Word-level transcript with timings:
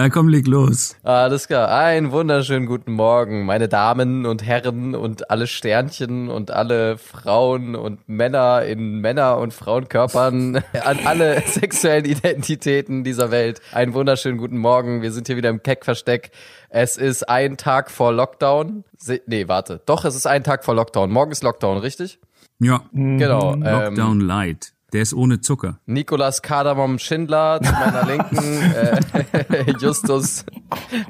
Ja, 0.00 0.08
komm, 0.08 0.28
leg 0.28 0.46
los. 0.46 0.96
Alles 1.02 1.46
klar. 1.46 1.70
Einen 1.70 2.10
wunderschönen 2.10 2.64
guten 2.64 2.92
Morgen, 2.92 3.44
meine 3.44 3.68
Damen 3.68 4.24
und 4.24 4.42
Herren 4.42 4.94
und 4.94 5.30
alle 5.30 5.46
Sternchen 5.46 6.30
und 6.30 6.50
alle 6.50 6.96
Frauen 6.96 7.76
und 7.76 8.08
Männer 8.08 8.62
in 8.62 9.02
Männer- 9.02 9.36
und 9.36 9.52
Frauenkörpern 9.52 10.56
an 10.84 11.00
alle 11.04 11.42
sexuellen 11.42 12.06
Identitäten 12.06 13.04
dieser 13.04 13.30
Welt. 13.30 13.60
Einen 13.72 13.92
wunderschönen 13.92 14.38
guten 14.38 14.56
Morgen. 14.56 15.02
Wir 15.02 15.12
sind 15.12 15.26
hier 15.26 15.36
wieder 15.36 15.50
im 15.50 15.62
Keck-Versteck. 15.62 16.30
Es 16.70 16.96
ist 16.96 17.28
ein 17.28 17.58
Tag 17.58 17.90
vor 17.90 18.10
Lockdown. 18.10 18.84
Se 18.96 19.20
nee, 19.26 19.48
warte. 19.48 19.82
Doch, 19.84 20.06
es 20.06 20.16
ist 20.16 20.26
ein 20.26 20.44
Tag 20.44 20.64
vor 20.64 20.74
Lockdown. 20.74 21.10
Morgen 21.10 21.30
ist 21.30 21.42
Lockdown, 21.42 21.76
richtig? 21.76 22.20
Ja. 22.58 22.84
Genau. 22.92 23.54
Lockdown 23.54 24.20
Light. 24.20 24.72
Der 24.92 25.02
ist 25.02 25.14
ohne 25.14 25.40
Zucker. 25.40 25.78
Nikolas 25.86 26.42
Kardamom 26.42 26.98
Schindler 26.98 27.60
zu 27.62 27.72
meiner 27.72 28.06
Linken, 28.06 28.62
äh, 28.72 29.72
Justus. 29.80 30.44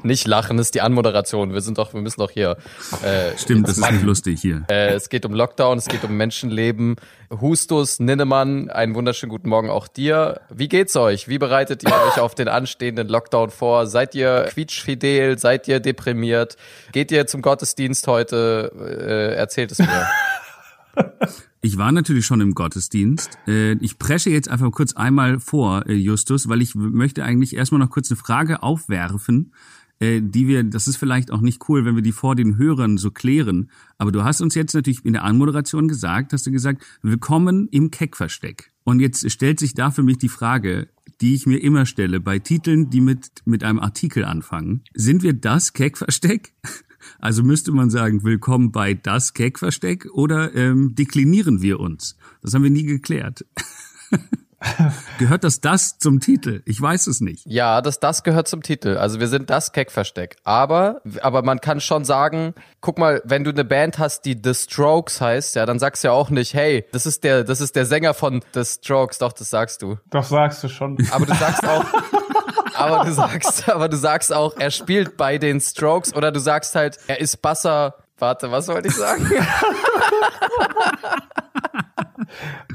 Nicht 0.03 0.27
lachen, 0.27 0.59
ist 0.59 0.75
die 0.75 0.81
Anmoderation. 0.81 1.53
Wir 1.53 1.61
sind 1.61 1.77
doch, 1.77 1.93
wir 1.93 2.01
müssen 2.01 2.19
doch 2.19 2.31
hier. 2.31 2.57
Äh, 3.03 3.37
Stimmt, 3.37 3.67
das 3.67 3.75
ist 3.77 3.81
machen. 3.81 3.95
nicht 3.95 4.05
lustig 4.05 4.39
hier. 4.41 4.63
Äh, 4.69 4.93
es 4.93 5.09
geht 5.09 5.25
um 5.25 5.33
Lockdown, 5.33 5.77
es 5.77 5.87
geht 5.87 6.03
um 6.03 6.15
Menschenleben. 6.15 6.95
Hustus, 7.29 7.99
Ninnemann, 7.99 8.69
einen 8.69 8.93
wunderschönen 8.93 9.29
guten 9.29 9.49
Morgen 9.49 9.69
auch 9.69 9.87
dir. 9.87 10.41
Wie 10.49 10.67
geht's 10.67 10.95
euch? 10.95 11.27
Wie 11.27 11.37
bereitet 11.37 11.83
ihr 11.83 11.93
euch 11.93 12.19
auf 12.19 12.35
den 12.35 12.47
anstehenden 12.47 13.07
Lockdown 13.07 13.49
vor? 13.49 13.87
Seid 13.87 14.15
ihr 14.15 14.47
quietschfidel? 14.51 15.37
Seid 15.39 15.67
ihr 15.67 15.79
deprimiert? 15.79 16.57
Geht 16.91 17.11
ihr 17.11 17.27
zum 17.27 17.41
Gottesdienst 17.41 18.07
heute? 18.07 18.71
Äh, 18.77 19.35
erzählt 19.35 19.71
es 19.71 19.79
mir. 19.79 20.07
Ich 21.63 21.77
war 21.77 21.91
natürlich 21.91 22.25
schon 22.25 22.41
im 22.41 22.55
Gottesdienst. 22.55 23.37
Äh, 23.47 23.73
Ich 23.73 23.99
presche 23.99 24.31
jetzt 24.31 24.49
einfach 24.49 24.71
kurz 24.71 24.93
einmal 24.93 25.39
vor, 25.39 25.85
äh, 25.87 25.93
Justus, 25.93 26.49
weil 26.49 26.61
ich 26.61 26.73
möchte 26.73 27.23
eigentlich 27.23 27.55
erstmal 27.55 27.79
noch 27.79 27.91
kurz 27.91 28.09
eine 28.09 28.17
Frage 28.17 28.63
aufwerfen, 28.63 29.53
äh, 29.99 30.21
die 30.23 30.47
wir, 30.47 30.63
das 30.63 30.87
ist 30.87 30.97
vielleicht 30.97 31.29
auch 31.29 31.41
nicht 31.41 31.69
cool, 31.69 31.85
wenn 31.85 31.95
wir 31.95 32.01
die 32.01 32.13
vor 32.13 32.35
den 32.35 32.57
Hörern 32.57 32.97
so 32.97 33.11
klären. 33.11 33.69
Aber 33.99 34.11
du 34.11 34.23
hast 34.23 34.41
uns 34.41 34.55
jetzt 34.55 34.73
natürlich 34.73 35.05
in 35.05 35.13
der 35.13 35.23
Anmoderation 35.23 35.87
gesagt, 35.87 36.33
hast 36.33 36.47
du 36.47 36.51
gesagt, 36.51 36.83
willkommen 37.03 37.67
im 37.67 37.91
Keckversteck. 37.91 38.71
Und 38.83 38.99
jetzt 38.99 39.29
stellt 39.29 39.59
sich 39.59 39.75
da 39.75 39.91
für 39.91 40.01
mich 40.01 40.17
die 40.17 40.29
Frage, 40.29 40.89
die 41.21 41.35
ich 41.35 41.45
mir 41.45 41.57
immer 41.57 41.85
stelle, 41.85 42.19
bei 42.19 42.39
Titeln, 42.39 42.89
die 42.89 43.01
mit, 43.01 43.29
mit 43.45 43.63
einem 43.63 43.79
Artikel 43.79 44.25
anfangen. 44.25 44.83
Sind 44.95 45.21
wir 45.21 45.33
das 45.33 45.73
Keckversteck? 45.73 46.53
Also 47.21 47.43
müsste 47.43 47.71
man 47.71 47.91
sagen, 47.91 48.23
willkommen 48.23 48.71
bei 48.71 48.95
das 48.95 49.35
Keckversteck 49.35 50.07
oder 50.11 50.55
ähm, 50.55 50.95
deklinieren 50.95 51.61
wir 51.61 51.79
uns? 51.79 52.17
Das 52.41 52.55
haben 52.55 52.63
wir 52.63 52.71
nie 52.71 52.83
geklärt. 52.83 53.45
Gehört 55.19 55.43
das 55.43 55.59
das 55.59 55.97
zum 55.99 56.19
Titel? 56.19 56.61
Ich 56.65 56.79
weiß 56.81 57.07
es 57.07 57.21
nicht. 57.21 57.45
Ja, 57.47 57.81
das, 57.81 57.99
das 57.99 58.23
gehört 58.23 58.47
zum 58.47 58.61
Titel. 58.61 58.97
Also 58.97 59.19
wir 59.19 59.27
sind 59.27 59.49
das 59.49 59.71
Keckversteck. 59.71 60.35
Aber, 60.43 61.01
aber 61.21 61.41
man 61.43 61.61
kann 61.61 61.79
schon 61.79 62.05
sagen, 62.05 62.53
guck 62.79 62.97
mal, 62.97 63.21
wenn 63.23 63.43
du 63.43 63.51
eine 63.51 63.65
Band 63.65 63.97
hast, 63.99 64.25
die 64.25 64.39
The 64.43 64.53
Strokes 64.53 65.21
heißt, 65.21 65.55
ja, 65.55 65.65
dann 65.65 65.79
sagst 65.79 66.03
du 66.03 66.09
ja 66.09 66.13
auch 66.13 66.29
nicht, 66.29 66.53
hey, 66.53 66.85
das 66.91 67.05
ist 67.05 67.23
der, 67.23 67.43
das 67.43 67.61
ist 67.61 67.75
der 67.75 67.85
Sänger 67.85 68.13
von 68.13 68.43
The 68.53 68.63
Strokes. 68.63 69.17
Doch, 69.19 69.33
das 69.33 69.49
sagst 69.49 69.81
du. 69.81 69.97
Doch 70.09 70.23
sagst 70.23 70.63
du 70.63 70.69
schon. 70.69 70.97
Aber 71.11 71.25
du 71.25 71.35
sagst 71.35 71.67
auch, 71.67 71.85
aber 72.75 73.05
du 73.05 73.11
sagst, 73.13 73.69
aber 73.69 73.89
du 73.89 73.97
sagst 73.97 74.33
auch, 74.33 74.55
er 74.57 74.71
spielt 74.71 75.17
bei 75.17 75.37
den 75.37 75.59
Strokes 75.59 76.13
oder 76.15 76.31
du 76.31 76.39
sagst 76.39 76.75
halt, 76.75 76.97
er 77.07 77.19
ist 77.19 77.41
Basser. 77.41 77.95
Warte, 78.17 78.51
was 78.51 78.67
wollte 78.67 78.87
ich 78.87 78.95
sagen? 78.95 79.25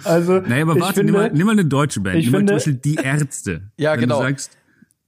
Also, 0.05 0.41
Naja, 0.41 0.63
aber 0.63 0.79
warte, 0.81 0.95
finde, 0.95 1.13
nimm, 1.13 1.21
mal, 1.23 1.31
nimm 1.33 1.47
mal 1.47 1.53
eine 1.53 1.65
deutsche 1.65 2.01
Band. 2.01 2.17
ich 2.17 2.27
nimm 2.27 2.33
mal 2.33 2.39
finde- 2.39 2.53
zum 2.59 2.73
Beispiel 2.75 2.75
Die 2.75 2.95
Ärzte. 2.97 3.71
Ja, 3.77 3.93
Wenn 3.93 4.01
genau. 4.01 4.19
Du 4.21 4.27
sagst, 4.29 4.57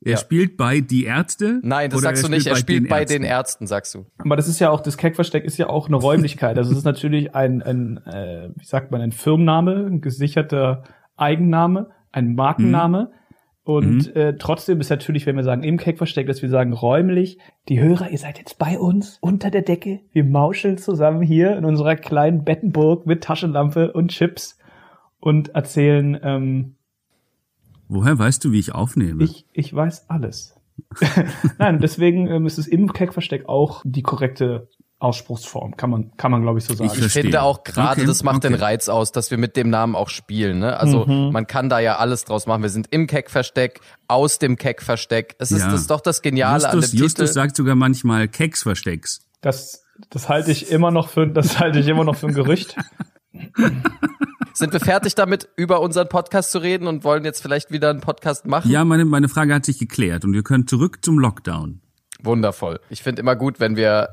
er 0.04 0.12
Ja. 0.12 0.16
spielt 0.16 0.56
bei 0.56 0.80
Die 0.80 1.04
Ärzte. 1.04 1.58
Nein, 1.62 1.90
das 1.90 2.00
sagst 2.02 2.22
du 2.24 2.28
nicht. 2.28 2.46
Er 2.46 2.56
spielt 2.56 2.88
bei 2.88 3.04
den 3.04 3.24
Ärzten. 3.24 3.64
Ärzten, 3.64 3.66
sagst 3.66 3.94
du. 3.94 4.06
aber 4.18 4.36
das 4.36 4.46
ist 4.48 4.60
ja 4.60 4.70
auch, 4.70 4.80
das 4.80 4.96
Keckversteck 4.96 5.44
ist 5.44 5.56
ja 5.58 5.68
auch 5.68 5.88
eine 5.88 5.96
Räumlichkeit. 5.96 6.56
Also 6.56 6.70
es 6.72 6.78
ist 6.78 6.84
natürlich 6.84 7.34
ein, 7.34 7.62
ein 7.62 7.96
äh, 8.06 8.50
wie 8.54 8.64
sagt 8.64 8.90
man, 8.92 9.00
ein 9.00 9.12
Firmenname, 9.12 9.86
ein 9.86 10.00
gesicherter 10.00 10.84
Eigenname, 11.16 11.90
ein 12.12 12.34
Markenname. 12.36 13.10
Und 13.68 14.16
äh, 14.16 14.34
trotzdem 14.38 14.80
ist 14.80 14.88
natürlich, 14.88 15.26
wenn 15.26 15.36
wir 15.36 15.44
sagen 15.44 15.62
im 15.62 15.76
Keckversteck, 15.76 16.26
dass 16.26 16.40
wir 16.40 16.48
sagen 16.48 16.72
räumlich, 16.72 17.36
die 17.68 17.78
Hörer, 17.78 18.08
ihr 18.08 18.16
seid 18.16 18.38
jetzt 18.38 18.58
bei 18.58 18.78
uns 18.78 19.18
unter 19.20 19.50
der 19.50 19.60
Decke. 19.60 20.00
Wir 20.10 20.24
mauscheln 20.24 20.78
zusammen 20.78 21.20
hier 21.20 21.54
in 21.54 21.66
unserer 21.66 21.94
kleinen 21.94 22.44
Bettenburg 22.44 23.04
mit 23.04 23.22
Taschenlampe 23.22 23.92
und 23.92 24.08
Chips 24.10 24.58
und 25.20 25.50
erzählen, 25.50 26.18
ähm, 26.22 26.76
Woher 27.88 28.18
weißt 28.18 28.42
du, 28.42 28.52
wie 28.52 28.58
ich 28.58 28.74
aufnehme? 28.74 29.22
Ich, 29.22 29.44
ich 29.52 29.74
weiß 29.74 30.08
alles. 30.08 30.58
Nein, 31.58 31.78
deswegen 31.78 32.26
ähm, 32.26 32.46
ist 32.46 32.56
es 32.56 32.68
im 32.68 32.94
Keckversteck 32.94 33.50
auch 33.50 33.82
die 33.84 34.02
korrekte 34.02 34.70
Ausspruchsform, 35.00 35.76
kann 35.76 35.90
man, 35.90 36.10
kann 36.16 36.32
man 36.32 36.42
glaube 36.42 36.58
ich 36.58 36.64
so 36.64 36.74
sagen. 36.74 36.90
Ich 36.92 37.00
Ich 37.04 37.12
finde 37.12 37.42
auch 37.42 37.62
gerade, 37.62 38.00
Okay, 38.00 38.06
das 38.06 38.24
macht 38.24 38.42
den 38.42 38.54
okay. 38.54 38.62
Reiz 38.64 38.88
aus, 38.88 39.12
dass 39.12 39.30
wir 39.30 39.38
mit 39.38 39.56
dem 39.56 39.70
Namen 39.70 39.94
auch 39.94 40.08
spielen. 40.08 40.58
Ne? 40.58 40.76
Also 40.76 41.06
Mhm. 41.06 41.30
man 41.32 41.46
kann 41.46 41.68
da 41.68 41.78
ja 41.78 41.96
alles 41.98 42.24
draus 42.24 42.46
machen. 42.46 42.62
Wir 42.62 42.70
sind 42.70 42.88
im 42.90 43.06
Keckversteck, 43.06 43.80
aus 44.08 44.38
dem 44.40 44.56
Keckversteck. 44.56 45.36
Es 45.38 45.52
ist, 45.52 45.60
Ja. 45.60 45.70
das 45.70 45.82
ist 45.82 45.90
doch 45.90 46.00
das 46.00 46.20
Geniale 46.20 46.68
an 46.68 46.74
Justus, 46.76 46.90
dem 46.90 46.98
Justus 47.00 47.24
Titel. 47.28 47.32
sagt 47.34 47.56
sogar 47.56 47.76
manchmal 47.76 48.26
Keksverstecks. 48.26 49.20
Das, 49.40 49.84
das 50.10 50.28
halte 50.28 50.50
ich 50.50 50.70
immer 50.72 50.90
noch 50.90 51.08
für, 51.08 51.28
das 51.28 51.60
halte 51.60 51.78
ich 51.78 51.86
immer 51.86 52.02
noch 52.04 52.16
für 52.16 52.26
ein 52.26 52.34
Gerücht. 52.34 52.74
Sind 54.52 54.72
wir 54.72 54.80
fertig 54.80 55.14
damit, 55.14 55.48
über 55.54 55.80
unseren 55.80 56.08
Podcast 56.08 56.50
zu 56.50 56.58
reden 56.58 56.88
und 56.88 57.04
wollen 57.04 57.24
jetzt 57.24 57.40
vielleicht 57.40 57.70
wieder 57.70 57.90
einen 57.90 58.00
Podcast 58.00 58.46
machen? 58.46 58.68
Ja, 58.70 58.84
meine, 58.84 59.04
meine 59.04 59.28
Frage 59.28 59.54
hat 59.54 59.64
sich 59.64 59.78
geklärt 59.78 60.24
und 60.24 60.32
wir 60.32 60.42
können 60.42 60.66
zurück 60.66 60.98
zum 61.04 61.20
Lockdown. 61.20 61.80
Wundervoll. 62.22 62.80
Ich 62.90 63.02
finde 63.02 63.20
immer 63.20 63.36
gut, 63.36 63.60
wenn 63.60 63.76
wir 63.76 64.08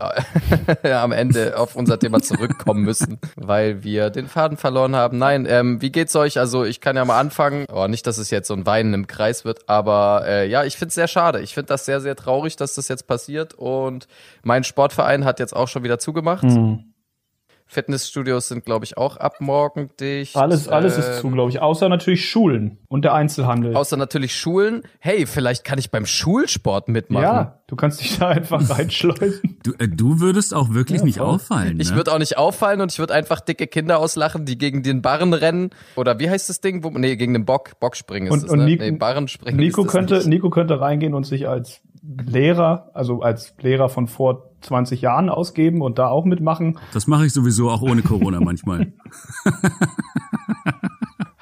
äh, 0.83 0.91
am 0.91 1.11
Ende 1.11 1.57
auf 1.57 1.75
unser 1.75 1.97
Thema 1.97 2.21
zurückkommen 2.21 2.83
müssen, 2.83 3.19
weil 3.35 3.83
wir 3.83 4.11
den 4.11 4.27
Faden 4.27 4.57
verloren 4.57 4.95
haben. 4.95 5.17
Nein, 5.17 5.47
ähm, 5.49 5.81
wie 5.81 5.91
geht's 5.91 6.15
euch? 6.15 6.37
Also 6.37 6.63
ich 6.63 6.81
kann 6.81 6.95
ja 6.95 7.03
mal 7.03 7.19
anfangen. 7.19 7.65
Oh, 7.73 7.87
nicht, 7.87 8.05
dass 8.05 8.17
es 8.17 8.29
jetzt 8.29 8.47
so 8.47 8.53
ein 8.53 8.65
Weinen 8.65 8.93
im 8.93 9.07
Kreis 9.07 9.43
wird, 9.43 9.67
aber 9.67 10.23
äh, 10.27 10.47
ja, 10.47 10.63
ich 10.63 10.77
finde 10.77 10.89
es 10.89 10.95
sehr 10.95 11.07
schade. 11.07 11.41
Ich 11.41 11.53
finde 11.53 11.67
das 11.67 11.85
sehr, 11.85 11.99
sehr 11.99 12.15
traurig, 12.15 12.55
dass 12.55 12.75
das 12.75 12.87
jetzt 12.87 13.07
passiert. 13.07 13.55
Und 13.55 14.07
mein 14.43 14.63
Sportverein 14.63 15.25
hat 15.25 15.39
jetzt 15.39 15.55
auch 15.55 15.67
schon 15.67 15.83
wieder 15.83 15.97
zugemacht. 15.97 16.43
Hm. 16.43 16.94
Fitnessstudios 17.67 18.47
sind, 18.47 18.63
glaube 18.63 18.85
ich, 18.85 18.97
auch 18.97 19.17
ab 19.17 19.41
morgen 19.41 19.89
dicht. 19.99 20.35
Alles, 20.35 20.67
alles 20.67 20.97
ist 20.97 21.07
Ähm, 21.07 21.21
zu, 21.21 21.31
glaube 21.31 21.49
ich, 21.51 21.61
außer 21.61 21.89
natürlich 21.89 22.29
Schulen 22.29 22.77
und 22.87 23.03
der 23.03 23.13
Einzelhandel. 23.13 23.75
Außer 23.75 23.97
natürlich 23.97 24.35
Schulen. 24.35 24.83
Hey, 24.99 25.25
vielleicht 25.25 25.63
kann 25.63 25.79
ich 25.79 25.89
beim 25.91 26.05
Schulsport 26.05 26.87
mitmachen. 26.89 27.23
ja, 27.23 27.59
du 27.67 27.75
kannst 27.75 28.01
dich 28.01 28.17
da 28.19 28.29
einfach 28.29 28.69
reinschleusen. 28.77 29.57
Du, 29.63 29.73
äh, 29.79 29.87
du 29.87 30.19
würdest 30.19 30.53
auch 30.53 30.73
wirklich 30.73 30.99
Ja, 30.99 31.05
nicht 31.05 31.17
voll. 31.17 31.27
auffallen. 31.27 31.79
Ich 31.79 31.89
ne? 31.91 31.95
würde 31.97 32.13
auch 32.13 32.19
nicht 32.19 32.37
auffallen 32.37 32.81
und 32.81 32.91
ich 32.91 32.99
würde 32.99 33.13
einfach 33.13 33.41
dicke 33.41 33.67
Kinder 33.67 33.99
auslachen, 33.99 34.45
die 34.45 34.57
gegen 34.57 34.83
den 34.83 35.01
Barren 35.01 35.33
rennen. 35.33 35.71
Oder 35.95 36.19
wie 36.19 36.29
heißt 36.29 36.49
das 36.49 36.61
Ding? 36.61 36.83
Wo, 36.83 36.89
nee, 36.91 37.15
gegen 37.15 37.33
den 37.33 37.45
Bock. 37.45 37.79
Bockspringen 37.79 38.27
ist 38.27 38.33
Und- 38.33 38.43
es, 38.45 38.49
und 38.51 38.59
ne? 38.59 38.65
Nico- 38.65 38.83
nee, 38.83 38.91
Barrenspringen 38.91 39.59
Nico 39.59 39.81
ist 39.81 39.87
das 39.87 39.91
könnte, 39.93 40.15
nicht. 40.17 40.27
Nico 40.27 40.49
könnte 40.49 40.79
reingehen 40.79 41.13
und 41.13 41.25
sich 41.25 41.47
als 41.47 41.81
Lehrer, 42.25 42.89
also 42.93 43.21
als 43.21 43.53
Lehrer 43.61 43.89
von 43.89 44.07
vor 44.07 44.51
20 44.61 45.01
Jahren 45.01 45.29
ausgeben 45.29 45.81
und 45.81 45.99
da 45.99 46.07
auch 46.07 46.25
mitmachen. 46.25 46.79
Das 46.93 47.07
mache 47.07 47.25
ich 47.25 47.33
sowieso 47.33 47.69
auch 47.69 47.81
ohne 47.81 48.01
Corona 48.01 48.39
manchmal. 48.39 48.93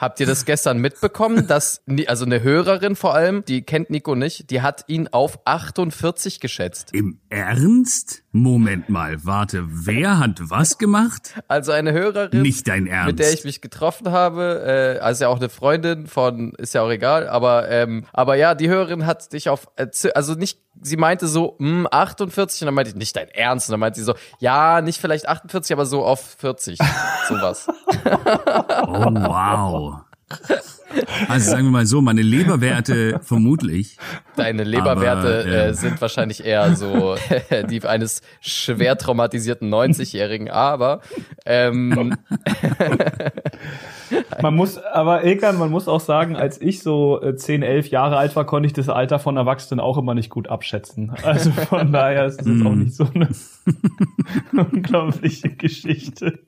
Habt 0.04 0.20
ihr 0.20 0.26
das 0.26 0.44
gestern 0.44 0.80
mitbekommen, 0.80 1.48
dass, 1.48 1.82
also 2.08 2.26
eine 2.26 2.44
Hörerin 2.44 2.98
vor 2.98 3.16
allem, 3.16 3.46
die 3.46 3.62
kennt 3.62 3.90
Nico 3.90 4.16
nicht, 4.16 4.50
die 4.50 4.62
hat 4.62 4.84
ihn 4.88 5.08
auf 5.08 5.40
48 5.46 6.42
geschätzt. 6.42 6.90
Im 6.94 7.22
Ernst? 7.30 8.24
Moment 8.34 8.90
mal, 8.90 9.24
warte, 9.24 9.64
wer 9.66 10.20
hat 10.20 10.42
was 10.50 10.78
gemacht? 10.78 11.42
Also 11.48 11.72
eine 11.72 11.94
Hörerin, 11.94 12.42
Nicht 12.42 12.68
dein 12.68 12.86
Ernst. 12.86 13.08
mit 13.08 13.20
der 13.20 13.32
ich 13.32 13.46
mich 13.46 13.62
getroffen 13.62 14.12
habe, 14.12 14.98
äh, 14.98 15.00
also 15.00 15.24
ja 15.24 15.30
auch 15.30 15.38
eine 15.38 15.48
Freundin 15.48 16.08
von, 16.08 16.52
ist 16.58 16.74
ja 16.74 16.82
auch 16.82 16.90
egal, 16.90 17.30
aber 17.30 17.70
ähm, 17.70 18.04
aber 18.12 18.36
ja, 18.36 18.56
die 18.56 18.68
Hörerin 18.68 19.06
hat 19.06 19.32
dich 19.32 19.48
auf, 19.48 19.68
äh, 19.78 19.88
also 20.16 20.34
nicht, 20.34 20.60
sie 20.84 20.98
meinte 20.98 21.28
so, 21.28 21.56
hm, 21.60 21.88
48 21.90 22.62
und 22.62 22.66
dann 22.68 22.76
meinte 22.76 22.92
ich, 22.92 22.96
nicht 22.96 23.16
dein 23.16 23.30
Ernst, 23.30 23.70
und 23.70 23.74
dann 23.74 23.80
meinte 23.80 24.00
sie 24.00 24.06
so, 24.06 24.16
ja, 24.40 24.82
nicht 24.82 25.00
vielleicht 25.00 25.28
48, 25.28 25.74
aber 25.74 25.86
so 25.86 26.04
auf 26.04 26.36
40, 26.40 26.78
sowas. 27.28 27.68
Oh, 27.68 29.06
wow. 29.14 30.02
Also 31.28 31.52
sagen 31.52 31.66
wir 31.66 31.72
mal 31.72 31.86
so, 31.86 32.02
meine 32.02 32.22
Leberwerte 32.22 33.20
vermutlich. 33.24 33.98
Deine 34.36 34.64
Leberwerte 34.64 35.42
Aber, 35.42 35.46
äh, 35.46 35.70
äh, 35.70 35.74
sind 35.74 36.00
wahrscheinlich 36.02 36.46
eher 36.46 36.76
so 36.76 37.16
die 37.70 37.84
eines 37.84 38.22
schwer 38.42 38.98
traumatisierten 38.98 39.74
90-Jährigen, 39.74 40.50
aber 40.50 41.02
ähm, 41.46 42.16
Man 44.42 44.56
muss, 44.56 44.78
aber 44.78 45.24
Ilkan, 45.24 45.58
man 45.58 45.70
muss 45.70 45.88
auch 45.88 46.00
sagen, 46.00 46.36
als 46.36 46.60
ich 46.62 46.82
so 46.82 47.22
äh, 47.22 47.36
10, 47.36 47.64
11 47.64 47.88
Jahre 47.90 48.18
alt 48.18 48.36
war, 48.36 48.46
konnte 48.46 48.68
ich 48.68 48.74
das 48.74 48.90
Alter 48.90 49.20
von 49.20 49.38
Erwachsenen 49.38 49.80
auch 49.80 49.98
immer 49.98 50.14
nicht 50.14 50.30
gut 50.30 50.50
abschätzen. 50.50 51.12
Also 51.24 51.52
von 51.52 51.92
daher 51.92 52.26
ist 52.26 52.42
es 52.42 52.48
jetzt 52.48 52.66
auch 52.66 52.76
nicht 52.76 52.96
so 52.96 53.08
eine 53.14 53.30
unglaubliche 54.52 55.50
Geschichte. 55.50 56.40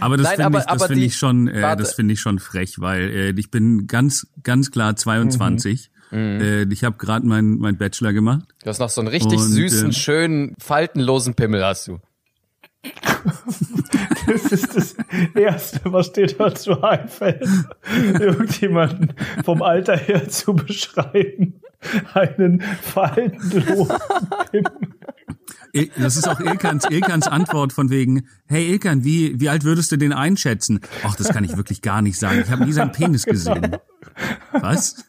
Aber 0.00 0.16
das 0.16 0.32
finde 0.32 0.58
ich, 0.58 0.64
das 0.64 0.86
finde 0.86 1.04
ich 1.04 1.16
schon, 1.16 1.48
äh, 1.48 1.62
warte. 1.62 1.82
das 1.82 1.94
finde 1.94 2.14
ich 2.14 2.20
schon 2.20 2.38
frech, 2.38 2.80
weil 2.80 3.10
äh, 3.10 3.34
ich 3.38 3.50
bin 3.50 3.86
ganz, 3.86 4.26
ganz 4.42 4.70
klar 4.70 4.96
22 4.96 5.90
Äh, 6.12 6.64
ich 6.64 6.84
habe 6.84 6.98
gerade 6.98 7.26
meinen 7.26 7.58
mein 7.58 7.78
Bachelor 7.78 8.12
gemacht. 8.12 8.42
Du 8.62 8.68
hast 8.68 8.80
noch 8.80 8.90
so 8.90 9.00
einen 9.00 9.08
richtig 9.08 9.38
Und, 9.38 9.48
süßen, 9.48 9.86
ähm, 9.86 9.92
schönen, 9.92 10.54
faltenlosen 10.58 11.34
Pimmel 11.34 11.64
hast 11.64 11.88
du. 11.88 12.00
Das 14.26 14.44
ist 14.52 14.76
das 14.76 14.96
Erste, 15.34 15.80
was 15.84 16.12
dir 16.12 16.26
dazu 16.26 16.82
einfällt, 16.82 17.46
irgendjemanden 18.18 19.14
vom 19.44 19.62
Alter 19.62 19.96
her 19.96 20.28
zu 20.28 20.54
beschreiben. 20.54 21.60
Einen 22.14 22.60
faltenlosen. 22.60 23.96
Il- 25.72 25.90
Das 25.96 26.16
ist 26.16 26.28
auch 26.28 26.38
Ilkans, 26.40 26.84
Ilkans 26.90 27.26
Antwort 27.26 27.72
von 27.72 27.90
wegen, 27.90 28.28
hey 28.46 28.68
Ilkan, 28.70 29.04
wie, 29.04 29.40
wie 29.40 29.48
alt 29.48 29.64
würdest 29.64 29.90
du 29.90 29.96
den 29.96 30.12
einschätzen? 30.12 30.80
Ach, 31.04 31.16
das 31.16 31.28
kann 31.30 31.44
ich 31.44 31.56
wirklich 31.56 31.82
gar 31.82 32.02
nicht 32.02 32.18
sagen. 32.18 32.40
Ich 32.44 32.50
habe 32.50 32.64
nie 32.64 32.72
seinen 32.72 32.92
Penis 32.92 33.24
gesehen. 33.26 33.76
Was? 34.52 35.04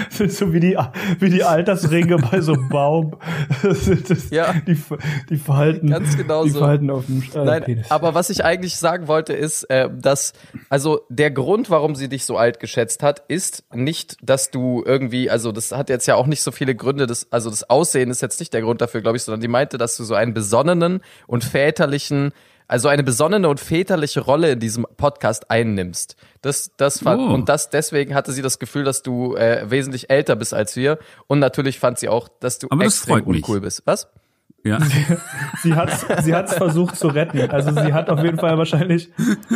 So 0.28 0.52
wie 0.52 0.60
die, 0.60 0.78
wie 1.18 1.30
die 1.30 1.44
Altersringe 1.44 2.16
bei 2.16 2.40
so 2.40 2.52
einem 2.54 2.68
Baum. 2.68 3.16
Das 3.62 3.84
sind 3.84 4.08
das, 4.10 4.30
Ja. 4.30 4.52
die, 4.66 4.76
die 5.28 5.36
Falten. 5.36 5.88
Ganz 5.88 6.16
genau 6.16 6.44
die 6.44 6.50
so. 6.50 6.60
Falten 6.60 6.90
auf 6.90 7.06
dem 7.06 7.22
äh, 7.34 7.44
Nein, 7.44 7.62
Penis. 7.64 7.90
aber 7.90 8.14
was 8.14 8.30
ich 8.30 8.44
eigentlich 8.44 8.76
sagen 8.76 9.08
wollte, 9.08 9.32
ist, 9.32 9.64
äh, 9.70 9.88
dass, 9.94 10.32
also 10.68 11.00
der 11.08 11.30
Grund, 11.30 11.70
warum 11.70 11.94
sie 11.94 12.08
dich 12.08 12.24
so 12.24 12.36
alt 12.36 12.60
geschätzt 12.60 13.02
hat, 13.02 13.22
ist 13.28 13.64
nicht, 13.74 14.16
dass 14.22 14.50
du 14.50 14.82
irgendwie, 14.84 15.30
also 15.30 15.52
das 15.52 15.72
hat 15.72 15.88
jetzt 15.90 16.06
ja 16.06 16.14
auch 16.16 16.26
nicht 16.26 16.42
so 16.42 16.50
viele 16.52 16.74
Gründe, 16.74 17.06
das, 17.06 17.26
also 17.30 17.50
das 17.50 17.68
Aussehen 17.70 18.10
ist 18.10 18.22
jetzt 18.22 18.40
nicht 18.40 18.52
der 18.52 18.62
Grund 18.62 18.80
dafür, 18.80 19.00
glaube 19.00 19.16
ich, 19.16 19.22
sondern 19.22 19.40
die 19.40 19.48
meinte, 19.48 19.78
dass 19.78 19.96
du 19.96 20.04
so 20.04 20.14
einen 20.14 20.34
besonnenen 20.34 21.00
und 21.26 21.44
väterlichen, 21.44 22.32
also 22.68 22.88
eine 22.88 23.02
besonnene 23.02 23.48
und 23.48 23.60
väterliche 23.60 24.20
Rolle 24.20 24.52
in 24.52 24.60
diesem 24.60 24.86
Podcast 24.96 25.50
einnimmst. 25.50 26.16
Das, 26.40 26.70
das 26.76 27.00
fand, 27.00 27.20
Oh. 27.20 27.34
und 27.34 27.48
das, 27.48 27.70
deswegen 27.70 28.14
hatte 28.14 28.32
sie 28.32 28.42
das 28.42 28.58
Gefühl, 28.58 28.84
dass 28.84 29.02
du 29.02 29.34
äh, 29.36 29.70
wesentlich 29.70 30.10
älter 30.10 30.36
bist 30.36 30.54
als 30.54 30.76
wir. 30.76 30.98
Und 31.26 31.38
natürlich 31.38 31.78
fand 31.78 31.98
sie 31.98 32.08
auch, 32.08 32.28
dass 32.40 32.58
du 32.58 32.66
Aber 32.70 32.84
das 32.84 32.94
extrem 32.98 33.14
freut 33.16 33.26
mich. 33.26 33.36
uncool 33.36 33.60
bist. 33.60 33.82
Was? 33.84 34.08
Ja. 34.64 34.78
Sie 35.64 35.74
hat's, 35.74 36.06
sie 36.24 36.34
hat's 36.36 36.54
versucht 36.54 36.94
zu 36.96 37.08
retten. 37.08 37.50
Also 37.50 37.72
sie 37.72 37.92
hat 37.92 38.08
auf 38.08 38.22
jeden 38.22 38.38
Fall 38.38 38.56
wahrscheinlich. 38.58 39.10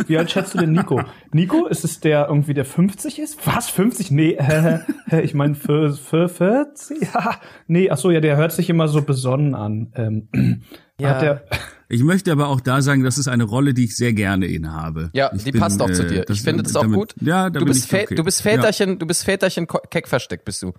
Wie 0.05 0.17
alt 0.17 0.29
schätzt 0.29 0.53
du 0.53 0.57
denn 0.57 0.73
Nico? 0.73 1.01
Nico, 1.31 1.65
ist 1.67 1.85
es 1.85 2.01
der 2.01 2.27
irgendwie 2.27 2.53
der 2.53 2.65
50 2.65 3.17
ist? 3.19 3.39
Was 3.47 3.69
50? 3.69 4.11
Nee, 4.11 4.33
äh, 4.33 4.79
äh, 5.09 5.21
ich 5.21 5.33
meine 5.33 5.55
für, 5.55 5.93
für 5.93 6.27
40? 6.27 7.13
Ja, 7.13 7.35
nee, 7.67 7.89
ach 7.89 7.95
so, 7.97 8.11
ja, 8.11 8.19
der 8.19 8.35
hört 8.35 8.51
sich 8.51 8.69
immer 8.69 8.89
so 8.89 9.01
besonnen 9.01 9.55
an. 9.55 9.93
Ähm, 9.95 10.63
Ja. 10.99 11.09
Hat 11.09 11.21
der, 11.21 11.43
Ich 11.89 12.03
möchte 12.03 12.31
aber 12.31 12.49
auch 12.49 12.59
da 12.59 12.81
sagen, 12.81 13.03
das 13.03 13.17
ist 13.17 13.27
eine 13.27 13.45
Rolle, 13.45 13.73
die 13.73 13.85
ich 13.85 13.95
sehr 13.95 14.13
gerne 14.13 14.45
innehabe. 14.47 15.09
Ja, 15.13 15.31
ich 15.33 15.43
die 15.43 15.51
bin, 15.51 15.61
passt 15.61 15.81
auch 15.81 15.91
zu 15.91 16.03
äh, 16.03 16.07
dir. 16.07 16.25
Ich 16.29 16.41
finde 16.41 16.63
das 16.63 16.75
auch 16.75 16.81
damit, 16.81 16.97
gut. 16.97 17.15
Ja, 17.21 17.49
da 17.49 17.59
du 17.59 17.65
bist, 17.65 17.93
okay. 17.93 18.13
du 18.13 18.23
bist 18.23 18.41
Väterchen, 18.41 18.99
du 18.99 19.05
bist 19.05 19.23
Väterchen 19.23 19.67
keck 19.67 20.07
versteckt 20.07 20.43
bist 20.43 20.61
du. 20.63 20.73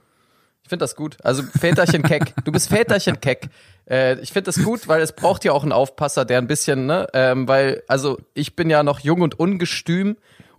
Ich 0.62 0.68
finde 0.68 0.82
das 0.82 0.96
gut. 0.96 1.16
Also 1.22 1.42
Väterchen 1.42 2.02
keck. 2.02 2.34
Du 2.44 2.52
bist 2.52 2.68
Väterchen 2.68 3.20
keck. 3.20 3.48
Äh, 3.88 4.20
ich 4.20 4.32
finde 4.32 4.52
das 4.52 4.62
gut, 4.62 4.86
weil 4.86 5.00
es 5.00 5.12
braucht 5.12 5.46
ja 5.46 5.52
auch 5.52 5.62
einen 5.62 5.72
Aufpasser, 5.72 6.26
der 6.26 6.36
ein 6.36 6.46
bisschen, 6.46 6.84
ne, 6.84 7.06
ähm, 7.14 7.48
weil, 7.48 7.82
also 7.88 8.18
ich 8.34 8.54
bin 8.54 8.68
ja 8.68 8.82
noch 8.82 9.00
jung 9.00 9.22
und 9.22 9.40
ungestüm 9.40 10.18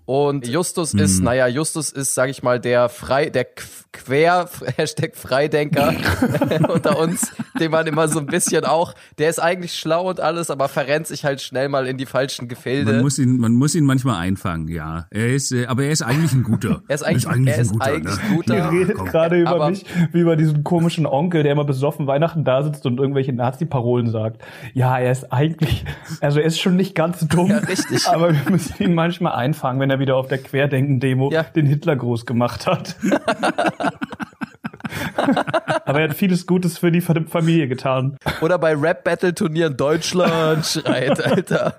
und 0.10 0.48
Justus 0.48 0.96
Mhm. 0.96 1.00
ist, 1.02 1.22
naja, 1.22 1.48
Justus 1.48 1.92
ist, 1.92 2.16
sag 2.16 2.32
ich 2.32 2.42
mal, 2.42 2.60
der 2.60 2.90
frei, 2.90 3.30
der 3.30 3.44
Qu- 3.46 3.84
quer, 3.94 4.50
Hashtag 4.78 5.16
Freidenker 5.16 5.94
unter 6.68 6.98
uns, 6.98 7.32
den 7.60 7.70
man 7.70 7.86
immer 7.86 8.08
so 8.08 8.18
ein 8.18 8.26
bisschen 8.26 8.66
auch, 8.66 8.96
der 9.20 9.30
ist 9.30 9.38
eigentlich 9.40 9.76
schlau 9.76 10.10
und 10.10 10.20
alles, 10.20 10.50
aber 10.50 10.68
verrennt 10.68 11.06
sich 11.06 11.26
halt 11.26 11.42
schnell 11.42 11.70
mal 11.70 11.86
in 11.86 11.98
die 11.98 12.08
falschen 12.08 12.48
Gefilde. 12.48 12.94
Man 12.94 13.02
muss 13.02 13.20
ihn, 13.20 13.38
man 13.38 13.54
muss 13.54 13.76
ihn 13.76 13.86
manchmal 13.86 14.16
einfangen, 14.16 14.68
ja. 14.68 15.06
Er 15.12 15.28
ist, 15.28 15.52
äh, 15.52 15.68
aber 15.68 15.84
er 15.84 15.92
ist 15.92 16.02
eigentlich 16.02 16.34
ein 16.34 16.42
guter. 16.42 16.82
Er 16.88 16.96
ist 16.96 17.04
eigentlich, 17.04 17.26
er 17.48 17.58
ist 17.60 17.80
eigentlich 17.80 18.16
ne? 18.16 18.36
guter. 18.36 18.56
ihr 18.58 18.72
redet 18.72 18.98
gerade 19.06 19.40
über 19.40 19.50
Aber- 19.52 19.70
mich 19.70 19.86
wie 20.12 20.22
über 20.22 20.36
diesen 20.36 20.64
komischen 20.64 21.06
Onkel, 21.06 21.44
der 21.44 21.52
immer 21.52 21.66
besoffen 21.66 22.08
Weihnachten 22.08 22.44
da 22.44 22.64
sitzt 22.64 22.84
und 22.88 23.00
irgendwelche 23.00 23.32
Nazi-Parolen 23.34 24.10
sagt. 24.10 24.42
Ja, 24.74 24.98
er 24.98 25.12
ist 25.12 25.32
eigentlich, 25.32 25.86
also 26.20 26.40
er 26.40 26.46
ist 26.48 26.60
schon 26.60 26.76
nicht 26.78 26.96
ganz 26.96 27.20
dumm. 27.28 27.52
Ja, 27.52 27.60
richtig. 27.60 28.08
Aber 28.08 28.34
wir 28.34 28.52
müssen 28.52 28.74
ihn 28.82 28.96
manchmal 28.96 29.34
einfangen, 29.34 29.80
wenn 29.80 29.92
er 29.92 29.99
wieder 30.00 30.16
auf 30.16 30.28
der 30.28 30.38
Querdenken-Demo 30.40 31.31
Ja. 31.31 31.44
den 31.44 31.66
Hitlergruß 31.66 32.25
gemacht 32.25 32.66
hat. 32.68 32.96
Aber 35.86 36.01
er 36.01 36.10
hat 36.10 36.16
vieles 36.18 36.48
Gutes 36.48 36.78
für 36.78 36.92
die 36.92 37.01
Familie 37.01 37.68
getan. 37.68 38.18
Oder 38.42 38.57
bei 38.57 38.74
Rap-Battle-Turnieren 38.75 39.78
Deutschland 39.78 40.66
schreit, 40.66 41.24
Alter. 41.25 41.75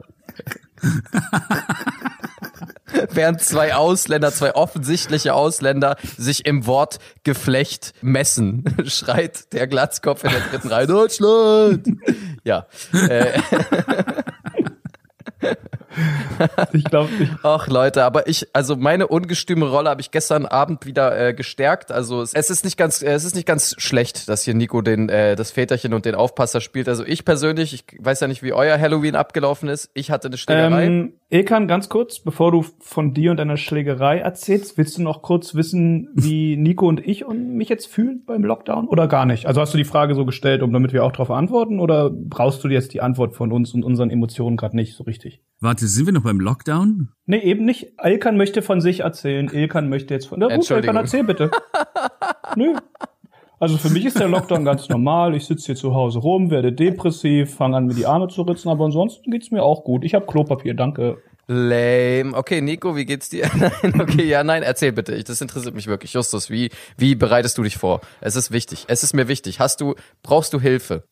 Während 3.12 3.40
zwei 3.40 3.74
Ausländer, 3.74 4.32
zwei 4.32 4.54
offensichtliche 4.54 5.34
Ausländer 5.34 5.96
sich 6.16 6.46
im 6.46 6.66
Wortgeflecht 6.66 7.92
messen, 8.02 8.64
schreit 8.86 9.52
der 9.52 9.66
Glatzkopf 9.66 10.24
in 10.24 10.30
der 10.30 10.40
dritten 10.40 10.68
Reihe 10.68 10.86
Deutschland. 10.86 11.86
Ja. 12.44 12.66
Äh, 12.92 13.40
Ich 16.72 16.84
glaube, 16.84 17.10
ich, 17.18 17.28
Ach 17.42 17.68
Leute, 17.68 18.04
aber 18.04 18.28
ich, 18.28 18.48
also 18.52 18.76
meine 18.76 19.08
ungestüme 19.08 19.68
Rolle 19.68 19.90
habe 19.90 20.00
ich 20.00 20.10
gestern 20.10 20.46
Abend 20.46 20.86
wieder 20.86 21.18
äh, 21.18 21.34
gestärkt. 21.34 21.92
Also 21.92 22.22
es, 22.22 22.32
es 22.32 22.50
ist 22.50 22.64
nicht 22.64 22.76
ganz, 22.76 23.02
äh, 23.02 23.12
es 23.12 23.24
ist 23.24 23.34
nicht 23.34 23.46
ganz 23.46 23.74
schlecht, 23.78 24.28
dass 24.28 24.44
hier 24.44 24.54
Nico 24.54 24.82
den, 24.82 25.08
äh, 25.08 25.36
das 25.36 25.50
Väterchen 25.50 25.94
und 25.94 26.04
den 26.04 26.14
Aufpasser 26.14 26.60
spielt. 26.60 26.88
Also 26.88 27.04
ich 27.04 27.24
persönlich, 27.24 27.74
ich 27.74 27.84
weiß 27.98 28.20
ja 28.20 28.28
nicht, 28.28 28.42
wie 28.42 28.52
euer 28.52 28.78
Halloween 28.78 29.16
abgelaufen 29.16 29.68
ist. 29.68 29.90
Ich 29.94 30.10
hatte 30.10 30.28
eine 30.28 30.38
Schlägerei. 30.38 30.84
ähm, 30.84 31.12
Ilkan, 31.28 31.68
ganz 31.68 31.88
kurz, 31.88 32.18
bevor 32.18 32.50
du 32.50 32.64
von 32.80 33.14
dir 33.14 33.30
und 33.30 33.36
deiner 33.36 33.56
Schlägerei 33.56 34.18
erzählst, 34.18 34.76
willst 34.78 34.98
du 34.98 35.02
noch 35.02 35.22
kurz 35.22 35.54
wissen, 35.54 36.08
wie 36.14 36.56
Nico 36.56 36.88
und 36.88 37.06
ich 37.06 37.24
und 37.24 37.56
mich 37.56 37.68
jetzt 37.68 37.86
fühlen 37.86 38.24
beim 38.26 38.44
Lockdown 38.44 38.88
oder 38.88 39.06
gar 39.06 39.26
nicht? 39.26 39.46
Also 39.46 39.60
hast 39.60 39.72
du 39.72 39.78
die 39.78 39.84
Frage 39.84 40.14
so 40.14 40.24
gestellt, 40.24 40.62
um 40.62 40.72
damit 40.72 40.92
wir 40.92 41.04
auch 41.04 41.12
darauf 41.12 41.30
antworten 41.30 41.78
oder 41.78 42.10
brauchst 42.10 42.64
du 42.64 42.68
jetzt 42.68 42.92
die 42.94 43.00
Antwort 43.00 43.34
von 43.34 43.52
uns 43.52 43.74
und 43.74 43.84
unseren 43.84 44.10
Emotionen 44.10 44.56
gerade 44.56 44.74
nicht 44.74 44.96
so 44.96 45.04
richtig? 45.04 45.40
Warte, 45.62 45.86
sind 45.86 46.06
wir 46.06 46.14
noch 46.14 46.22
beim 46.22 46.40
Lockdown? 46.40 47.10
Nee, 47.26 47.40
eben 47.40 47.66
nicht. 47.66 47.92
Ilkan 48.02 48.38
möchte 48.38 48.62
von 48.62 48.80
sich 48.80 49.00
erzählen. 49.00 49.46
Ilkan 49.52 49.90
möchte 49.90 50.14
jetzt 50.14 50.26
von. 50.28 50.38
Na 50.40 50.48
gut. 50.48 50.70
Ilkan, 50.70 50.96
erzähl 50.96 51.22
bitte. 51.22 51.50
Nö. 52.56 52.74
Also 53.58 53.76
für 53.76 53.90
mich 53.90 54.06
ist 54.06 54.18
der 54.18 54.28
Lockdown 54.28 54.64
ganz 54.64 54.88
normal. 54.88 55.34
Ich 55.34 55.44
sitze 55.44 55.66
hier 55.66 55.74
zu 55.74 55.94
Hause 55.94 56.20
rum, 56.20 56.50
werde 56.50 56.72
depressiv, 56.72 57.54
fange 57.54 57.76
an, 57.76 57.86
mir 57.86 57.94
die 57.94 58.06
Arme 58.06 58.28
zu 58.28 58.40
ritzen, 58.40 58.70
aber 58.70 58.86
ansonsten 58.86 59.30
geht's 59.30 59.50
mir 59.50 59.62
auch 59.62 59.84
gut. 59.84 60.02
Ich 60.02 60.14
habe 60.14 60.24
Klopapier, 60.24 60.72
danke. 60.72 61.18
Lame. 61.46 62.34
Okay, 62.34 62.62
Nico, 62.62 62.96
wie 62.96 63.04
geht's 63.04 63.28
dir? 63.28 63.50
Nein, 63.82 64.00
okay, 64.00 64.24
ja, 64.24 64.42
nein, 64.42 64.62
erzähl 64.62 64.92
bitte. 64.92 65.14
Ich, 65.14 65.24
das 65.24 65.42
interessiert 65.42 65.74
mich 65.74 65.88
wirklich. 65.88 66.14
Justus, 66.14 66.48
wie, 66.48 66.70
wie 66.96 67.16
bereitest 67.16 67.58
du 67.58 67.62
dich 67.64 67.76
vor? 67.76 68.00
Es 68.22 68.34
ist 68.34 68.50
wichtig. 68.50 68.84
Es 68.88 69.02
ist 69.02 69.12
mir 69.12 69.28
wichtig. 69.28 69.60
Hast 69.60 69.82
du, 69.82 69.94
brauchst 70.22 70.54
du 70.54 70.60
Hilfe? 70.60 71.04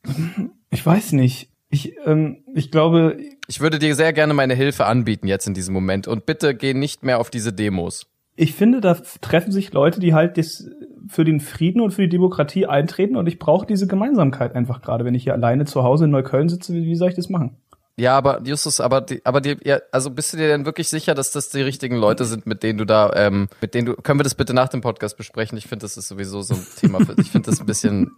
Ich 0.70 0.86
weiß 0.86 1.12
nicht. 1.12 1.50
Ich, 1.70 1.94
ähm, 2.06 2.44
ich 2.54 2.70
glaube, 2.70 3.18
Ich 3.46 3.60
würde 3.60 3.78
dir 3.78 3.94
sehr 3.94 4.12
gerne 4.12 4.34
meine 4.34 4.54
Hilfe 4.54 4.86
anbieten 4.86 5.26
jetzt 5.26 5.46
in 5.46 5.54
diesem 5.54 5.74
Moment. 5.74 6.08
Und 6.08 6.26
bitte 6.26 6.54
geh 6.54 6.74
nicht 6.74 7.02
mehr 7.02 7.18
auf 7.18 7.30
diese 7.30 7.52
Demos. 7.52 8.06
ich 8.36 8.54
finde, 8.54 8.80
da 8.80 8.94
treffen 9.20 9.52
sich 9.52 9.72
Leute, 9.72 10.00
die 10.00 10.14
halt 10.14 10.38
das 10.38 10.70
für 11.08 11.24
den 11.24 11.40
Frieden 11.40 11.80
und 11.80 11.90
für 11.90 12.02
die 12.02 12.08
Demokratie 12.08 12.66
eintreten 12.66 13.16
und 13.16 13.26
ich 13.26 13.38
brauche 13.38 13.66
diese 13.66 13.86
Gemeinsamkeit 13.86 14.54
einfach 14.54 14.80
gerade. 14.80 15.04
Wenn 15.04 15.14
ich 15.14 15.24
hier 15.24 15.32
alleine 15.32 15.64
zu 15.64 15.82
Hause 15.82 16.04
in 16.04 16.10
Neukölln 16.10 16.48
sitze, 16.48 16.72
wie, 16.74 16.84
wie 16.84 16.94
soll 16.94 17.08
ich 17.08 17.16
das 17.16 17.28
machen? 17.28 17.56
Ja, 17.98 18.16
aber 18.16 18.40
Justus, 18.44 18.80
aber 18.80 19.00
die, 19.00 19.20
aber 19.24 19.40
die, 19.40 19.56
ja, 19.64 19.80
also 19.90 20.10
bist 20.10 20.32
du 20.32 20.36
dir 20.36 20.46
denn 20.46 20.64
wirklich 20.64 20.88
sicher, 20.88 21.14
dass 21.14 21.32
das 21.32 21.50
die 21.50 21.62
richtigen 21.62 21.96
Leute 21.96 22.24
sind, 22.26 22.46
mit 22.46 22.62
denen 22.62 22.78
du 22.78 22.84
da, 22.84 23.10
ähm, 23.16 23.48
mit 23.60 23.74
denen 23.74 23.86
du, 23.86 23.94
können 23.94 24.20
wir 24.20 24.24
das 24.24 24.36
bitte 24.36 24.54
nach 24.54 24.68
dem 24.68 24.80
Podcast 24.82 25.16
besprechen? 25.16 25.58
Ich 25.58 25.66
finde, 25.66 25.82
das 25.82 25.96
ist 25.96 26.06
sowieso 26.06 26.42
so 26.42 26.54
ein 26.54 26.64
Thema 26.80 27.00
für, 27.04 27.14
ich 27.20 27.30
finde 27.30 27.50
das 27.50 27.58
ein 27.58 27.66
bisschen, 27.66 28.12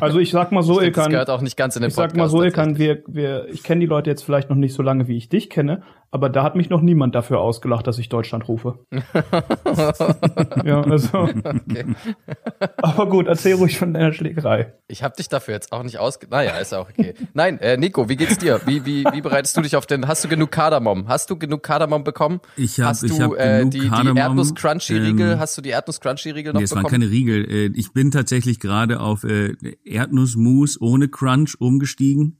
Also 0.00 0.18
ich 0.18 0.30
sag 0.30 0.50
mal 0.50 0.62
so, 0.62 0.74
ich 0.80 0.86
find, 0.86 0.96
das 0.96 1.02
Ilkan, 1.04 1.12
gehört 1.12 1.30
auch 1.30 1.42
nicht 1.42 1.56
ganz 1.56 1.76
in 1.76 1.82
den 1.82 1.88
Ich 1.88 1.94
sag 1.94 2.10
Podcast. 2.10 2.32
mal 2.32 2.38
so, 2.38 2.42
Ilkan, 2.42 2.78
wir, 2.78 3.02
wir, 3.06 3.48
ich 3.48 3.62
kenne 3.62 3.80
die 3.80 3.86
Leute 3.86 4.08
jetzt 4.08 4.24
vielleicht 4.24 4.48
noch 4.48 4.56
nicht 4.56 4.74
so 4.74 4.82
lange, 4.82 5.08
wie 5.08 5.16
ich 5.16 5.28
dich 5.28 5.50
kenne, 5.50 5.82
aber 6.12 6.28
da 6.28 6.42
hat 6.42 6.56
mich 6.56 6.70
noch 6.70 6.80
niemand 6.80 7.14
dafür 7.14 7.38
ausgelacht, 7.40 7.86
dass 7.86 7.98
ich 7.98 8.08
Deutschland 8.08 8.48
rufe. 8.48 8.80
ja, 10.64 10.80
also. 10.82 11.28
Aber 12.78 13.08
gut, 13.08 13.28
erzähl 13.28 13.54
ruhig 13.54 13.78
von 13.78 13.94
deiner 13.94 14.12
Schlägerei. 14.12 14.72
Ich 14.88 15.04
habe 15.04 15.14
dich 15.14 15.28
dafür 15.28 15.54
jetzt 15.54 15.72
auch 15.72 15.84
nicht 15.84 15.98
ausge... 15.98 16.26
Naja, 16.28 16.56
ist 16.58 16.74
auch 16.74 16.88
okay. 16.90 17.14
Nein, 17.32 17.60
äh, 17.60 17.76
Nico, 17.76 18.08
wie 18.08 18.16
geht's 18.16 18.38
dir? 18.38 18.60
Wie, 18.70 18.86
wie, 18.86 19.04
wie 19.12 19.20
bereitest 19.20 19.56
du 19.56 19.60
dich 19.60 19.76
auf 19.76 19.86
den... 19.86 20.06
Hast 20.08 20.24
du 20.24 20.28
genug 20.28 20.50
Kardamom? 20.50 21.08
Hast 21.08 21.28
du 21.30 21.36
genug 21.36 21.62
Kardamom 21.62 22.04
bekommen? 22.04 22.40
Ich 22.56 22.78
hab- 22.80 22.86
hast 22.88 23.02
ich 23.04 23.12
du 23.16 23.22
hab 23.22 23.32
äh, 23.38 23.58
genug 23.58 23.70
die, 23.72 23.80
die 23.80 23.88
Kardamom, 23.88 24.16
Erdnuss-Crunchy-Riegel? 24.16 25.32
ähm, 25.32 25.38
hast 25.38 25.56
du 25.58 25.62
die 25.62 25.70
Erdnuss-Crunchy-Riegel 25.70 26.52
noch 26.52 26.60
Nee, 26.60 26.64
es 26.64 26.70
waren 26.72 26.82
bekommen? 26.84 27.00
keine 27.02 27.10
Riegel. 27.10 27.44
Äh, 27.50 27.72
Ich 27.74 27.92
bin 27.92 28.10
tatsächlich 28.10 28.60
gerade 28.60 29.00
auf 29.00 29.24
äh, 29.24 29.54
Erdnussmus 29.84 30.80
ohne 30.80 31.08
Crunch 31.08 31.56
umgestiegen. 31.58 32.38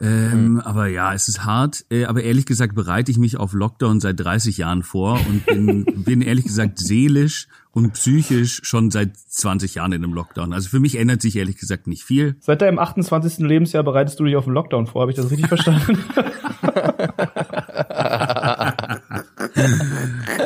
Ähm, 0.00 0.60
Aber 0.64 0.86
ja, 0.86 1.12
es 1.12 1.28
ist 1.28 1.44
hart. 1.44 1.84
Äh, 1.90 2.04
aber 2.04 2.22
ehrlich 2.22 2.46
gesagt 2.46 2.74
bereite 2.74 3.10
ich 3.10 3.18
mich 3.18 3.36
auf 3.36 3.52
Lockdown 3.52 4.00
seit 4.00 4.20
30 4.20 4.56
Jahren 4.58 4.82
vor 4.82 5.18
und 5.28 5.46
bin, 5.46 5.84
bin 6.04 6.22
ehrlich 6.22 6.44
gesagt 6.44 6.78
seelisch 6.78 7.48
und 7.72 7.92
psychisch 7.94 8.60
schon 8.64 8.90
seit 8.90 9.16
20 9.16 9.74
Jahren 9.76 9.92
in 9.92 10.02
einem 10.04 10.14
Lockdown. 10.14 10.52
Also 10.52 10.68
für 10.68 10.80
mich 10.80 10.98
ändert 10.98 11.22
sich 11.22 11.36
ehrlich 11.36 11.56
gesagt 11.58 11.86
nicht 11.86 12.02
viel. 12.02 12.36
Seit 12.40 12.62
deinem 12.62 12.78
28. 12.78 13.38
Lebensjahr 13.38 13.82
bereitest 13.82 14.18
du 14.20 14.24
dich 14.24 14.36
auf 14.36 14.44
den 14.44 14.54
Lockdown 14.54 14.86
vor, 14.86 15.02
habe 15.02 15.10
ich 15.12 15.16
das 15.16 15.30
richtig 15.30 15.48
verstanden? 15.48 15.98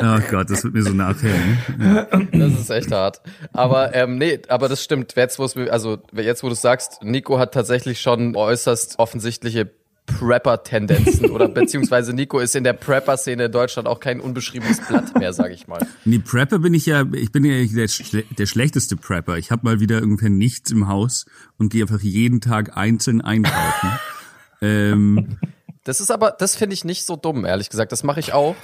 Oh 0.05 0.19
Gott, 0.29 0.49
das 0.49 0.65
wird 0.65 0.73
mir 0.73 0.83
so 0.83 0.91
nachhängen. 0.91 1.57
Ja. 1.79 2.03
Das 2.31 2.59
ist 2.59 2.69
echt 2.69 2.91
hart. 2.91 3.21
Aber 3.53 3.95
ähm, 3.95 4.17
nee, 4.17 4.41
aber 4.49 4.67
das 4.67 4.83
stimmt. 4.83 5.15
Jetzt, 5.15 5.39
wo 5.39 5.45
es 5.45 5.55
also 5.55 5.99
jetzt, 6.11 6.43
wo 6.43 6.49
du 6.49 6.55
sagst, 6.55 7.01
Nico 7.03 7.39
hat 7.39 7.53
tatsächlich 7.53 8.01
schon 8.01 8.35
äußerst 8.35 8.99
offensichtliche 8.99 9.71
Prepper-Tendenzen 10.05 11.29
oder 11.31 11.47
beziehungsweise 11.47 12.11
Nico 12.11 12.39
ist 12.39 12.53
in 12.53 12.65
der 12.65 12.73
Prepper-Szene 12.73 13.45
in 13.45 13.51
Deutschland 13.53 13.87
auch 13.87 14.01
kein 14.01 14.19
unbeschriebenes 14.19 14.81
Blatt 14.81 15.17
mehr, 15.17 15.31
sag 15.31 15.51
ich 15.51 15.67
mal. 15.67 15.87
Nee, 16.03 16.19
Prepper 16.19 16.59
bin 16.59 16.73
ich 16.73 16.85
ja, 16.85 17.05
ich 17.13 17.31
bin 17.31 17.45
ja 17.45 17.65
der, 17.65 17.87
schle 17.87 18.23
der 18.37 18.45
schlechteste 18.45 18.97
Prepper. 18.97 19.37
Ich 19.37 19.51
habe 19.51 19.61
mal 19.63 19.79
wieder 19.79 20.01
ungefähr 20.01 20.29
nichts 20.29 20.69
im 20.71 20.89
Haus 20.89 21.25
und 21.57 21.71
gehe 21.71 21.83
einfach 21.83 22.01
jeden 22.01 22.41
Tag 22.41 22.75
einzeln 22.75 23.21
einkaufen. 23.21 23.89
ähm, 24.61 25.37
das 25.85 26.01
ist 26.01 26.11
aber, 26.11 26.35
das 26.37 26.57
finde 26.57 26.73
ich 26.73 26.83
nicht 26.83 27.05
so 27.05 27.15
dumm, 27.15 27.45
ehrlich 27.45 27.69
gesagt. 27.69 27.93
Das 27.93 28.03
mache 28.03 28.19
ich 28.19 28.33
auch. 28.33 28.57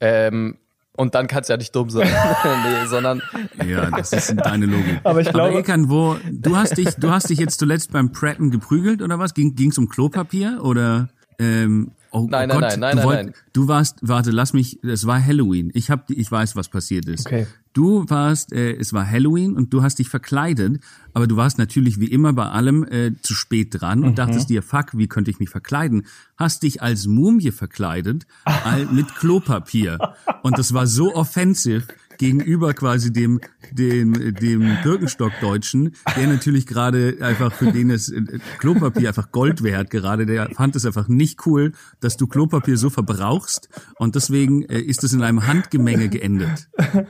Ähm, 0.00 0.56
und 0.96 1.14
dann 1.14 1.26
kann 1.26 1.42
es 1.42 1.48
ja 1.48 1.56
nicht 1.56 1.74
dumm 1.74 1.90
sein. 1.90 2.08
nee, 2.44 2.86
sondern. 2.86 3.22
Ja, 3.66 3.90
das 3.90 4.12
ist 4.12 4.34
deine 4.36 4.66
Logik. 4.66 5.00
Aber 5.04 5.20
ich 5.20 5.30
glaube. 5.30 5.50
Aber 5.50 5.58
Ekan, 5.58 5.88
wo, 5.88 6.16
du 6.30 6.56
hast 6.56 6.76
dich, 6.76 6.94
du 6.96 7.10
hast 7.10 7.30
dich 7.30 7.38
jetzt 7.38 7.58
zuletzt 7.58 7.92
beim 7.92 8.12
Preppen 8.12 8.50
geprügelt 8.50 9.02
oder 9.02 9.18
was? 9.18 9.34
Ging 9.34 9.54
ging's 9.54 9.78
um 9.78 9.88
Klopapier 9.88 10.60
oder? 10.62 11.08
Ähm, 11.38 11.92
oh, 12.10 12.26
nein, 12.28 12.50
oh 12.50 12.54
nein, 12.54 12.60
Gott, 12.60 12.60
nein, 12.60 12.80
nein, 12.80 12.96
du 12.96 13.08
nein, 13.08 13.24
nein. 13.26 13.34
Du 13.52 13.68
warst, 13.68 13.98
warte, 14.02 14.30
lass 14.30 14.52
mich, 14.52 14.78
es 14.84 15.06
war 15.06 15.24
Halloween. 15.24 15.70
Ich 15.72 15.90
hab, 15.90 16.10
ich 16.10 16.30
weiß, 16.30 16.54
was 16.54 16.68
passiert 16.68 17.06
ist. 17.06 17.26
Okay. 17.26 17.46
Du 17.72 18.04
warst, 18.08 18.52
äh, 18.52 18.72
es 18.72 18.92
war 18.92 19.08
Halloween 19.08 19.54
und 19.54 19.72
du 19.72 19.82
hast 19.82 20.00
dich 20.00 20.08
verkleidet, 20.08 20.80
aber 21.12 21.28
du 21.28 21.36
warst 21.36 21.56
natürlich 21.56 22.00
wie 22.00 22.10
immer 22.10 22.32
bei 22.32 22.46
allem 22.46 22.84
äh, 22.84 23.12
zu 23.22 23.34
spät 23.34 23.68
dran 23.80 24.02
und 24.02 24.18
dachtest 24.18 24.48
dir, 24.50 24.62
fuck, 24.62 24.98
wie 24.98 25.06
könnte 25.06 25.30
ich 25.30 25.38
mich 25.38 25.50
verkleiden? 25.50 26.04
Hast 26.36 26.64
dich 26.64 26.82
als 26.82 27.06
Mumie 27.06 27.52
verkleidet 27.52 28.26
all, 28.44 28.86
mit 28.86 29.14
Klopapier 29.14 29.98
und 30.42 30.58
das 30.58 30.74
war 30.74 30.88
so 30.88 31.14
offensive 31.14 31.84
gegenüber 32.20 32.74
quasi 32.74 33.12
dem 33.12 33.40
dem 33.72 34.34
dem 34.34 34.76
Birkenstock-Deutschen, 34.82 35.96
der 36.16 36.26
natürlich 36.26 36.66
gerade 36.66 37.16
einfach 37.20 37.50
für 37.50 37.72
den 37.72 37.90
es 37.90 38.10
äh, 38.10 38.20
Klopapier 38.58 39.08
einfach 39.08 39.32
Gold 39.32 39.62
wert 39.62 39.88
gerade, 39.88 40.26
der 40.26 40.50
fand 40.50 40.76
es 40.76 40.84
einfach 40.84 41.08
nicht 41.08 41.46
cool, 41.46 41.72
dass 42.00 42.18
du 42.18 42.26
Klopapier 42.26 42.76
so 42.76 42.90
verbrauchst 42.90 43.70
und 43.96 44.16
deswegen 44.16 44.64
äh, 44.64 44.80
ist 44.80 45.02
es 45.02 45.14
in 45.14 45.22
einem 45.22 45.46
Handgemenge 45.46 46.10
geendet. 46.10 46.68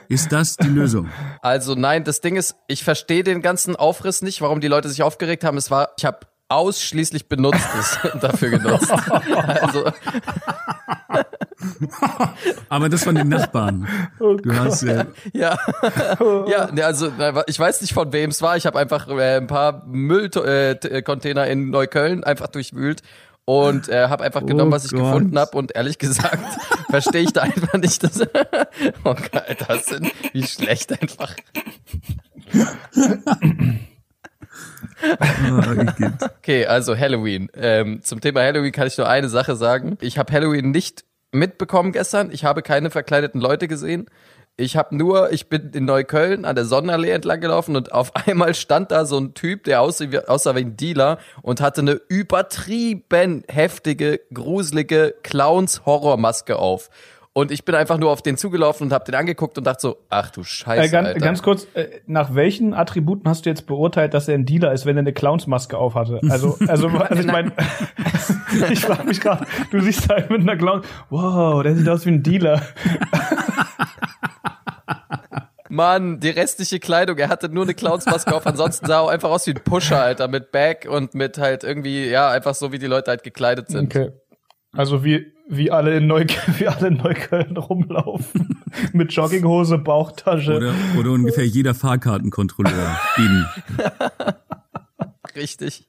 Ist 0.09 0.31
das 0.31 0.57
die 0.57 0.69
Lösung? 0.69 1.09
Also 1.43 1.75
nein, 1.75 2.05
das 2.05 2.21
Ding 2.21 2.37
ist, 2.37 2.55
ich 2.69 2.85
verstehe 2.85 3.25
den 3.25 3.43
ganzen 3.43 3.75
Aufriss 3.75 4.23
nicht, 4.23 4.41
warum 4.41 4.61
die 4.61 4.69
Leute 4.69 4.89
sich 4.89 5.03
aufgeregt 5.03 5.43
haben. 5.43 5.57
Es 5.57 5.73
war, 5.73 5.89
ich 5.99 6.05
habe 6.05 6.21
ausschließlich 6.51 7.29
Benutztes 7.29 7.99
dafür 8.21 8.51
genutzt. 8.51 8.93
Also 9.63 9.85
Aber 12.69 12.89
das 12.89 13.05
von 13.05 13.15
den 13.15 13.29
Nachbarn. 13.29 13.87
Du 14.19 14.55
hast 14.55 14.83
äh, 14.83 15.07
ja, 15.33 15.59
ja, 16.47 16.71
ne, 16.73 16.85
also 16.85 17.13
ich 17.47 17.59
weiß 17.59 17.81
nicht 17.83 17.93
von 17.93 18.13
wem 18.13 18.31
es 18.31 18.43
war. 18.43 18.57
Ich 18.57 18.67
habe 18.67 18.79
einfach 18.79 19.09
äh, 19.09 19.37
ein 19.37 19.47
paar 19.47 19.85
Müllcontainer 19.87 21.47
in 21.47 21.71
Neukölln 21.71 22.25
einfach 22.25 22.49
durchwühlt 22.49 23.03
und 23.45 23.89
äh, 23.89 24.09
habe 24.09 24.25
einfach 24.25 24.45
genommen, 24.47 24.71
Oh 24.73 24.75
was 24.77 24.85
ich 24.87 24.93
Gott. 24.93 25.01
gefunden 25.01 25.39
habe 25.39 25.57
und 25.57 25.75
ehrlich 25.75 25.99
gesagt 25.99 26.39
verstehe 26.91 27.23
ich 27.23 27.33
da 27.33 27.43
einfach 27.43 27.75
nicht, 27.79 28.03
dass 28.03 28.21
oh 29.05 29.15
Gott, 29.15 29.57
das 29.69 29.87
sind 29.87 30.11
wie 30.33 30.45
schlecht 30.47 30.93
einfach. 31.01 31.35
Okay, 36.39 36.67
also 36.67 36.97
Halloween. 36.97 37.49
Ähm, 37.55 38.03
zum 38.03 38.21
Thema 38.21 38.43
Halloween 38.43 38.73
kann 38.73 38.87
ich 38.87 38.99
nur 38.99 39.09
eine 39.09 39.29
Sache 39.29 39.57
sagen. 39.57 39.97
Ich 40.01 40.19
habe 40.19 40.33
Halloween 40.33 40.71
nicht 40.71 41.05
mitbekommen 41.33 41.93
gestern. 41.93 42.31
Ich 42.33 42.45
habe 42.45 42.63
keine 42.63 42.91
verkleideten 42.91 43.41
Leute 43.41 43.69
gesehen. 43.69 44.07
Ich 44.57 44.77
habe 44.77 44.95
nur, 44.95 45.33
ich 45.33 45.49
bin 45.49 45.71
in 45.73 45.87
Neukölln 45.87 46.45
an 46.45 46.55
der 46.55 46.67
Sonnenallee 46.67 47.11
entlang 47.11 47.41
gelaufen 47.41 47.77
und 47.77 47.93
auf 47.93 48.15
einmal 48.27 48.55
stand 48.55 48.91
da 48.91 49.07
so 49.07 49.19
ein 49.19 49.35
Typ, 49.35 49.65
der 49.65 49.81
aussah 49.81 50.11
wie, 50.11 50.19
aussah 50.19 50.55
wie 50.55 50.61
ein 50.61 50.77
Dealer 50.77 51.19
und 51.43 51.61
hatte 51.61 51.81
eine 51.81 52.01
übertrieben 52.09 53.45
heftige, 53.49 54.21
gruselige 54.35 55.15
Clowns-Horrormaske 55.23 56.59
auf. 56.59 56.91
Und 57.33 57.53
ich 57.53 57.65
bin 57.65 57.77
einfach 57.77 57.97
nur 57.97 58.11
auf 58.11 58.23
den 58.23 58.37
zugelaufen 58.37 58.89
und 58.89 58.93
habe 58.93 59.05
den 59.05 59.15
angeguckt 59.15 59.57
und 59.57 59.63
dachte 59.65 59.81
so, 59.83 59.99
ach 60.09 60.31
du 60.31 60.43
Scheiße, 60.43 60.83
Äh, 60.83 60.89
ganz, 60.89 61.09
Alter. 61.09 61.21
ganz 61.21 61.43
kurz, 61.43 61.67
äh, 61.75 62.01
nach 62.07 62.35
welchen 62.35 62.75
Attributen 62.75 63.29
hast 63.31 63.47
du 63.47 63.51
jetzt 63.51 63.69
beurteilt, 63.69 64.15
dass 64.15 64.27
er 64.27 64.35
ein 64.35 64.47
Dealer 64.47 64.73
ist, 64.73 64.85
wenn 64.85 64.97
er 64.97 65.03
eine 65.03 65.13
Clownsmaske 65.13 65.79
aufhatte? 65.79 66.21
Also, 66.29 66.59
also, 66.67 66.89
also 66.89 67.15
ich 67.21 67.27
meine, 67.27 67.53
ich 68.73 68.81
frage 68.81 69.05
mich 69.05 69.21
gerade, 69.21 69.47
du 69.71 69.81
siehst 69.81 70.09
halt 70.09 70.29
mit 70.29 70.41
einer 70.41 70.57
Clown, 70.57 70.83
wow, 71.11 71.63
der 71.63 71.77
sieht 71.77 71.89
aus 71.89 72.05
wie 72.05 72.11
ein 72.11 72.25
Dealer. 72.25 72.63
Mann, 75.69 76.19
die 76.19 76.31
restliche 76.31 76.81
Kleidung, 76.81 77.17
er 77.19 77.29
hatte 77.29 77.49
nur 77.49 77.63
eine 77.63 77.75
Clownsmaske 77.75 78.35
auf, 78.35 78.45
ansonsten 78.45 78.87
sah 78.87 79.05
er 79.05 79.11
einfach 79.11 79.31
aus 79.31 79.47
wie 79.47 79.53
ein 79.53 79.63
Pusher, 79.63 80.03
Alter, 80.03 80.27
mit 80.27 80.51
Bag 80.51 80.89
und 80.91 81.15
mit 81.15 81.39
halt 81.39 81.63
irgendwie, 81.63 82.09
ja, 82.11 82.29
einfach 82.29 82.57
so, 82.57 82.73
wie 82.73 82.81
die 82.81 82.87
Leute 82.89 83.13
halt 83.13 83.23
gekleidet 83.23 83.69
sind. 83.69 83.85
Okay. 83.95 84.11
Also 84.73 85.05
wie, 85.05 85.33
wie 85.49 85.71
alle 85.71 85.97
in 85.97 86.07
Neukölln, 86.07 86.55
wie 86.59 86.69
alle 86.69 86.89
in 86.89 86.97
Neukölln 86.99 87.57
rumlaufen. 87.57 88.63
mit 88.93 89.13
Jogginghose, 89.13 89.79
Bauchtasche. 89.79 90.57
Oder, 90.57 90.75
oder 90.99 91.11
ungefähr 91.11 91.47
jeder 91.47 91.75
Fahrkartenkontrolleur 91.75 92.99
in. 93.17 93.47
Richtig. 95.37 95.87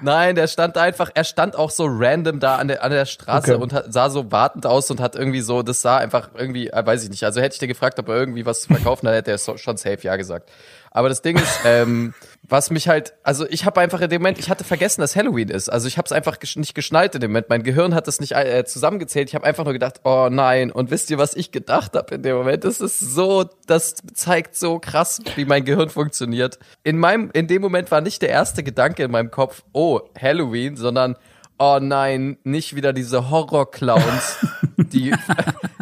Nein, 0.00 0.34
der 0.36 0.46
stand 0.46 0.76
einfach, 0.78 1.10
er 1.14 1.24
stand 1.24 1.54
auch 1.54 1.70
so 1.70 1.84
random 1.86 2.40
da 2.40 2.56
an 2.56 2.68
der, 2.68 2.82
an 2.82 2.90
der 2.90 3.04
Straße 3.04 3.52
Okay. 3.54 3.62
und 3.62 3.72
hat, 3.72 3.92
sah 3.92 4.08
so 4.10 4.32
wartend 4.32 4.64
aus 4.66 4.90
und 4.90 5.00
hat 5.00 5.16
irgendwie 5.16 5.42
so, 5.42 5.62
das 5.62 5.82
sah 5.82 5.98
einfach 5.98 6.30
irgendwie, 6.34 6.68
äh, 6.68 6.84
weiß 6.86 7.04
ich 7.04 7.10
nicht, 7.10 7.22
also 7.24 7.40
hätte 7.40 7.54
ich 7.54 7.58
dir 7.58 7.68
gefragt, 7.68 7.98
ob 7.98 8.08
er 8.08 8.16
irgendwie 8.16 8.46
was 8.46 8.62
zu 8.62 8.68
verkaufen 8.68 9.06
hat, 9.06 9.14
hätte 9.14 9.30
er 9.32 9.38
so- 9.38 9.58
schon 9.58 9.76
safe 9.76 9.98
ja 10.02 10.16
gesagt. 10.16 10.50
Aber 10.96 11.10
das 11.10 11.20
Ding 11.20 11.36
ist, 11.36 11.60
ähm, 11.66 12.14
was 12.48 12.70
mich 12.70 12.88
halt, 12.88 13.12
also 13.22 13.46
ich 13.50 13.66
habe 13.66 13.80
einfach 13.82 14.00
in 14.00 14.08
dem 14.08 14.22
Moment, 14.22 14.38
ich 14.38 14.48
hatte 14.48 14.64
vergessen, 14.64 15.02
dass 15.02 15.14
Halloween 15.14 15.50
ist. 15.50 15.68
Also 15.68 15.88
ich 15.88 15.98
habe 15.98 16.06
es 16.06 16.12
einfach 16.12 16.38
nicht 16.56 16.74
geschnallt 16.74 17.14
in 17.14 17.20
dem 17.20 17.32
Moment. 17.32 17.50
Mein 17.50 17.62
Gehirn 17.62 17.94
hat 17.94 18.06
das 18.06 18.18
nicht 18.18 18.32
äh, 18.32 18.64
zusammengezählt. 18.64 19.28
Ich 19.28 19.34
habe 19.34 19.44
einfach 19.44 19.64
nur 19.64 19.74
gedacht, 19.74 20.00
oh 20.04 20.28
nein. 20.30 20.72
Und 20.72 20.90
wisst 20.90 21.10
ihr, 21.10 21.18
was 21.18 21.34
ich 21.34 21.52
gedacht 21.52 21.94
habe 21.94 22.14
in 22.14 22.22
dem 22.22 22.36
Moment? 22.36 22.64
Das 22.64 22.80
ist 22.80 22.98
so, 22.98 23.44
das 23.66 23.96
zeigt 24.14 24.56
so 24.56 24.78
krass, 24.78 25.20
wie 25.34 25.44
mein 25.44 25.66
Gehirn 25.66 25.90
funktioniert. 25.90 26.58
In 26.82 26.98
meinem, 26.98 27.30
in 27.34 27.46
dem 27.46 27.60
Moment 27.60 27.90
war 27.90 28.00
nicht 28.00 28.22
der 28.22 28.30
erste 28.30 28.62
Gedanke 28.62 29.04
in 29.04 29.10
meinem 29.10 29.30
Kopf, 29.30 29.64
oh 29.74 30.00
Halloween, 30.18 30.76
sondern 30.76 31.16
Oh 31.58 31.78
nein, 31.80 32.36
nicht 32.44 32.76
wieder 32.76 32.92
diese 32.92 33.30
Horror-Clowns, 33.30 34.36
die, 34.76 35.14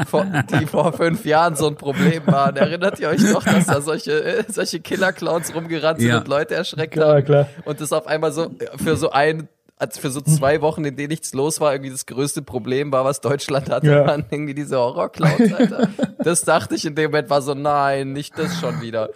vor, 0.06 0.24
die 0.24 0.66
vor 0.66 0.92
fünf 0.92 1.24
Jahren 1.24 1.56
so 1.56 1.66
ein 1.66 1.74
Problem 1.76 2.22
waren. 2.26 2.56
Erinnert 2.56 3.00
ihr 3.00 3.08
euch 3.08 3.22
noch, 3.32 3.42
dass 3.42 3.66
da 3.66 3.80
solche, 3.80 4.44
solche 4.48 4.78
Killer-Clowns 4.80 5.52
rumgerannt 5.54 5.98
sind 5.98 6.10
Ja. 6.10 6.18
und 6.18 6.28
Leute 6.28 6.54
erschreckt 6.54 6.92
Klar, 6.94 7.16
haben? 7.16 7.24
klar. 7.24 7.48
Und 7.64 7.80
das 7.80 7.92
auf 7.92 8.06
einmal 8.06 8.30
so 8.30 8.54
für 8.82 8.96
so 8.96 9.10
ein, 9.10 9.48
als 9.76 9.98
für 9.98 10.12
so 10.12 10.20
zwei 10.20 10.60
Wochen, 10.60 10.84
in 10.84 10.94
denen 10.96 11.08
nichts 11.08 11.34
los 11.34 11.60
war, 11.60 11.72
irgendwie 11.72 11.90
das 11.90 12.06
größte 12.06 12.42
Problem 12.42 12.92
war, 12.92 13.04
was 13.04 13.20
Deutschland 13.20 13.68
hatte, 13.68 13.88
Ja. 13.88 14.06
waren 14.06 14.24
irgendwie 14.30 14.54
diese 14.54 14.76
Horror-Clowns, 14.78 15.52
Alter. 15.52 15.88
Das 16.22 16.42
dachte 16.42 16.76
ich 16.76 16.84
in 16.84 16.94
dem 16.94 17.10
Moment, 17.10 17.30
war 17.30 17.42
so, 17.42 17.54
nein, 17.54 18.12
nicht 18.12 18.38
das 18.38 18.60
schon 18.60 18.80
wieder. 18.80 19.10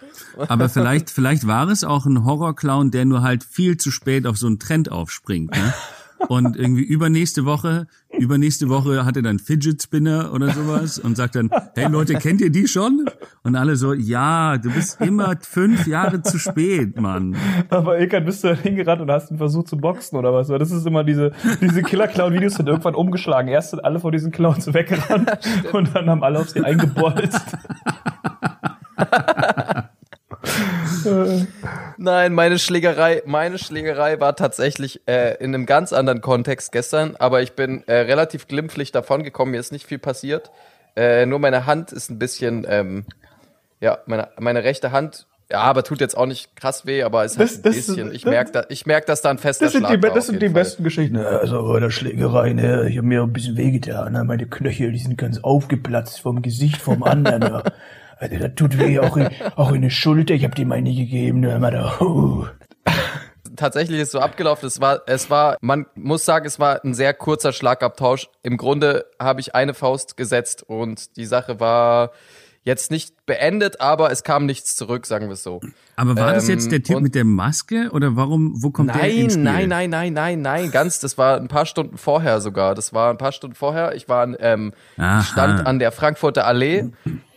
Aber 0.49 0.67
vielleicht, 0.67 1.09
vielleicht 1.09 1.47
war 1.47 1.69
es 1.69 1.85
auch 1.85 2.05
ein 2.05 2.25
Horrorclown, 2.25 2.91
der 2.91 3.05
nur 3.05 3.21
halt 3.23 3.45
viel 3.45 3.77
zu 3.77 3.91
spät 3.91 4.27
auf 4.27 4.37
so 4.37 4.47
einen 4.47 4.59
Trend 4.59 4.91
aufspringt. 4.91 5.51
Ne? 5.51 5.73
Und 6.27 6.57
irgendwie 6.57 6.83
übernächste 6.83 7.45
Woche, 7.45 7.87
übernächste 8.17 8.69
Woche 8.69 9.05
hat 9.05 9.15
er 9.15 9.21
dann 9.21 9.39
Fidget 9.39 9.81
Spinner 9.81 10.33
oder 10.33 10.51
sowas 10.51 10.99
und 10.99 11.15
sagt 11.15 11.35
dann, 11.35 11.49
hey 11.75 11.87
Leute, 11.89 12.15
kennt 12.15 12.41
ihr 12.41 12.49
die 12.49 12.67
schon? 12.67 13.05
Und 13.43 13.55
alle 13.55 13.75
so, 13.75 13.93
ja, 13.93 14.57
du 14.57 14.69
bist 14.71 14.99
immer 15.01 15.35
fünf 15.41 15.87
Jahre 15.87 16.21
zu 16.21 16.37
spät, 16.37 16.99
Mann. 16.99 17.35
Aber 17.69 17.99
Ilkan, 17.99 18.25
bist 18.25 18.43
du 18.43 18.55
hingerannt 18.55 19.01
und 19.01 19.09
hast 19.11 19.31
ihn 19.31 19.37
versucht 19.37 19.69
zu 19.69 19.77
boxen 19.77 20.17
oder 20.17 20.33
was? 20.33 20.47
Das 20.47 20.71
ist 20.71 20.85
immer 20.85 21.03
diese, 21.03 21.31
diese 21.61 21.81
Killer-Clown-Videos 21.81 22.55
sind 22.55 22.67
irgendwann 22.67 22.95
umgeschlagen. 22.95 23.47
Erst 23.49 23.71
sind 23.71 23.83
alle 23.83 23.99
vor 23.99 24.11
diesen 24.11 24.31
Clowns 24.31 24.73
weggerannt 24.73 25.31
und 25.71 25.95
dann 25.95 26.09
haben 26.09 26.23
alle 26.23 26.39
auf 26.39 26.49
sie 26.49 26.61
eingebolzt. 26.61 27.57
Nein, 31.97 32.33
meine 32.33 32.59
Schlägerei, 32.59 33.21
meine 33.25 33.57
Schlägerei 33.57 34.19
war 34.19 34.35
tatsächlich 34.35 35.01
äh, 35.07 35.35
in 35.43 35.53
einem 35.53 35.65
ganz 35.65 35.93
anderen 35.93 36.21
Kontext 36.21 36.71
gestern, 36.71 37.15
aber 37.17 37.41
ich 37.41 37.53
bin 37.53 37.83
äh, 37.87 37.93
relativ 37.93 38.47
glimpflich 38.47 38.91
davon 38.91 39.23
gekommen, 39.23 39.51
mir 39.51 39.59
ist 39.59 39.71
nicht 39.71 39.85
viel 39.87 39.99
passiert. 39.99 40.51
Äh, 40.95 41.25
nur 41.25 41.39
meine 41.39 41.65
Hand 41.65 41.91
ist 41.91 42.09
ein 42.09 42.19
bisschen, 42.19 42.65
ähm, 42.69 43.05
ja, 43.79 43.99
meine, 44.05 44.29
meine 44.39 44.63
rechte 44.63 44.91
Hand, 44.91 45.27
ja, 45.51 45.59
aber 45.61 45.83
tut 45.83 45.99
jetzt 45.99 46.15
auch 46.15 46.27
nicht 46.27 46.55
krass 46.55 46.85
weh, 46.85 47.01
aber 47.03 47.25
ist 47.25 47.37
halt 47.39 47.49
Das- 47.49 47.57
ein 47.57 47.63
das- 47.63 47.75
bisschen. 47.75 48.13
Ich 48.13 48.23
merke, 48.25 48.51
da, 48.51 48.63
ich 48.69 48.85
merk, 48.85 49.05
dass 49.07 49.21
da 49.23 49.31
ein 49.31 49.39
fester 49.39 49.65
Das 49.65 49.71
sind 49.73 49.81
Schlag 49.87 49.99
die, 50.01 50.07
das 50.13 50.27
sind 50.27 50.41
die 50.41 50.45
Fall. 50.47 50.53
besten 50.53 50.83
Geschichten. 50.83 51.15
Ja, 51.15 51.23
Also 51.23 51.63
bei 51.63 51.79
der 51.79 51.89
Schlägerei, 51.89 52.53
ne, 52.53 52.87
ich 52.89 52.97
habe 52.97 53.07
mir 53.07 53.23
ein 53.23 53.33
bisschen 53.33 53.57
wehgetan. 53.57 54.13
Ne? 54.13 54.23
Meine 54.23 54.45
Knöchel, 54.47 54.91
die 54.91 54.99
sind 54.99 55.17
ganz 55.17 55.39
aufgeplatzt 55.43 56.21
vom 56.21 56.41
Gesicht 56.43 56.77
vom 56.77 57.01
anderen. 57.03 57.39
Ne? 57.41 57.63
Also 58.19 58.37
das 58.37 58.55
tut 58.55 58.77
weh, 58.77 58.99
auch 58.99 59.15
in, 59.15 59.29
auch 59.55 59.71
in 59.71 59.81
der 59.81 59.89
Schulter. 59.89 60.33
Ich 60.33 60.43
habe 60.43 60.53
dir 60.53 60.65
meine 60.65 60.93
gegeben. 60.93 61.39
Ne? 61.39 61.55
Immer 61.55 61.71
da, 61.71 61.99
uh. 62.01 62.45
tatsächlich 63.55 63.99
ist 63.99 64.11
so 64.11 64.19
abgelaufen. 64.19 64.67
Es 64.67 64.81
war, 64.81 65.01
es 65.07 65.29
war, 65.29 65.57
man 65.61 65.85
muss 65.95 66.25
sagen, 66.25 66.45
es 66.45 66.59
war 66.59 66.83
ein 66.83 66.93
sehr 66.93 67.13
kurzer 67.13 67.53
Schlagabtausch. 67.53 68.27
Im 68.43 68.57
Grunde 68.57 69.05
habe 69.19 69.39
ich 69.39 69.55
eine 69.55 69.73
Faust 69.73 70.17
gesetzt 70.17 70.63
und 70.63 71.15
die 71.15 71.25
Sache 71.25 71.59
war 71.59 72.11
jetzt 72.63 72.91
nicht 72.91 73.25
beendet, 73.25 73.79
aber 73.79 74.11
es 74.11 74.23
kam 74.23 74.45
nichts 74.45 74.75
zurück, 74.75 75.05
sagen 75.05 75.27
wir 75.27 75.33
es 75.33 75.43
so. 75.43 75.61
Aber 75.95 76.15
war 76.17 76.33
das 76.33 76.47
jetzt 76.47 76.65
Ähm, 76.65 76.71
der 76.71 76.83
Typ 76.83 77.01
mit 77.01 77.15
der 77.15 77.23
Maske 77.23 77.89
oder 77.91 78.15
warum, 78.15 78.61
wo 78.61 78.69
kommt 78.69 78.93
der 78.93 79.09
ins 79.09 79.33
Spiel? 79.33 79.43
Nein, 79.43 79.69
nein, 79.69 79.89
nein, 79.89 80.13
nein, 80.13 80.41
nein, 80.41 80.41
nein, 80.41 80.71
ganz. 80.71 80.99
Das 80.99 81.17
war 81.17 81.37
ein 81.37 81.47
paar 81.47 81.65
Stunden 81.65 81.97
vorher 81.97 82.41
sogar. 82.41 82.75
Das 82.75 82.93
war 82.93 83.09
ein 83.11 83.17
paar 83.17 83.31
Stunden 83.31 83.55
vorher. 83.55 83.95
Ich 83.95 84.09
war 84.09 84.27
ähm, 84.39 84.73
Aha. 84.97 85.23
stand 85.23 85.65
an 85.65 85.79
der 85.79 85.91
Frankfurter 85.91 86.45
Allee 86.45 86.91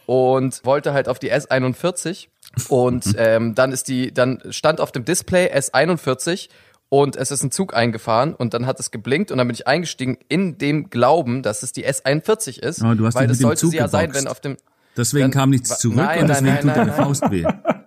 und 0.06 0.64
wollte 0.64 0.92
halt 0.92 1.08
auf 1.08 1.18
die 1.18 1.32
S41 1.32 2.28
und 2.68 3.14
ähm, 3.18 3.54
dann 3.54 3.72
ist 3.72 3.88
die, 3.88 4.12
dann 4.12 4.42
stand 4.50 4.80
auf 4.80 4.92
dem 4.92 5.04
Display 5.04 5.50
S41 5.54 6.48
und 6.88 7.16
es 7.16 7.30
ist 7.30 7.42
ein 7.42 7.50
Zug 7.50 7.74
eingefahren 7.74 8.34
und 8.34 8.52
dann 8.54 8.66
hat 8.66 8.78
es 8.80 8.90
geblinkt 8.90 9.30
und 9.30 9.38
dann 9.38 9.46
bin 9.48 9.54
ich 9.54 9.66
eingestiegen 9.66 10.18
in 10.28 10.58
dem 10.58 10.90
Glauben, 10.90 11.42
dass 11.42 11.62
es 11.62 11.72
die 11.72 11.86
S41 11.86 12.58
ist, 12.60 12.82
Oh, 12.82 12.94
weil 12.98 13.26
das 13.26 13.38
sollte 13.38 13.60
Zug 13.60 13.70
sie 13.70 13.78
ja 13.78 13.88
sein, 13.88 14.12
wenn 14.14 14.26
auf 14.26 14.40
dem 14.40 14.56
Deswegen 14.94 15.22
Dann- 15.24 15.30
kam 15.30 15.50
nichts 15.50 15.78
zurück 15.78 15.96
nein, 15.96 16.20
und 16.22 16.28
deswegen 16.28 16.46
nein, 16.48 16.56
tut 16.58 16.66
nein, 16.66 16.76
deine 16.76 16.90
nein. 16.90 17.04
Faust 17.04 17.30
weh. 17.30 17.44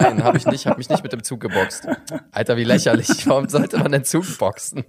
Nein, 0.00 0.22
habe 0.22 0.38
ich 0.38 0.46
nicht, 0.46 0.66
habe 0.66 0.78
mich 0.78 0.88
nicht 0.88 1.02
mit 1.02 1.12
dem 1.12 1.22
Zug 1.22 1.40
geboxt. 1.40 1.86
Alter, 2.30 2.56
wie 2.56 2.64
lächerlich. 2.64 3.26
Warum 3.26 3.48
sollte 3.48 3.78
man 3.78 3.92
den 3.92 4.04
Zug 4.04 4.38
boxen? 4.38 4.84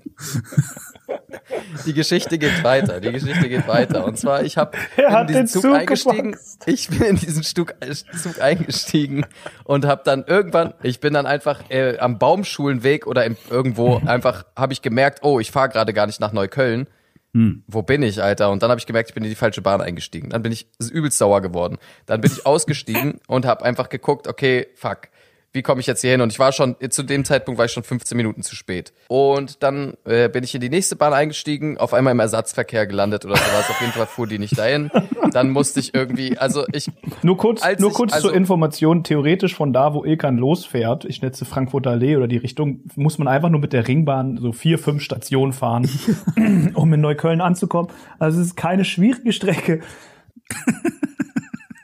Die 1.86 1.94
Geschichte 1.94 2.38
geht 2.38 2.64
weiter. 2.64 3.00
Die 3.00 3.12
Geschichte 3.12 3.50
geht 3.50 3.68
weiter. 3.68 4.06
Und 4.06 4.18
zwar, 4.18 4.44
ich 4.44 4.58
habe 4.58 4.78
in 4.98 5.28
diesen 5.28 5.48
Zug, 5.48 5.62
Zug 5.64 5.76
eingestiegen. 5.76 6.32
geboxt. 6.32 6.64
Ich 6.68 6.90
bin 6.90 7.02
in 7.02 7.16
diesen 7.16 7.44
Zug, 7.44 7.74
äh, 7.80 7.94
Zug 7.94 8.42
eingestiegen 8.42 9.26
und 9.64 9.86
habe 9.86 10.02
dann 10.04 10.24
irgendwann, 10.26 10.74
ich 10.84 11.00
bin 11.00 11.14
dann 11.14 11.26
einfach 11.26 11.70
äh, 11.70 11.98
am 12.00 12.18
Baumschulenweg 12.20 13.08
oder 13.08 13.26
im, 13.26 13.38
irgendwo 13.50 14.02
einfach, 14.06 14.46
habe 14.56 14.74
ich 14.74 14.82
gemerkt, 14.82 15.20
oh, 15.24 15.40
ich 15.40 15.52
fahre 15.52 15.70
gerade 15.70 15.94
gar 15.94 16.06
nicht 16.06 16.20
nach 16.20 16.34
Neukölln. 16.34 16.88
Wo 17.68 17.82
bin 17.82 18.02
ich, 18.04 18.24
Alter? 18.24 18.50
Und 18.50 18.64
dann 18.64 18.70
habe 18.70 18.80
ich 18.80 18.86
gemerkt, 18.86 19.10
ich 19.10 19.14
bin 19.14 19.24
in 19.24 19.30
die 19.30 19.36
falsche 19.36 19.62
Bahn 19.62 19.82
eingestiegen. 19.82 20.30
Dann 20.30 20.42
bin 20.42 20.52
ich 20.52 20.68
übelst 20.92 21.18
sauer 21.18 21.42
geworden. 21.42 21.78
Dann 22.06 22.22
bin 22.22 22.32
ich 22.32 22.46
ausgestiegen 22.48 23.20
und 23.28 23.46
habe 23.46 23.64
einfach 23.64 23.90
geguckt, 23.90 24.28
okay, 24.28 24.68
fuck, 24.76 25.10
wie 25.58 25.64
komme 25.64 25.82
ich 25.82 25.88
jetzt 25.88 26.02
hier 26.02 26.12
hin? 26.12 26.22
Und 26.22 26.32
ich 26.32 26.38
war 26.40 26.52
schon, 26.52 26.76
zu 26.90 27.02
dem 27.04 27.26
Zeitpunkt 27.26 27.58
war 27.58 27.66
ich 27.66 27.72
schon 27.72 27.84
15 27.84 28.16
Minuten 28.16 28.44
zu 28.44 28.56
spät. 28.56 28.94
Und 29.08 29.64
dann 29.64 29.96
äh, 30.06 30.30
bin 30.30 30.44
ich 30.44 30.54
in 30.56 30.62
die 30.62 30.70
nächste 30.70 30.96
Bahn 30.96 31.12
eingestiegen, 31.14 31.78
auf 31.80 31.94
einmal 31.94 32.12
im 32.12 32.20
Ersatzverkehr 32.20 32.86
gelandet 32.88 33.26
oder 33.26 33.36
sowas. 33.36 33.70
Auf 33.70 33.82
jeden 33.82 33.94
Fall 33.94 34.06
fuhr 34.06 34.28
die 34.28 34.38
nicht 34.40 34.58
dahin. 34.58 34.92
Dann 35.32 35.50
musste 35.50 35.80
ich 35.80 35.94
irgendwie, 35.96 36.38
also 36.38 36.64
ich, 36.72 36.90
Nur 37.24 37.38
kurz, 37.38 37.62
nur 37.80 37.90
ich- 37.90 37.96
kurz 37.96 38.14
also- 38.14 38.28
zur 38.30 38.38
Information, 38.38 39.04
theoretisch 39.04 39.56
von 39.56 39.74
da, 39.74 39.94
wo 39.94 40.06
Ilkan 40.06 40.38
losfährt, 40.38 41.04
ich 41.06 41.18
schätze 41.18 41.44
Frankfurter 41.46 41.90
Allee 41.90 42.16
oder 42.16 42.28
die 42.28 42.38
Richtung, 42.38 42.82
muss 42.96 43.18
man 43.18 43.28
einfach 43.28 43.50
nur 43.50 43.60
mit 43.60 43.74
der 43.74 43.88
Ringbahn 43.88 44.38
so 44.38 44.52
vier, 44.52 44.78
fünf 44.78 45.02
Stationen 45.02 45.54
fahren, 45.54 45.90
um 46.76 46.94
in 46.94 47.02
Neukölln 47.02 47.42
anzukommen. 47.42 47.92
Also 48.20 48.40
es 48.40 48.48
ist 48.48 48.56
keine 48.56 48.86
schwierige 48.86 49.34
Strecke. 49.34 49.82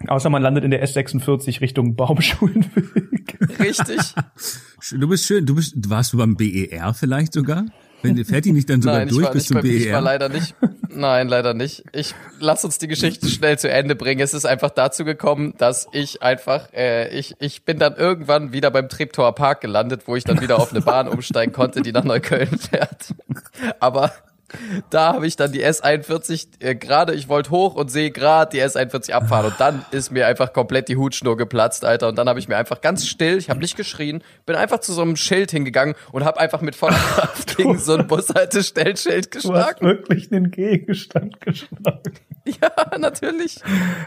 Außer 0.08 0.30
man 0.30 0.42
landet 0.42 0.64
in 0.64 0.72
der 0.72 0.86
S46 0.86 1.62
Richtung 1.62 1.96
Baumschulenweg. 1.96 3.38
richtig. 3.60 4.00
Du 4.92 5.08
bist 5.08 5.26
schön, 5.26 5.46
du 5.46 5.56
bist, 5.56 5.74
warst 5.90 6.14
du 6.14 6.18
beim 6.18 6.36
BER 6.36 6.94
vielleicht 6.94 7.34
sogar? 7.34 7.66
Wenn, 8.02 8.24
fährt 8.26 8.44
die 8.44 8.52
nicht 8.52 8.70
dann 8.70 8.82
sogar 8.82 9.00
Nein, 9.00 9.08
durch 9.08 9.26
war, 9.26 9.32
bis 9.32 9.46
zum 9.48 9.58
E 9.58 9.62
beim, 9.62 9.72
ich 9.72 9.86
war 9.86 9.92
BER? 9.92 10.02
leider 10.02 10.30
nicht. 10.30 10.56
Nein, 10.90 11.30
leider 11.30 11.54
nicht. 11.54 11.86
Ich 11.94 12.14
lass 12.40 12.66
uns 12.66 12.78
die 12.78 12.90
Geschichte 12.90 13.30
schnell 13.30 13.58
zu 13.58 13.72
Ende 13.72 13.96
bringen. 13.96 14.20
Es 14.20 14.34
ist 14.34 14.46
einfach 14.46 14.72
dazu 14.72 15.06
gekommen, 15.06 15.54
dass 15.58 15.88
ich 15.94 16.22
einfach, 16.22 16.72
äh, 16.74 17.18
ich, 17.18 17.36
ich 17.40 17.64
bin 17.64 17.80
dann 17.80 17.96
irgendwann 17.96 18.52
wieder 18.52 18.72
beim 18.72 18.90
Treptower 18.90 19.34
Park 19.34 19.62
gelandet, 19.62 20.02
wo 20.06 20.18
ich 20.18 20.26
dann 20.26 20.42
wieder 20.42 20.58
auf 20.60 20.72
eine 20.72 20.82
Bahn 20.82 21.08
umsteigen 21.08 21.54
konnte, 21.54 21.82
die 21.82 21.94
nach 21.94 22.04
Neukölln 22.04 22.58
fährt. 22.58 23.16
Aber 23.80 24.12
da 24.90 25.14
habe 25.14 25.28
ich 25.28 25.36
dann 25.36 25.52
die 25.52 25.66
S41 25.66 26.48
äh, 26.60 26.76
gerade, 26.76 27.14
ich 27.14 27.30
wollte 27.30 27.50
hoch 27.52 27.76
und 27.76 27.90
sehe 27.90 28.12
gerade 28.12 28.52
die 28.52 28.64
S41 28.64 29.12
abfahren 29.12 29.48
und 29.48 29.56
dann 29.60 29.86
ist 29.92 30.12
mir 30.12 30.28
einfach 30.28 30.54
komplett 30.54 30.88
die 30.88 30.98
Hutschnur 30.98 31.38
geplatzt, 31.38 31.86
Alter. 31.86 32.08
Und 32.10 32.18
dann 32.18 32.30
habe 32.30 32.40
ich 32.40 32.48
mir 32.48 32.58
einfach 32.58 32.82
ganz 32.82 33.06
still, 33.08 33.38
ich 33.38 33.50
habe 33.50 33.60
nicht 33.60 33.76
geschrien, 33.78 34.24
bin 34.46 34.56
einfach 34.56 34.80
zu 34.80 34.94
so 34.94 35.02
einem 35.02 35.16
Schild 35.16 35.52
hingegangen 35.52 35.96
und 36.12 36.26
habe 36.26 36.40
einfach 36.40 36.62
mit 36.62 36.76
voller 36.76 36.96
Kraft 37.16 37.58
gegen 37.58 37.78
so 37.78 37.94
ein 37.96 38.08
Bushaltestellenschild 38.08 39.34
Du 39.34 39.40
hast 39.40 39.44
geschlagen. 39.44 39.86
wirklich 39.86 40.32
einen 40.32 40.52
Gegenstand 40.52 41.40
geschlagen. 41.42 42.14
Ja, 42.46 42.98
natürlich. 42.98 43.62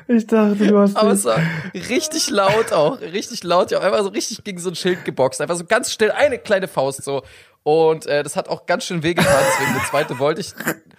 Ich 0.09 0.27
dachte, 0.27 0.57
du 0.57 0.79
hast 0.79 0.95
Aber 0.95 1.13
es 1.13 1.25
war 1.25 1.41
richtig 1.89 2.29
laut 2.29 2.71
auch, 2.71 3.01
richtig 3.01 3.43
laut, 3.45 3.71
ja, 3.71 3.81
einfach 3.81 4.03
so 4.03 4.11
richtig 4.11 4.45
gegen 4.45 4.59
so 4.59 4.69
ein 4.69 4.75
Schild 4.75 5.07
geboxt, 5.07 5.41
einfach 5.41 5.57
so 5.57 5.65
ganz 5.65 5.91
still, 5.91 6.11
eine 6.11 6.37
kleine 6.39 6.69
Faust 6.69 7.03
so. 7.03 7.23
Und 7.67 8.07
äh, 8.07 8.23
das 8.23 8.37
hat 8.37 8.49
auch 8.49 8.67
ganz 8.67 8.85
schön 8.85 9.03
wehgetan, 9.03 9.35
deswegen 9.51 9.77
eine 9.77 9.89
zweite 9.91 10.21
wollte 10.21 10.41
ich, 10.41 10.53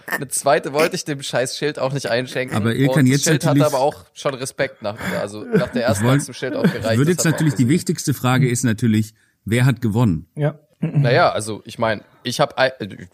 eine 0.07 0.27
zweite 0.27 0.73
wollte 0.73 0.97
ich 0.97 1.05
dem 1.05 1.23
scheiß 1.23 1.57
Schild 1.57 1.79
auch 1.79 1.93
nicht 1.93 2.07
einschenken. 2.07 2.57
Aber 2.57 2.73
ihr 2.73 2.89
Und 2.89 2.95
kann 2.95 3.05
das 3.05 3.11
jetzt 3.13 3.23
Schild 3.23 3.45
natürlich- 3.45 3.63
hatte 3.63 3.73
aber 3.75 3.81
auch 3.85 4.03
schon 4.13 4.33
Respekt 4.33 4.81
nach, 4.81 4.97
also 5.21 5.45
nach 5.45 5.69
der 5.69 5.85
ersten 5.85 6.03
wollt- 6.05 6.27
dem 6.27 6.33
Schild 6.33 6.57
auch 6.57 6.63
gereicht. 6.63 6.91
Ich 6.91 6.97
würde 6.97 7.11
jetzt 7.11 7.23
natürlich 7.23 7.53
die 7.55 7.69
wichtigste 7.69 8.13
Frage 8.13 8.49
ist 8.49 8.65
natürlich, 8.65 9.13
wer 9.45 9.63
hat 9.65 9.79
gewonnen? 9.81 10.27
ja. 10.35 10.55
Naja, 10.79 11.31
also 11.31 11.61
ich 11.65 11.79
meine, 11.79 12.03
ich 12.23 12.39
habe 12.41 12.53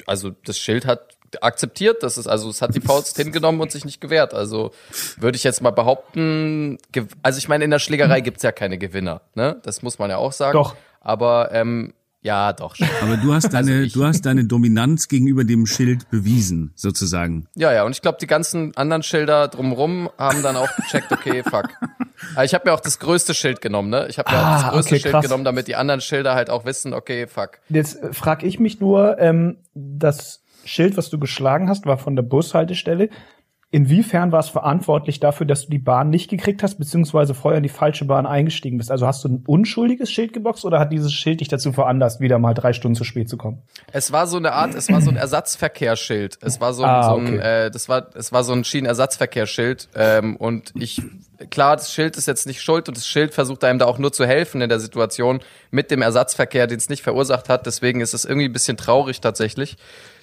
also 0.07 0.31
das 0.45 0.57
Schild 0.57 0.85
hat 0.87 1.15
akzeptiert, 1.39 2.01
das 2.03 2.17
ist 2.17 2.25
also 2.27 2.49
es 2.49 2.61
hat 2.61 2.75
die 2.75 2.81
Faust 2.81 3.15
hingenommen 3.17 3.61
und 3.61 3.71
sich 3.71 3.85
nicht 3.85 4.01
gewehrt. 4.01 4.33
Also 4.33 4.71
würde 5.17 5.35
ich 5.37 5.43
jetzt 5.45 5.61
mal 5.61 5.69
behaupten, 5.71 6.79
also 7.21 7.37
ich 7.37 7.47
meine 7.47 7.63
in 7.63 7.69
der 7.71 7.77
Schlägerei 7.79 8.19
gibt's 8.21 8.41
ja 8.43 8.51
keine 8.51 8.77
Gewinner, 8.79 9.21
ne? 9.35 9.61
Das 9.63 9.81
muss 9.83 9.97
man 9.99 10.09
ja 10.09 10.17
auch 10.17 10.33
sagen. 10.33 10.53
Doch. 10.53 10.75
Aber 10.99 11.51
ähm, 11.53 11.93
ja, 12.23 12.53
doch. 12.53 12.75
schon. 12.75 12.87
Aber 13.01 13.17
du 13.17 13.33
hast 13.33 13.53
deine, 13.53 13.81
Also 13.83 13.99
du 13.99 14.05
hast 14.05 14.21
deine 14.25 14.45
Dominanz 14.45 15.07
gegenüber 15.07 15.43
dem 15.43 15.65
Schild 15.67 16.09
bewiesen, 16.09 16.71
sozusagen. 16.75 17.47
Ja, 17.55 17.71
ja, 17.73 17.83
und 17.83 17.91
ich 17.91 18.01
glaube, 18.01 18.17
die 18.19 18.27
ganzen 18.27 18.75
anderen 18.75 19.03
Schilder 19.03 19.47
drumrum 19.49 20.09
haben 20.17 20.41
dann 20.41 20.55
auch 20.55 20.75
gecheckt, 20.75 21.11
okay, 21.11 21.43
fuck. 21.43 21.69
Aber 22.35 22.45
ich 22.45 22.53
habe 22.53 22.67
mir 22.69 22.73
auch 22.73 22.79
das 22.79 22.99
größte 22.99 23.33
Schild 23.33 23.61
genommen, 23.61 23.89
ne? 23.89 24.07
Ich 24.09 24.17
habe 24.17 24.31
mir 24.31 24.37
auch 24.37 24.43
Ah, 24.43 24.61
das 24.63 24.71
größte 24.71 24.89
okay, 24.95 24.99
Schild 25.01 25.11
krass. 25.13 25.25
genommen, 25.25 25.43
damit 25.43 25.67
die 25.67 25.75
anderen 25.75 26.01
Schilder 26.01 26.33
halt 26.35 26.49
auch 26.49 26.65
wissen, 26.65 26.93
okay, 26.93 27.27
fuck. 27.27 27.59
Jetzt 27.69 28.01
äh, 28.01 28.13
frag 28.13 28.43
ich 28.43 28.59
mich 28.59 28.79
nur, 28.79 29.19
ähm, 29.19 29.57
das 29.75 30.41
Schild, 30.65 30.95
was 30.95 31.09
du 31.09 31.19
geschlagen 31.19 31.67
hast, 31.69 31.85
war 31.85 31.97
von 31.97 32.15
der 32.15 32.23
Bushaltestelle. 32.23 33.09
Inwiefern 33.73 34.31
war 34.31 34.39
es 34.39 34.49
verantwortlich 34.49 35.19
dafür, 35.19 35.47
dass 35.47 35.63
du 35.63 35.71
die 35.71 35.79
Bahn 35.79 36.11
nicht 36.11 36.29
gekriegt 36.29 36.61
hast, 36.61 36.75
beziehungsweise 36.75 37.33
vorher 37.33 37.57
in 37.57 37.63
die 37.63 37.69
falsche 37.69 38.05
Bahn 38.05 38.27
eingestiegen 38.27 38.77
bist? 38.77 38.91
Also 38.91 39.07
hast 39.07 39.23
du 39.23 39.29
ein 39.29 39.43
unschuldiges 39.47 40.11
Schild 40.11 40.31
geboxt 40.31 40.63
oder 40.63 40.77
hat 40.77 40.91
dieses 40.91 41.11
Schild 41.11 41.39
dich 41.39 41.47
dazu 41.47 41.73
veranlasst, 41.73 42.19
wieder 42.19 42.37
mal 42.37 42.53
drei 42.53 42.73
Stunden 42.73 42.93
zu 42.93 43.03
spät 43.03 43.29
zu 43.29 43.35
kommen? 43.35 43.63
Es 43.91 44.11
war 44.11 44.27
so 44.27 44.37
eine 44.37 44.51
Art, 44.51 44.75
es 44.75 44.91
war 44.91 45.01
so 45.01 45.09
ein 45.09 45.15
Ersatzverkehrsschild. 45.15 46.37
Es 46.41 46.61
war 46.61 46.75
so 46.75 46.83
ein, 46.83 46.89
Ah, 46.91 47.03
so 47.09 47.15
ein 47.15 47.39
äh, 47.39 47.71
das 47.71 47.89
war, 47.89 48.09
es 48.13 48.31
war 48.31 48.43
so 48.43 48.53
ein 48.53 48.63
Schienenersatzverkehrsschild. 48.63 49.89
Ähm, 49.95 50.35
und 50.35 50.71
ich, 50.75 51.01
klar, 51.49 51.75
das 51.75 51.91
Schild 51.91 52.15
ist 52.15 52.27
jetzt 52.27 52.45
nicht 52.45 52.61
schuld 52.61 52.87
und 52.89 52.95
das 52.95 53.07
Schild 53.07 53.33
versucht 53.33 53.63
einem 53.63 53.79
da 53.79 53.85
auch 53.85 53.97
nur 53.97 54.13
zu 54.13 54.27
helfen 54.27 54.61
in 54.61 54.69
der 54.69 54.79
Situation 54.79 55.39
mit 55.71 55.89
dem 55.89 56.03
Ersatzverkehr, 56.03 56.67
den 56.67 56.77
es 56.77 56.89
nicht 56.89 57.01
verursacht 57.01 57.49
hat. 57.49 57.65
Deswegen 57.65 58.01
ist 58.01 58.13
es 58.13 58.23
irgendwie 58.23 58.49
ein 58.49 58.53
bisschen 58.53 58.77
traurig 58.77 59.19
tatsächlich, 59.19 59.77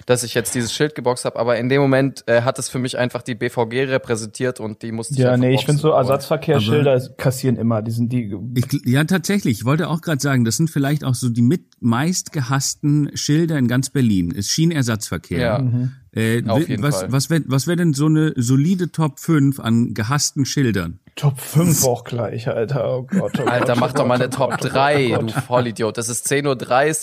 dass 0.05 0.23
ich 0.23 0.33
jetzt 0.33 0.55
dieses 0.55 0.73
Schild 0.73 0.95
geboxt 0.95 1.25
habe. 1.25 1.39
Aber 1.39 1.57
in 1.57 1.69
dem 1.69 1.81
Moment 1.81 2.23
äh, 2.27 2.41
hat 2.41 2.59
es 2.59 2.69
für 2.69 2.79
mich 2.79 2.97
einfach 2.97 3.21
die 3.21 3.35
BVG 3.35 3.89
repräsentiert 3.89 4.59
und 4.59 4.81
die 4.81 4.91
musste 4.91 5.13
ich 5.13 5.19
Ja, 5.19 5.37
nee, 5.37 5.53
ich 5.53 5.65
finde 5.65 5.81
so 5.81 5.91
Ersatzverkehrsschilder 5.91 6.99
kassieren 7.17 7.57
immer. 7.57 7.81
Die 7.81 7.91
sind 7.91 8.11
die. 8.11 8.35
Ich, 8.55 8.65
ja, 8.85 9.03
tatsächlich. 9.03 9.59
Ich 9.59 9.65
wollte 9.65 9.89
auch 9.89 10.01
gerade 10.01 10.21
sagen, 10.21 10.45
das 10.45 10.57
sind 10.57 10.69
vielleicht 10.69 11.03
auch 11.03 11.15
so 11.15 11.29
die 11.29 11.41
mit 11.41 11.63
meist 11.79 12.31
gehassten 12.31 13.15
Schilder 13.15 13.57
in 13.57 13.67
ganz 13.67 13.89
Berlin. 13.89 14.31
Ist 14.31 14.49
Schienenersatzverkehr. 14.49 15.39
Ja. 15.39 15.91
Äh, 16.13 16.43
Auf 16.47 16.67
jeden 16.67 16.83
was, 16.83 16.99
Fall. 16.99 17.11
Was 17.11 17.29
wäre 17.29 17.43
was 17.47 17.67
wär 17.67 17.77
denn 17.77 17.93
so 17.93 18.07
eine 18.07 18.33
solide 18.35 18.91
Top 18.91 19.19
5 19.19 19.59
an 19.61 19.93
gehassten 19.93 20.45
Schildern? 20.45 20.99
Top 21.15 21.39
5 21.39 21.85
auch 21.85 22.03
gleich, 22.03 22.47
Alter. 22.49 22.97
Oh 22.97 23.03
Gott, 23.03 23.39
oh 23.39 23.45
Alter, 23.45 23.73
Gott, 23.73 23.79
mach 23.79 23.91
oh 23.93 23.97
doch 23.97 24.05
mal 24.07 24.15
eine 24.15 24.25
oh 24.25 24.29
Top 24.29 24.51
Gott, 24.51 24.65
oh 24.65 24.67
3, 24.69 25.07
Gott. 25.07 25.21
du 25.21 25.41
Vollidiot. 25.41 25.97
Es 25.97 26.09
ist 26.09 26.27
10.30 26.29 26.45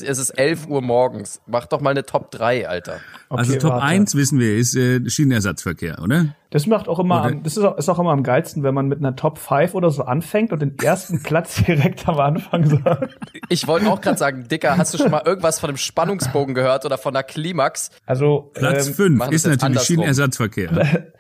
Uhr, 0.03 0.09
es 0.11 0.19
ist 0.19 0.31
11 0.31 0.67
Uhr 0.67 0.83
morgens. 0.83 1.41
Mach 1.47 1.67
doch 1.67 1.81
mal 1.81 1.91
eine 1.91 2.05
Top 2.05 2.31
3, 2.31 2.69
Alter. 2.69 3.01
Okay, 3.31 3.41
also 3.41 3.57
Top 3.57 3.71
warte. 3.73 3.85
1 3.87 4.15
wissen 4.15 4.41
wir 4.41 4.57
ist 4.57 4.77
äh, 4.77 5.09
Schienenersatzverkehr, 5.09 6.03
oder? 6.03 6.35
Das 6.51 6.67
macht 6.67 6.89
auch 6.89 6.99
immer, 6.99 7.25
am, 7.25 7.43
das 7.43 7.59
ist 7.59 7.65
auch, 7.65 7.77
ist 7.77 7.89
auch 7.91 7.99
immer 7.99 8.13
am 8.13 8.23
geilsten, 8.23 8.63
wenn 8.63 8.73
man 8.73 8.89
mit 8.89 9.01
einer 9.01 9.15
Top 9.17 9.39
5 9.39 9.75
oder 9.75 9.91
so 9.91 10.05
anfängt 10.05 10.51
und 10.53 10.61
den 10.61 10.79
ersten 10.79 11.23
Platz 11.23 11.63
direkt 11.63 12.09
am 12.09 12.19
Anfang 12.19 12.65
sagt. 12.83 13.19
Ich 13.51 13.67
wollte 13.67 13.91
auch 13.91 14.01
gerade 14.01 14.17
sagen, 14.19 14.49
Dicker, 14.49 14.79
hast 14.79 14.95
du 14.95 14.99
schon 14.99 15.11
mal 15.11 15.23
irgendwas 15.27 15.61
von 15.61 15.69
einem 15.69 15.77
Spannungsbogen 15.77 16.55
gehört 16.55 16.87
oder 16.87 16.97
von 16.97 17.15
einer 17.15 17.23
Klimax? 17.23 17.91
Also 18.07 18.51
Platz 18.55 18.89
ähm, 18.89 18.95
5 18.95 19.19
machen 19.19 19.33
ist 19.35 19.45
natürlich 19.45 19.63
andersrum. 19.63 19.97
Schienenersatzverkehr. 19.97 21.05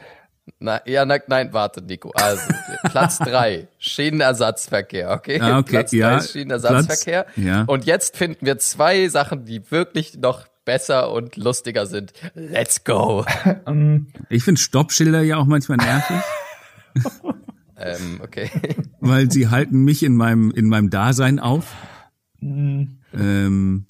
Na, 0.60 0.80
ja, 0.86 1.04
na, 1.04 1.18
nein, 1.26 1.52
warte, 1.52 1.82
Nico. 1.82 2.10
Also, 2.14 2.42
Platz 2.90 3.18
3, 3.18 3.68
Schienenersatzverkehr, 3.78 5.10
okay? 5.10 5.38
Ah, 5.40 5.58
okay, 5.58 5.70
Platz 5.70 5.90
3 5.90 5.96
ja. 5.96 6.16
ist 6.16 6.32
Schienenersatzverkehr. 6.32 7.24
Platz- 7.24 7.36
ja. 7.36 7.64
Und 7.66 7.84
jetzt 7.84 8.16
finden 8.16 8.46
wir 8.46 8.58
zwei 8.58 9.08
Sachen, 9.08 9.44
die 9.44 9.70
wirklich 9.70 10.16
noch 10.18 10.46
besser 10.68 11.10
und 11.10 11.36
lustiger 11.36 11.86
sind. 11.86 12.12
Let's 12.34 12.84
go. 12.84 13.24
Ich 14.28 14.44
finde 14.44 14.60
Stoppschilder 14.60 15.22
ja 15.22 15.38
auch 15.38 15.46
manchmal 15.46 15.78
nervig, 15.78 16.16
ähm, 17.78 18.20
okay. 18.22 18.50
weil 19.00 19.30
sie 19.30 19.48
halten 19.48 19.84
mich 19.84 20.02
in 20.02 20.14
meinem, 20.14 20.50
in 20.50 20.66
meinem 20.68 20.90
Dasein 20.90 21.38
auf. 21.38 21.74
Ähm, 22.42 23.86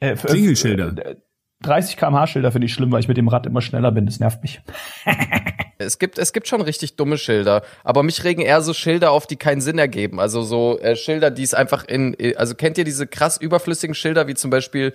Äh, 0.00 0.10
f- 0.10 0.24
Klingelschilder. 0.24 0.94
äh, 0.98 1.16
30 1.62 1.96
km/h 1.96 2.26
Schilder 2.26 2.50
finde 2.50 2.66
ich 2.66 2.74
schlimm, 2.74 2.90
weil 2.90 2.98
ich 3.00 3.06
mit 3.08 3.16
dem 3.16 3.28
Rad 3.28 3.46
immer 3.46 3.62
schneller 3.62 3.92
bin. 3.92 4.06
Das 4.06 4.18
nervt 4.18 4.42
mich. 4.42 4.60
Es 5.78 5.98
gibt, 6.00 6.18
es 6.18 6.32
gibt 6.32 6.48
schon 6.48 6.60
richtig 6.60 6.96
dumme 6.96 7.16
Schilder, 7.18 7.62
aber 7.84 8.02
mich 8.02 8.24
regen 8.24 8.42
eher 8.42 8.62
so 8.62 8.72
Schilder 8.74 9.12
auf, 9.12 9.26
die 9.28 9.36
keinen 9.36 9.60
Sinn 9.60 9.78
ergeben. 9.78 10.18
Also 10.18 10.42
so 10.42 10.78
äh, 10.80 10.96
Schilder, 10.96 11.30
die 11.30 11.42
es 11.44 11.54
einfach 11.54 11.84
in, 11.84 12.16
also 12.36 12.54
kennt 12.56 12.78
ihr 12.78 12.84
diese 12.84 13.06
krass 13.06 13.36
überflüssigen 13.36 13.94
Schilder, 13.94 14.26
wie 14.26 14.34
zum 14.34 14.50
Beispiel, 14.50 14.92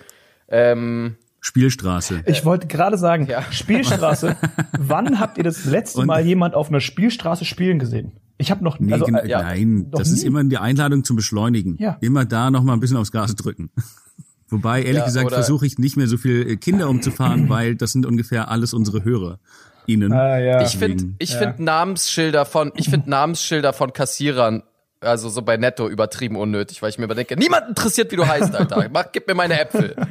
ähm, 0.48 1.16
Spielstraße. 1.40 2.22
Ich 2.26 2.44
wollte 2.44 2.66
gerade 2.66 2.98
sagen, 2.98 3.26
Ja. 3.26 3.42
Spielstraße. 3.50 4.36
wann 4.78 5.20
habt 5.20 5.38
ihr 5.38 5.44
das 5.44 5.64
letzte 5.64 6.00
Und- 6.00 6.06
Mal 6.06 6.24
jemand 6.26 6.54
auf 6.54 6.68
einer 6.68 6.80
Spielstraße 6.80 7.44
spielen 7.44 7.78
gesehen? 7.78 8.12
Ich 8.38 8.50
habe 8.50 8.62
noch 8.62 8.78
Nee, 8.78 8.92
also, 8.92 9.06
äh, 9.06 9.28
ja, 9.28 9.42
nein, 9.42 9.88
noch 9.90 9.98
das 9.98 10.10
ist 10.10 10.20
nie. 10.22 10.26
immer 10.28 10.44
die 10.44 10.58
Einladung 10.58 11.02
zum 11.04 11.16
Beschleunigen. 11.16 11.76
Ja. 11.80 11.96
Immer 12.00 12.24
da 12.24 12.50
noch 12.50 12.62
mal 12.62 12.72
ein 12.74 12.80
bisschen 12.80 12.96
aufs 12.96 13.10
Gas 13.12 13.34
drücken. 13.34 13.70
Wobei, 14.48 14.78
ehrlich 14.82 15.00
Ja, 15.00 15.04
gesagt, 15.04 15.32
versuche 15.32 15.66
ich 15.66 15.78
nicht 15.78 15.96
mehr 15.96 16.06
so 16.06 16.16
viel 16.16 16.48
äh, 16.48 16.56
Kinder 16.56 16.88
umzufahren, 16.88 17.48
weil 17.48 17.74
das 17.76 17.92
sind 17.92 18.06
ungefähr 18.06 18.48
alles 18.50 18.72
unsere 18.74 19.04
Hörer. 19.04 19.38
Ihnen. 19.86 20.12
Ah, 20.12 20.38
ja. 20.38 20.62
ich 20.62 20.76
finde, 20.76 21.14
ich 21.18 21.32
Ja. 21.32 21.38
finde 21.38 21.64
Namensschilder 21.64 22.44
von, 22.44 22.72
ich 22.76 22.90
finde 22.90 23.08
Namensschilder 23.10 23.72
von 23.72 23.92
Kassierern, 23.94 24.62
also 25.00 25.28
so 25.28 25.42
bei 25.42 25.56
Netto 25.56 25.88
übertrieben 25.88 26.36
unnötig, 26.36 26.82
weil 26.82 26.90
ich 26.90 26.98
mir 26.98 27.04
immer 27.04 27.14
denke, 27.14 27.36
niemand 27.36 27.68
interessiert, 27.68 28.10
wie 28.12 28.16
du 28.16 28.26
heißt, 28.26 28.54
Alter. 28.54 28.88
Mach, 28.92 29.12
gib 29.12 29.26
mir 29.26 29.34
meine 29.34 29.60
Äpfel. 29.60 29.94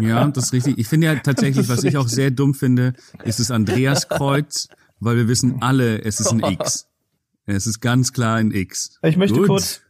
Ja, 0.00 0.24
das 0.28 0.44
ist 0.44 0.52
richtig. 0.52 0.78
Ich 0.78 0.86
finde 0.86 1.08
ja 1.08 1.16
tatsächlich, 1.16 1.68
was 1.68 1.82
ich 1.82 1.96
auch 1.96 2.02
richtig. 2.04 2.14
sehr 2.14 2.30
dumm 2.30 2.54
finde, 2.54 2.92
ist 3.24 3.40
das 3.40 3.50
Andreaskreuz, 3.50 4.68
weil 5.00 5.16
wir 5.16 5.26
wissen 5.26 5.56
alle, 5.60 6.00
es 6.04 6.20
ist 6.20 6.30
ein 6.30 6.38
X. 6.52 6.86
Es 7.46 7.66
ist 7.66 7.80
ganz 7.80 8.12
klar 8.12 8.36
ein 8.36 8.52
X. 8.52 9.00
Ich 9.02 9.16
möchte 9.16 9.38
Gut. 9.38 9.48
kurz, 9.48 9.80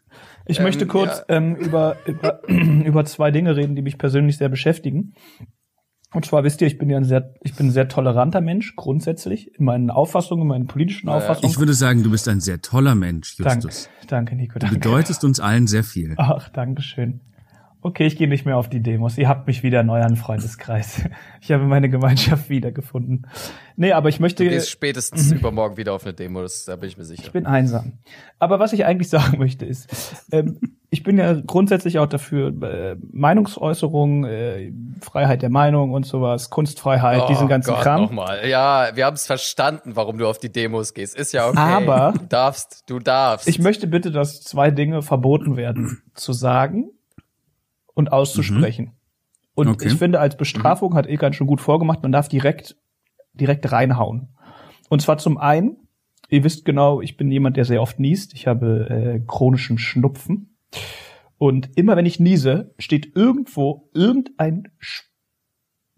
ich 0.47 0.59
Ähm, 0.59 0.65
möchte 0.65 0.87
kurz 0.87 1.19
ja. 1.29 1.37
ähm, 1.37 1.57
über, 1.57 1.99
über, 2.07 2.41
über 2.49 3.05
zwei 3.05 3.31
Dinge 3.31 3.55
reden, 3.55 3.77
die 3.77 3.83
mich 3.83 3.99
persönlich 3.99 4.39
sehr 4.39 4.49
beschäftigen. 4.49 5.15
Und 6.13 6.27
zwar 6.27 6.45
wisst 6.45 6.61
ihr, 6.61 6.67
ich 6.67 6.79
bin 6.79 6.91
ja 6.91 6.99
ein 6.99 7.05
sehr, 7.05 7.35
ich 7.43 7.55
bin 7.55 7.69
ein 7.69 7.71
sehr 7.71 7.89
toleranter 7.89 8.41
Mensch, 8.41 8.77
grundsätzlich, 8.77 9.55
in 9.59 9.65
meinen 9.65 9.91
Auffassungen, 9.91 10.43
in 10.43 10.49
meinen 10.49 10.67
politischen. 10.67 11.09
Auffassungen. 11.09 11.51
Ich 11.51 11.59
würde 11.59 11.75
sagen, 11.75 12.03
du 12.03 12.11
bist 12.11 12.29
ein 12.29 12.41
sehr 12.41 12.61
toller 12.61 12.95
Mensch, 12.95 13.37
danke, 13.39 13.67
Justus. 13.69 13.89
danke, 14.09 14.37
Nico, 14.37 14.55
Du 14.55 14.67
danke. 14.67 14.75
bedeutest 14.79 15.25
uns 15.25 15.41
allen 15.41 15.67
sehr 15.67 15.85
viel. 15.85 16.15
Ach, 16.19 16.49
danke 16.51 16.83
schön. 16.83 17.21
Okay, 17.85 18.07
ich 18.07 18.17
gehe 18.17 18.29
nicht 18.29 18.47
mehr 18.47 18.57
auf 18.57 18.69
die 18.69 18.81
Demos. 18.81 19.19
Ihr 19.19 19.29
habt 19.29 19.49
mich 19.49 19.65
wieder 19.65 19.83
neu 19.83 20.01
an 20.03 20.17
Freundeskreis. 20.17 21.05
Ich 21.45 21.51
habe 21.51 21.65
meine 21.65 21.89
Gemeinschaft 21.91 22.49
wiedergefunden. 22.51 23.27
Nee, 23.75 23.91
aber 23.91 24.09
ich 24.09 24.21
möchte, 24.21 24.45
Du 24.45 24.51
gehst 24.51 24.71
spätestens 24.71 25.31
Mhm. 25.33 25.39
übermorgen 25.39 25.77
wieder 25.77 25.93
auf 25.93 26.05
eine 26.05 26.15
Demo, 26.15 26.41
das, 26.41 26.65
da 26.67 26.77
bin 26.77 26.89
ich 26.89 26.97
mir 26.97 27.03
sicher. 27.05 27.25
ich 27.25 27.33
bin 27.33 27.47
einsam. 27.47 27.95
Aber 28.39 28.61
was 28.61 28.73
ich 28.73 28.85
eigentlich 28.85 29.09
sagen 29.11 29.39
möchte 29.39 29.67
ist, 29.67 30.25
ähm, 30.31 30.61
ich 30.91 31.03
bin 31.03 31.19
ja 31.19 31.33
grundsätzlich 31.45 31.99
auch 31.99 32.07
dafür, 32.07 32.53
äh, 32.63 32.97
Meinungsäußerung, 33.11 34.25
äh, 34.25 34.73
Freiheit 35.01 35.43
der 35.43 35.51
Meinung 35.51 35.91
und 35.93 36.07
sowas, 36.07 36.49
Kunstfreiheit, 36.49 37.29
diesen 37.29 37.49
ganzen 37.49 37.71
Oh 37.71 37.75
Gott, 37.75 37.83
Kram. 37.83 38.03
Nochmal. 38.03 38.49
Ja, 38.49 38.91
wir 38.95 39.05
haben 39.07 39.15
es 39.15 39.27
verstanden, 39.27 39.97
warum 39.97 40.19
du 40.19 40.29
auf 40.29 40.39
die 40.39 40.53
Demos 40.53 40.95
gehst. 40.95 41.17
Ist 41.17 41.33
ja 41.33 41.49
okay. 41.49 41.59
Aber- 41.59 42.15
du 42.17 42.25
darfst, 42.27 42.85
du 42.89 43.01
darfst. 43.01 43.49
Ich 43.49 43.59
möchte 43.59 43.89
bitte, 43.89 44.13
dass 44.13 44.43
zwei 44.43 44.71
Dinge 44.71 45.03
verboten 45.03 45.57
werden, 45.57 46.03
zu 46.15 46.33
sagen 46.33 46.91
und 47.95 48.13
auszusprechen. 48.13 48.93
Und 49.55 49.69
Okay. 49.69 49.89
ich 49.89 49.95
finde, 49.95 50.21
als 50.21 50.37
Bestrafung 50.37 50.95
hat 50.95 51.07
Ilkan 51.07 51.33
schon 51.33 51.47
gut 51.47 51.61
vorgemacht, 51.61 52.03
man 52.03 52.13
darf 52.13 52.29
direkt, 52.29 52.77
direkt 53.35 53.71
reinhauen. 53.71 54.29
Und 54.89 55.03
zwar 55.03 55.19
zum 55.19 55.37
einen, 55.39 55.77
ihr 56.29 56.45
wisst 56.45 56.65
genau, 56.65 57.01
ich 57.01 57.17
bin 57.17 57.31
jemand, 57.31 57.57
der 57.57 57.65
sehr 57.65 57.83
oft 57.83 57.99
niest. 58.01 58.35
Ich 58.35 58.47
habe 58.47 58.89
äh, 58.89 59.21
chronischen 59.27 59.79
Schnupfen. 59.79 60.57
Und 61.39 61.71
immer 61.77 61.97
wenn 61.97 62.07
ich 62.07 62.21
niese, 62.21 62.75
steht 62.79 63.15
irgendwo 63.17 63.91
irgendein 63.95 64.69
Sch 64.79 65.05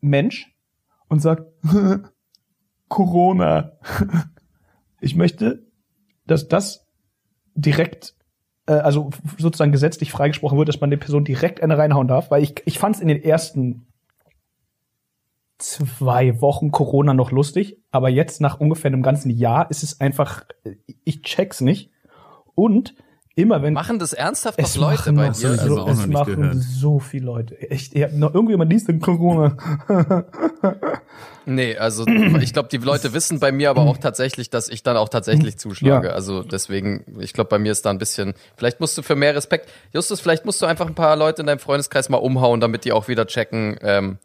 Mensch 0.01 0.55
und 1.09 1.21
sagt, 1.21 1.45
Corona. 2.89 3.73
Ich 5.01 5.17
möchte, 5.17 5.67
dass 6.27 6.49
das 6.49 6.87
direkt, 7.55 8.15
äh, 8.67 8.73
also 8.73 9.11
sozusagen 9.39 9.73
gesetzlich 9.73 10.13
freigesprochen 10.13 10.59
wird, 10.59 10.69
dass 10.69 10.81
man 10.81 10.91
der 10.91 10.97
Person 10.97 11.25
direkt 11.25 11.63
eine 11.63 11.79
reinhauen 11.79 12.09
darf, 12.09 12.31
weil 12.31 12.43
ich, 12.43 12.63
ich 12.67 12.79
fand 12.79 12.97
es 12.97 13.03
in 13.03 13.09
den 13.09 13.23
ersten 13.23 13.87
zwei 15.59 16.41
Wochen 16.41 16.71
Corona 16.71 17.15
noch 17.15 17.31
lustig, 17.31 17.79
aber 17.91 18.09
jetzt 18.09 18.41
nach 18.41 18.61
ungefähr 18.61 18.91
einem 18.91 19.03
ganzen 19.03 19.31
Jahr 19.31 19.71
ist 19.71 19.83
es 19.83 20.01
einfach, 20.01 20.45
äh, 20.65 20.77
ich 21.05 21.23
check's 21.23 21.61
nicht. 21.61 21.91
Und 22.55 22.95
immer 23.35 23.63
wenn 23.63 23.75
Machen 23.75 23.99
das 23.99 24.13
ernsthaft 24.13 24.61
noch 24.61 24.77
Leute 24.77 25.13
machen 25.13 25.17
bei 25.17 25.29
dir? 25.31 25.49
hab 25.49 25.55
ich 25.57 25.61
so, 25.63 25.73
aber 25.73 25.85
auch 25.85 25.91
es 25.91 26.07
machen 26.07 26.37
gehört. 26.37 26.57
so 26.57 26.99
viele 26.99 27.27
Leute. 27.27 27.71
Echt, 27.71 27.95
ihr 27.95 28.05
habt 28.05 28.15
noch 28.15 28.35
irgendjemand 28.35 28.73
liest 28.73 28.89
in 28.89 29.01
Corona. 29.01 29.57
Nee, 31.47 31.77
also 31.77 32.07
ich 32.07 32.53
glaube, 32.53 32.69
die 32.71 32.79
Leute 32.79 33.13
wissen 33.13 33.39
bei 33.39 33.53
mir 33.53 33.71
aber 33.71 33.83
auch 33.83 33.99
tatsächlich, 33.99 34.51
dass 34.51 34.69
ich 34.69 34.83
dann 34.83 34.97
auch 34.97 35.09
tatsächlich 35.09 35.59
zuschlage. 35.59 36.09
Ja. 36.09 36.15
Also 36.15 36.43
deswegen, 36.43 37.05
ich 37.21 37.33
glaube, 37.33 37.49
bei 37.49 37.59
mir 37.59 37.73
ist 37.73 37.85
da 37.85 37.91
ein 37.91 37.99
bisschen, 37.99 38.35
vielleicht 38.57 38.81
musst 38.81 38.97
du 38.97 39.03
für 39.03 39.15
mehr 39.15 39.35
Respekt, 39.35 39.69
Justus, 39.93 40.21
vielleicht 40.21 40.45
musst 40.45 40.63
du 40.63 40.67
einfach 40.67 40.87
ein 40.87 40.95
paar 40.95 41.17
Leute 41.17 41.43
in 41.43 41.47
deinem 41.47 41.59
Freundeskreis 41.59 42.09
mal 42.09 42.19
umhauen, 42.19 42.61
damit 42.61 42.85
die 42.85 42.93
auch 42.93 43.09
wieder 43.09 43.27
checken. 43.27 43.77
Ähm, 43.83 44.19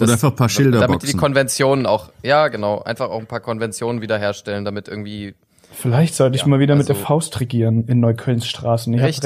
Oder 0.00 0.12
einfach 0.12 0.30
ein 0.30 0.36
paar 0.36 0.48
Schilder 0.48 0.80
Damit 0.80 1.02
die. 1.02 1.12
Konventionen 1.12 1.86
auch, 1.86 2.10
ja 2.22 2.48
genau, 2.48 2.80
einfach 2.80 3.10
auch 3.10 3.20
ein 3.20 3.26
paar 3.26 3.40
Konventionen 3.40 4.00
wiederherstellen, 4.00 4.64
damit 4.64 4.88
irgendwie 4.88 5.34
Vielleicht 5.72 6.14
sollte 6.14 6.36
ich 6.36 6.42
Ja, 6.42 6.48
mal 6.48 6.60
wieder 6.60 6.74
mit 6.74 6.88
also- 6.88 6.94
der 6.94 7.02
Faust 7.02 7.40
regieren 7.40 7.84
in 7.88 8.00
Neuköllns 8.00 8.46
Straßen. 8.46 8.92
Ihr 8.94 9.00
habt 9.00 9.08
richtig, 9.08 9.24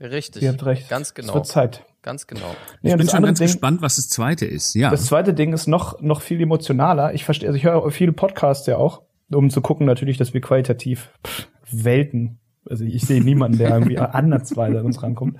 recht. 0.00 0.12
richtig, 0.12 0.42
Ihr 0.42 0.50
habt 0.50 0.64
recht. 0.66 0.88
ganz 0.88 1.08
Es 1.08 1.14
genau, 1.14 1.34
wird 1.34 1.46
Zeit. 1.46 1.84
ganz 2.02 2.26
genau. 2.26 2.54
Nee, 2.82 2.90
Ich 2.92 2.96
bin 2.96 3.08
schon 3.08 3.22
ganz 3.22 3.38
Ding, 3.38 3.46
gespannt, 3.48 3.82
was 3.82 3.96
das 3.96 4.08
zweite 4.08 4.46
ist. 4.46 4.74
Ja. 4.74 4.90
Das 4.90 5.06
zweite 5.06 5.34
Ding 5.34 5.52
ist 5.52 5.66
noch, 5.66 6.00
noch 6.00 6.20
viel 6.20 6.40
emotionaler. 6.40 7.14
Ich 7.14 7.24
verstehe, 7.24 7.48
also 7.48 7.56
ich 7.56 7.64
höre 7.64 7.90
viele 7.90 8.12
Podcasts 8.12 8.66
ja 8.66 8.76
auch, 8.76 9.02
um 9.32 9.50
zu 9.50 9.60
gucken 9.60 9.86
natürlich, 9.86 10.16
dass 10.18 10.34
wir 10.34 10.40
qualitativ 10.40 11.10
pff, 11.26 11.48
Welten, 11.72 12.38
also 12.68 12.84
ich 12.84 13.02
sehe 13.02 13.22
niemanden, 13.22 13.58
der 13.58 13.70
irgendwie 13.70 13.98
ansatzweise 13.98 14.78
an 14.80 14.86
uns 14.86 15.02
rankommt. 15.02 15.38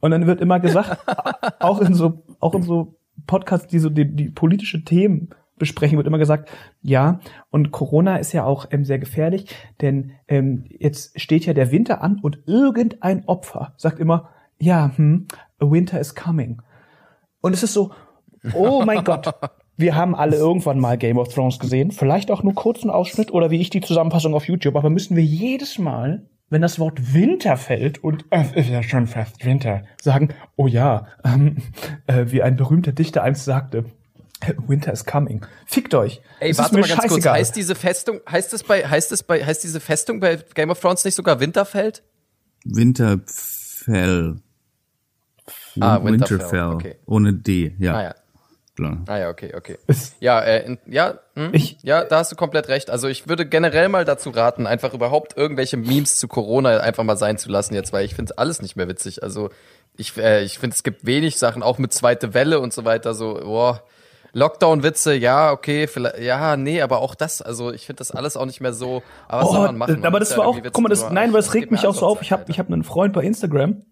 Und 0.00 0.10
dann 0.10 0.26
wird 0.26 0.40
immer 0.42 0.60
gesagt, 0.60 0.98
auch 1.60 1.80
in 1.80 1.94
so, 1.94 2.22
auch 2.40 2.54
in 2.54 2.62
so 2.62 2.96
Podcasts, 3.26 3.66
die 3.68 3.78
so 3.78 3.88
die, 3.88 4.04
die 4.14 4.28
politische 4.28 4.84
Themen 4.84 5.30
besprechen, 5.56 5.96
wird 5.96 6.06
immer 6.06 6.18
gesagt, 6.18 6.50
ja, 6.82 7.20
und 7.50 7.70
Corona 7.70 8.16
ist 8.16 8.32
ja 8.32 8.44
auch 8.44 8.66
ähm, 8.70 8.84
sehr 8.84 8.98
gefährlich, 8.98 9.46
denn 9.80 10.12
ähm, 10.28 10.64
jetzt 10.68 11.20
steht 11.20 11.46
ja 11.46 11.54
der 11.54 11.70
Winter 11.70 12.02
an 12.02 12.18
und 12.20 12.40
irgendein 12.46 13.24
Opfer 13.26 13.74
sagt 13.76 14.00
immer, 14.00 14.30
ja, 14.58 14.90
hm, 14.96 15.26
a 15.60 15.70
winter 15.70 16.00
is 16.00 16.14
coming. 16.14 16.60
Und 17.40 17.52
es 17.52 17.62
ist 17.62 17.74
so, 17.74 17.92
oh 18.54 18.82
mein 18.84 19.04
Gott, 19.04 19.32
wir 19.76 19.96
haben 19.96 20.14
alle 20.14 20.36
irgendwann 20.36 20.78
mal 20.78 20.98
Game 20.98 21.18
of 21.18 21.32
Thrones 21.32 21.58
gesehen, 21.58 21.90
vielleicht 21.90 22.30
auch 22.30 22.42
nur 22.42 22.54
kurzen 22.54 22.90
Ausschnitt 22.90 23.32
oder 23.32 23.50
wie 23.50 23.60
ich 23.60 23.70
die 23.70 23.80
Zusammenfassung 23.80 24.34
auf 24.34 24.48
YouTube, 24.48 24.76
aber 24.76 24.90
müssen 24.90 25.16
wir 25.16 25.24
jedes 25.24 25.78
Mal, 25.78 26.26
wenn 26.50 26.62
das 26.62 26.78
Wort 26.78 27.14
Winter 27.14 27.56
fällt 27.56 28.02
und 28.02 28.24
es 28.30 28.52
ist 28.52 28.68
ja 28.68 28.82
schon 28.82 29.06
fast 29.06 29.44
Winter, 29.44 29.82
sagen, 30.00 30.28
oh 30.56 30.66
ja, 30.66 31.06
ähm, 31.24 31.58
äh, 32.06 32.26
wie 32.28 32.42
ein 32.42 32.56
berühmter 32.56 32.92
Dichter 32.92 33.22
einst 33.22 33.44
sagte, 33.44 33.84
Winter 34.66 34.92
is 34.92 35.04
coming. 35.04 35.44
Fickt 35.66 35.94
euch. 35.94 36.20
Ey, 36.40 36.50
ist 36.50 36.58
warte 36.58 36.74
mir 36.74 36.80
mal 36.82 36.88
ganz 36.88 37.00
kurz, 37.02 37.12
scheißegal. 37.12 37.34
heißt 37.34 37.56
diese 37.56 37.74
Festung, 37.74 38.20
heißt 38.30 38.52
es 38.52 38.62
bei, 38.62 38.86
heißt 38.86 39.12
es 39.12 39.22
bei, 39.22 39.44
heißt 39.44 39.62
diese 39.64 39.80
Festung 39.80 40.20
bei 40.20 40.36
Game 40.54 40.70
of 40.70 40.80
Thrones 40.80 41.04
nicht 41.04 41.14
sogar 41.14 41.40
Winterfeld? 41.40 42.02
Winterfell. 42.64 44.36
Ah, 45.80 46.02
Winterfell, 46.02 46.38
Winterfell. 46.38 46.60
okay. 46.74 46.96
Ohne 47.06 47.32
D, 47.34 47.74
ja. 47.78 47.94
Ah 47.94 48.02
ja. 48.02 48.14
Klar. 48.76 49.04
Ah 49.06 49.18
ja, 49.18 49.28
okay, 49.28 49.54
okay. 49.54 49.78
Ja, 50.18 50.40
äh, 50.40 50.66
in, 50.66 50.78
ja, 50.86 51.20
hm, 51.34 51.50
Ich- 51.52 51.78
ja, 51.82 52.02
da 52.04 52.18
hast 52.18 52.32
du 52.32 52.36
komplett 52.36 52.66
recht. 52.68 52.90
Also 52.90 53.06
ich 53.06 53.28
würde 53.28 53.46
generell 53.46 53.88
mal 53.88 54.04
dazu 54.04 54.30
raten, 54.30 54.66
einfach 54.66 54.92
überhaupt 54.94 55.36
irgendwelche 55.36 55.76
Memes 55.76 56.16
zu 56.16 56.26
Corona 56.26 56.78
einfach 56.80 57.04
mal 57.04 57.16
sein 57.16 57.38
zu 57.38 57.48
lassen 57.50 57.74
jetzt, 57.74 57.92
weil 57.92 58.04
ich 58.04 58.16
finde 58.16 58.36
alles 58.36 58.62
nicht 58.62 58.74
mehr 58.74 58.88
witzig. 58.88 59.22
Also 59.22 59.50
ich, 59.96 60.16
äh, 60.16 60.42
ich 60.42 60.58
finde, 60.58 60.74
es 60.74 60.82
gibt 60.82 61.06
wenig 61.06 61.38
Sachen, 61.38 61.62
auch 61.62 61.78
mit 61.78 61.92
zweite 61.92 62.34
Welle 62.34 62.58
und 62.58 62.72
so 62.72 62.84
weiter, 62.84 63.14
so, 63.14 63.34
boah, 63.34 63.80
Lockdown-Witze, 64.34 65.14
ja, 65.14 65.52
okay, 65.52 65.86
vielleicht, 65.86 66.18
ja, 66.18 66.56
nee, 66.56 66.82
aber 66.82 66.98
auch 66.98 67.14
das, 67.14 67.40
also 67.40 67.72
ich 67.72 67.86
finde 67.86 67.98
das 67.98 68.10
alles 68.10 68.36
auch 68.36 68.46
nicht 68.46 68.60
mehr 68.60 68.72
so, 68.72 69.02
aber 69.28 69.42
was 69.42 69.48
Oh, 69.48 69.52
soll 69.52 69.66
man 69.66 69.78
machen? 69.78 69.94
Man 69.94 70.04
aber 70.04 70.20
das 70.20 70.30
ja 70.30 70.38
war 70.38 70.46
auch, 70.46 70.54
irgendwie 70.54 70.66
Witze 70.66 70.72
guck 70.72 70.82
mal, 70.82 70.88
das, 70.88 71.10
nein, 71.10 71.30
aber 71.30 71.38
das 71.38 71.52
geht 71.52 71.62
regt 71.62 71.70
mich 71.70 71.86
auch 71.86 71.94
so 71.94 72.06
alles 72.06 72.18
auf. 72.18 72.22
Ich 72.22 72.32
habe 72.32 72.44
ich 72.48 72.58
hab 72.58 72.66
einen 72.66 72.84
Freund 72.84 73.14
bei 73.14 73.22
Instagram, 73.22 73.82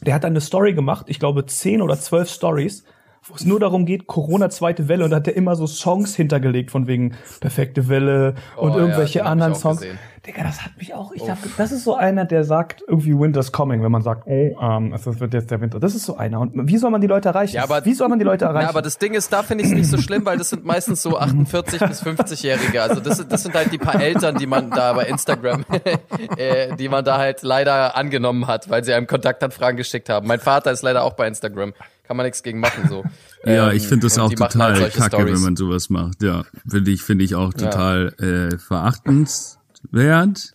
der 0.00 0.14
hat 0.14 0.24
eine 0.24 0.40
Story 0.40 0.74
gemacht, 0.74 1.06
ich 1.08 1.20
glaube 1.20 1.46
zehn 1.46 1.82
oder 1.82 1.98
zwölf 1.98 2.30
Stories, 2.30 2.84
wo 3.24 3.34
es 3.34 3.44
nur 3.44 3.60
darum 3.60 3.86
geht, 3.86 4.06
Corona 4.06 4.50
zweite 4.50 4.88
Welle 4.88 5.04
und 5.04 5.10
da 5.10 5.16
hat 5.16 5.28
er 5.28 5.36
immer 5.36 5.54
so 5.56 5.66
Songs 5.66 6.14
hintergelegt 6.16 6.70
von 6.70 6.86
wegen 6.86 7.14
perfekte 7.40 7.88
Welle 7.88 8.34
und 8.56 8.72
Oh, 8.72 8.78
irgendwelche 8.78 9.20
ja, 9.20 9.24
anderen 9.26 9.54
Songs. 9.54 9.80
gesehen. 9.80 9.98
Digga, 10.26 10.44
das 10.44 10.62
hat 10.64 10.76
mich 10.78 10.94
auch, 10.94 11.10
ich 11.12 11.22
dachte, 11.24 11.48
das 11.56 11.72
ist 11.72 11.82
so 11.82 11.96
einer, 11.96 12.24
der 12.24 12.44
sagt 12.44 12.82
irgendwie 12.86 13.18
Winter's 13.18 13.50
coming, 13.50 13.82
wenn 13.82 13.90
man 13.90 14.02
sagt, 14.02 14.22
oh, 14.26 14.56
ähm, 14.60 14.92
es 14.92 15.04
wird 15.18 15.34
jetzt 15.34 15.50
der 15.50 15.60
Winter. 15.60 15.80
Das 15.80 15.96
ist 15.96 16.04
so 16.06 16.16
einer. 16.16 16.38
Und 16.40 16.68
wie 16.68 16.76
soll 16.78 16.92
man 16.92 17.00
die 17.00 17.08
Leute 17.08 17.28
erreichen? 17.30 17.56
Ja, 17.56 17.64
aber- 17.64 17.84
wie 17.84 17.92
soll 17.94 18.08
man 18.08 18.20
die 18.20 18.24
Leute 18.24 18.44
erreichen? 18.44 18.62
Ja, 18.64 18.68
aber 18.68 18.82
das 18.82 18.98
Ding 18.98 19.14
ist, 19.14 19.32
da 19.32 19.42
finde 19.42 19.64
ich 19.64 19.70
es 19.70 19.76
nicht 19.76 19.90
so 19.90 19.98
schlimm, 19.98 20.24
weil 20.24 20.38
das 20.38 20.50
sind 20.50 20.64
meistens 20.64 21.02
so 21.02 21.18
48 21.18 21.80
bis 21.80 22.04
50-Jährige. 22.04 22.82
Also 22.82 23.00
das, 23.00 23.16
sind- 23.18 23.32
das 23.32 23.42
sind 23.42 23.54
halt 23.56 23.72
die 23.72 23.78
paar 23.78 24.00
Eltern, 24.00 24.36
die 24.36 24.46
man 24.46 24.70
da 24.70 24.92
bei 24.92 25.06
Instagram, 25.06 25.64
äh, 26.36 26.76
die 26.76 26.88
man 26.88 27.04
da 27.04 27.18
halt 27.18 27.42
leider 27.42 27.96
angenommen 27.96 28.46
hat, 28.46 28.70
weil 28.70 28.84
sie 28.84 28.92
einem 28.94 29.08
Kontaktanfragen 29.08 29.76
geschickt 29.76 30.08
haben. 30.08 30.28
Mein 30.28 30.38
Vater 30.40 30.70
ist 30.70 30.82
leider 30.82 31.02
auch 31.02 31.14
bei 31.14 31.26
Instagram. 31.26 31.72
Kann 32.04 32.16
man 32.16 32.26
nichts 32.26 32.42
gegen 32.42 32.60
machen 32.60 32.88
so. 32.88 33.04
Ja, 33.44 33.70
Ähm, 33.70 33.76
ich 33.76 33.88
finde 33.88 34.06
das 34.06 34.18
auch 34.18 34.30
machen 34.30 34.52
total 34.52 34.80
halt 34.80 34.94
kacke, 34.94 35.16
Stories. 35.16 35.34
wenn 35.34 35.42
man 35.42 35.56
sowas 35.56 35.90
macht. 35.90 36.22
Ja, 36.22 36.44
finde 36.68 36.92
ich, 36.92 37.02
finde 37.02 37.24
ich 37.24 37.34
auch 37.34 37.52
total 37.52 38.14
äh, 38.20 38.56
verachtenswert. 38.56 40.52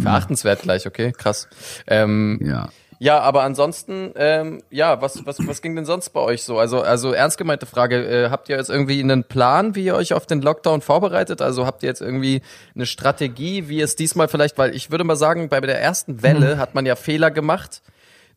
Verachtenswert 0.00 0.62
gleich, 0.62 0.86
okay, 0.86 1.12
krass. 1.12 1.48
Ähm, 1.86 2.38
Ja. 2.42 2.70
Ja, 3.00 3.20
aber 3.20 3.44
ansonsten, 3.44 4.10
ähm, 4.16 4.60
ja, 4.70 5.00
was, 5.00 5.24
was, 5.24 5.46
was 5.46 5.62
ging 5.62 5.76
denn 5.76 5.84
sonst 5.84 6.10
bei 6.10 6.18
euch 6.18 6.42
so? 6.42 6.58
Also, 6.58 6.80
also 6.80 7.12
ernst 7.12 7.38
gemeinte 7.38 7.64
Frage, 7.64 8.04
äh, 8.04 8.30
habt 8.30 8.48
ihr 8.48 8.56
jetzt 8.56 8.70
irgendwie 8.70 9.00
einen 9.00 9.22
Plan, 9.22 9.76
wie 9.76 9.84
ihr 9.84 9.94
euch 9.94 10.14
auf 10.14 10.26
den 10.26 10.42
Lockdown 10.42 10.80
vorbereitet? 10.80 11.40
Also 11.40 11.64
habt 11.64 11.84
ihr 11.84 11.88
jetzt 11.88 12.00
irgendwie 12.00 12.42
eine 12.74 12.86
Strategie, 12.86 13.68
wie 13.68 13.80
es 13.80 13.94
diesmal 13.94 14.26
vielleicht, 14.26 14.58
weil 14.58 14.74
ich 14.74 14.90
würde 14.90 15.04
mal 15.04 15.14
sagen, 15.14 15.48
bei 15.48 15.60
der 15.60 15.80
ersten 15.80 16.24
Welle 16.24 16.58
hat 16.58 16.74
man 16.74 16.86
ja 16.86 16.96
Fehler 16.96 17.30
gemacht, 17.30 17.82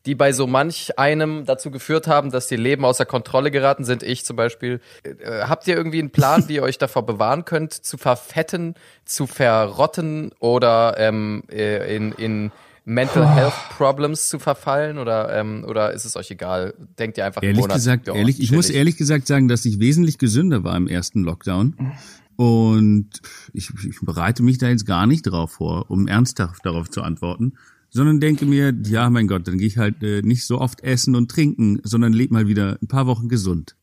die 0.06 0.16
bei 0.16 0.34
so 0.34 0.48
manch 0.48 0.98
einem 0.98 1.46
dazu 1.46 1.72
geführt 1.72 2.08
haben, 2.08 2.32
dass 2.32 2.48
die 2.48 2.56
Leben 2.56 2.86
außer 2.86 3.06
Kontrolle 3.06 3.52
geraten 3.52 3.84
sind. 3.84 4.04
Ich 4.04 4.26
zum 4.26 4.36
Beispiel. 4.36 4.82
Äh, 5.04 5.44
habt 5.44 5.68
ihr 5.68 5.76
irgendwie 5.76 6.00
einen 6.00 6.12
Plan, 6.12 6.44
wie 6.48 6.56
ihr 6.56 6.64
euch 6.64 6.78
davor 6.78 7.06
bewahren 7.06 7.46
könnt, 7.46 7.74
zu 7.74 7.98
verfetten, 7.98 8.76
zu 9.06 9.28
verrotten 9.28 10.32
oder 10.40 10.96
ähm, 10.98 11.44
äh, 11.52 11.96
in, 11.96 12.12
in 12.14 12.52
Mental 12.84 13.28
Health 13.28 13.54
Problems 13.78 14.28
zu 14.28 14.40
verfallen 14.40 14.98
oder 14.98 15.32
ähm, 15.38 15.64
oder 15.68 15.94
ist 15.94 16.06
es 16.06 16.16
euch 16.16 16.32
egal? 16.32 16.74
Denkt 16.98 17.18
ihr 17.18 17.26
einfach 17.26 17.44
Ehrlich 17.44 17.62
Monat, 17.62 17.76
gesagt, 17.76 18.08
ja, 18.08 18.16
ehrlich, 18.16 18.42
ich 18.42 18.52
muss 18.52 18.70
ehrlich 18.72 18.98
gesagt 18.98 19.28
sagen, 19.28 19.48
dass 19.48 19.66
ich 19.66 19.80
wesentlich 19.80 20.18
gesünder 20.18 20.64
war 20.64 20.76
im 20.76 20.88
ersten 20.88 21.24
Lockdown. 21.24 21.94
Und 22.38 23.10
ich, 23.54 23.70
ich 23.88 24.00
bereite 24.02 24.42
mich 24.42 24.58
da 24.58 24.68
jetzt 24.68 24.88
gar 24.88 25.06
nicht 25.06 25.24
drauf 25.24 25.52
vor, 25.52 25.92
um 25.92 26.08
ernsthaft 26.08 26.66
darauf 26.66 26.90
zu 26.90 27.04
antworten, 27.04 27.54
sondern 27.92 28.20
denke 28.20 28.46
mir, 28.46 28.74
ja, 28.86 29.10
mein 29.10 29.28
Gott, 29.28 29.48
dann 29.48 29.58
gehe 29.58 29.68
ich 29.68 29.78
halt 29.78 30.02
äh, 30.02 30.22
nicht 30.22 30.48
so 30.48 30.60
oft 30.60 30.82
essen 30.82 31.16
und 31.16 31.30
trinken, 31.30 31.80
sondern 31.84 32.14
lebe 32.14 32.34
mal 32.34 32.48
wieder 32.48 32.78
ein 32.82 32.88
paar 32.88 33.06
Wochen 33.06 33.28
gesund. 33.30 33.76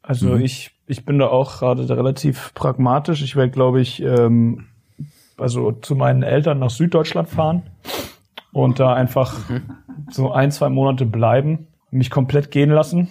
Also 0.00 0.36
ich, 0.36 0.72
ich 0.86 1.04
bin 1.04 1.18
da 1.18 1.28
auch 1.28 1.58
gerade 1.58 1.88
relativ 1.88 2.52
pragmatisch. 2.54 3.22
Ich 3.22 3.36
werde, 3.36 3.52
glaube 3.52 3.80
ich, 3.80 4.02
ähm, 4.02 4.64
also 5.36 5.70
zu 5.72 5.94
meinen 5.94 6.22
Eltern 6.22 6.58
nach 6.58 6.70
Süddeutschland 6.70 7.28
fahren 7.28 7.62
und 8.52 8.80
da 8.80 8.94
einfach 8.94 9.38
so 10.10 10.32
ein, 10.32 10.50
zwei 10.50 10.70
Monate 10.70 11.04
bleiben, 11.04 11.66
mich 11.90 12.10
komplett 12.10 12.50
gehen 12.50 12.70
lassen, 12.70 13.08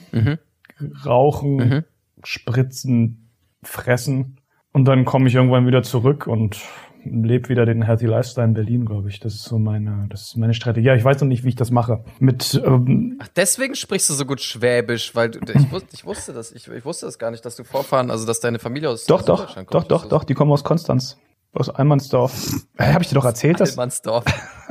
rauchen, 1.05 1.83
spritzen, 2.23 3.29
fressen 3.61 4.37
und 4.71 4.85
dann 4.85 5.05
komme 5.05 5.27
ich 5.27 5.35
irgendwann 5.35 5.67
wieder 5.67 5.83
zurück 5.83 6.27
und 6.27 6.59
lebe 7.03 7.49
wieder 7.49 7.65
den 7.65 7.81
Healthy 7.81 8.05
Lifestyle 8.05 8.47
in 8.47 8.53
Berlin, 8.53 8.85
glaube 8.85 9.09
ich. 9.09 9.19
Das 9.19 9.33
ist 9.33 9.43
so 9.43 9.59
meine, 9.59 10.07
das 10.09 10.21
ist 10.23 10.37
meine 10.37 10.53
Strategie. 10.53 10.87
Ja, 10.87 10.95
ich 10.95 11.03
weiß 11.03 11.21
noch 11.21 11.27
nicht, 11.27 11.43
wie 11.43 11.49
ich 11.49 11.55
das 11.55 11.71
mache. 11.71 12.03
Mit 12.19 12.61
ähm, 12.65 13.17
Ach, 13.21 13.27
deswegen 13.35 13.75
sprichst 13.75 14.09
du 14.09 14.13
so 14.13 14.25
gut 14.25 14.41
Schwäbisch, 14.41 15.15
weil 15.15 15.31
du, 15.31 15.39
ich, 15.39 15.71
wusste, 15.71 15.89
ich 15.93 16.05
wusste 16.05 16.33
das, 16.33 16.51
ich, 16.51 16.67
ich 16.67 16.85
wusste 16.85 17.05
das 17.05 17.19
gar 17.19 17.31
nicht, 17.31 17.45
dass 17.45 17.55
du 17.55 17.63
Vorfahren, 17.63 18.11
also 18.11 18.25
dass 18.25 18.39
deine 18.39 18.59
Familie 18.59 18.89
aus 18.89 19.05
doch, 19.05 19.21
aus 19.21 19.25
doch, 19.25 19.55
doch, 19.55 19.65
kommt. 19.65 19.91
doch, 19.91 20.05
doch, 20.05 20.23
die 20.23 20.33
kommen 20.33 20.51
aus 20.51 20.63
Konstanz. 20.63 21.17
Aus 21.53 21.69
Almansdorf. 21.69 22.65
Äh, 22.77 22.93
Habe 22.93 23.03
ich 23.03 23.09
dir 23.09 23.15
doch 23.15 23.25
erzählt, 23.25 23.59
dass 23.59 23.71
Almansdorf. 23.71 24.23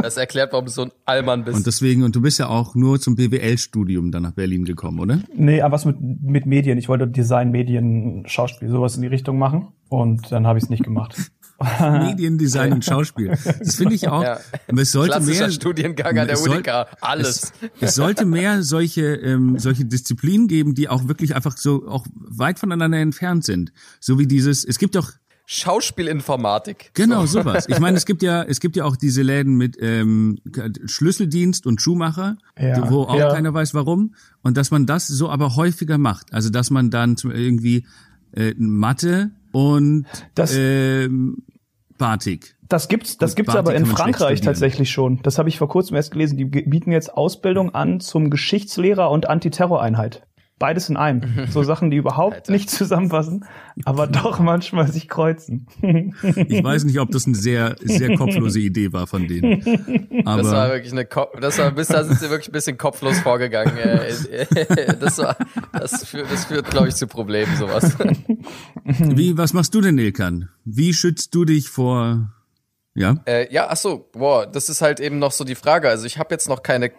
Das 0.03 0.17
erklärt, 0.17 0.53
warum 0.53 0.65
du 0.65 0.71
so 0.71 0.83
ein 0.83 0.93
Allmann 1.05 1.45
bist. 1.45 1.59
Und 1.59 1.67
deswegen, 1.67 2.05
und 2.05 2.17
du 2.17 2.23
bist 2.23 2.39
ja 2.39 2.49
auch 2.49 2.75
nur 2.75 2.99
zum 2.99 3.17
BWL-Studium 3.17 4.11
dann 4.11 4.23
nach 4.23 4.33
Berlin 4.33 4.65
gekommen, 4.65 4.99
oder? 4.99 5.21
Nee, 5.35 5.61
aber 5.61 5.75
was 5.75 5.85
mit, 5.85 6.01
mit 6.01 6.47
Medien. 6.47 6.79
Ich 6.79 6.89
wollte 6.89 7.07
Design, 7.07 7.51
Medien, 7.51 8.25
Schauspiel, 8.27 8.71
sowas 8.71 8.97
in 8.97 9.03
die 9.03 9.09
Richtung 9.09 9.39
machen. 9.39 9.69
Und 9.91 10.33
dann 10.33 10.47
habe 10.47 10.59
ich 10.59 10.65
es 10.65 10.71
nicht 10.71 10.83
gemacht. 10.83 11.17
Mediendesign 11.81 12.73
und 12.73 12.85
Schauspiel. 12.85 13.29
Das 13.59 13.77
finde 13.77 13.95
ich 13.95 14.09
auch. 14.09 14.23
Ja. 14.23 14.41
Es 14.77 14.93
sollte 14.93 15.13
Klassischer 15.13 15.47
mehr, 15.47 15.51
Studiengang 15.53 16.19
an 16.19 16.27
der 16.27 16.37
soll- 16.37 16.51
UNIK. 16.51 16.69
Alles. 17.01 17.53
Es, 17.81 17.89
es 17.91 17.95
sollte 17.95 18.25
mehr 18.25 18.63
solche, 18.63 19.15
ähm, 19.17 19.59
solche 19.59 19.85
Disziplinen 19.85 20.49
geben, 20.49 20.75
die 20.75 20.89
auch 20.89 21.07
wirklich 21.09 21.37
einfach 21.37 21.57
so 21.57 21.87
auch 21.87 22.07
weit 22.15 22.59
voneinander 22.59 22.99
entfernt 22.99 23.45
sind. 23.45 23.73
So 24.01 24.19
wie 24.19 24.27
dieses, 24.27 24.65
es 24.65 24.79
gibt 24.79 24.95
doch 24.95 25.13
Schauspielinformatik. 25.47 26.91
Genau, 26.95 27.27
sowas. 27.27 27.67
Ich 27.69 27.81
meine, 27.81 27.97
es 27.97 28.07
gibt 28.07 28.23
ja, 28.23 28.43
es 28.45 28.61
gibt 28.61 28.77
ja 28.77 28.85
auch 28.85 28.97
diese 28.97 29.23
Läden 29.23 29.57
mit 29.57 29.77
ähm, 29.81 30.39
Schlüsseldienst 30.87 31.67
und 31.67 31.83
Schuhmacher, 31.83 32.39
Ja, 32.59 32.89
wo 32.91 33.03
auch 33.03 33.17
ja. 33.19 33.33
keiner 33.33 33.53
weiß 33.53 33.75
warum. 33.75 34.15
Und 34.43 34.57
dass 34.57 34.71
man 34.71 34.87
das 34.87 35.09
so 35.09 35.29
aber 35.29 35.57
häufiger 35.57 35.99
macht. 35.99 36.33
Also 36.33 36.51
dass 36.51 36.71
man 36.71 36.91
dann 36.91 37.17
zum, 37.17 37.33
irgendwie 37.33 37.85
äh, 38.33 38.55
Mathe 38.59 39.33
und 39.53 40.07
Das- 40.35 40.55
ähm, 40.57 41.39
Batik. 41.99 42.57
Das 42.67 42.89
gibt's, 42.89 43.19
das 43.19 43.35
gibt's 43.35 43.53
Batik 43.53 43.69
aber 43.69 43.77
in 43.77 43.85
Frankreich 43.85 44.41
tatsächlich 44.41 44.91
schon. 44.91 45.21
Das 45.23 45.39
habe 45.39 45.49
ich 45.49 45.59
vor 45.59 45.69
kurzem 45.69 45.97
erst 45.97 46.13
gelesen. 46.13 46.39
Die 46.39 46.45
bieten 46.47 46.93
jetzt 46.93 47.13
Ausbildung 47.13 47.75
an 47.75 48.01
zum 48.01 48.31
Geschichtslehrer 48.31 49.11
und 49.11 49.29
Antiterroreinheit. 49.29 50.27
Beides 50.61 50.91
in 50.91 50.97
einem. 50.99 51.23
So 51.51 51.63
Sachen, 51.65 51.91
die 51.91 51.97
überhaupt 51.97 52.35
Alter. 52.35 52.53
nicht 52.53 52.71
zusammenpassen, 52.71 53.47
aber 53.85 54.07
doch 54.07 54.39
manchmal 54.41 54.93
sich 54.93 55.09
kreuzen. 55.09 55.67
Ich 55.81 56.63
weiß 56.63 56.85
nicht, 56.85 57.01
ob 57.01 57.11
das 57.11 57.27
eine 57.27 57.35
sehr, 57.35 57.77
sehr 57.83 58.15
kopflose 58.15 58.61
Idee 58.61 58.93
war 58.93 59.07
von 59.07 59.27
denen. 59.27 59.63
Aber 60.27 60.43
Das 60.43 60.53
war 60.53 60.69
wirklich 60.71 60.93
eine, 60.93 61.07
Ko 61.07 61.27
das 61.41 61.59
war 61.59 61.71
bis 61.71 61.89
da 61.89 62.05
sind 62.05 62.21
sie 62.21 62.29
wirklich 62.29 62.51
ein 62.51 62.53
bisschen 62.53 62.77
kopflos 62.77 63.19
vorgegangen. 63.21 63.73
Das 65.01 65.19
war, 65.19 65.37
das 65.73 66.05
führt, 66.05 66.31
das 66.31 66.45
führt, 66.45 66.71
glaube 66.71 66.89
ich, 66.89 66.95
zu 66.95 67.07
Problemen 67.07 67.57
sowas. 67.57 67.97
wie, 68.85 69.37
was 69.39 69.55
machst 69.55 69.75
du 69.75 69.81
denn, 69.81 69.99
Ilkan? 69.99 70.51
Wie 70.65 70.93
schützt 70.93 71.35
du 71.35 71.45
dich 71.47 71.69
vor, 71.71 72.31
ja? 72.95 73.17
Äh, 73.25 73.53
ja, 73.53 73.69
ach 73.71 73.77
so, 73.77 74.11
boah, 74.13 74.47
das 74.47 74.69
ist 74.69 74.83
halt 74.83 75.01
eben 75.01 75.19
noch 75.19 75.33
so 75.33 75.45
die 75.45 75.55
Frage. 75.55 75.89
Also 75.89 76.05
ich 76.07 76.19
habe 76.19 76.35
jetzt 76.35 76.49
noch 76.49 76.63
keine 76.63 76.91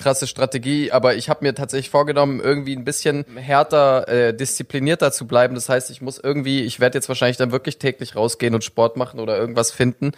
krasse 0.00 0.26
Strategie, 0.26 0.90
aber 0.90 1.14
ich 1.14 1.28
habe 1.28 1.44
mir 1.44 1.54
tatsächlich 1.54 1.90
vorgenommen, 1.90 2.40
irgendwie 2.40 2.74
ein 2.74 2.84
bisschen 2.84 3.24
härter, 3.36 4.08
äh, 4.08 4.34
disziplinierter 4.34 5.12
zu 5.12 5.26
bleiben. 5.26 5.54
Das 5.54 5.68
heißt, 5.68 5.90
ich 5.90 6.00
muss 6.02 6.18
irgendwie, 6.18 6.62
ich 6.62 6.80
werde 6.80 6.98
jetzt 6.98 7.08
wahrscheinlich 7.08 7.36
dann 7.36 7.52
wirklich 7.52 7.78
täglich 7.78 8.16
rausgehen 8.16 8.54
und 8.54 8.64
Sport 8.64 8.96
machen 8.96 9.20
oder 9.20 9.38
irgendwas 9.38 9.70
finden. 9.70 10.12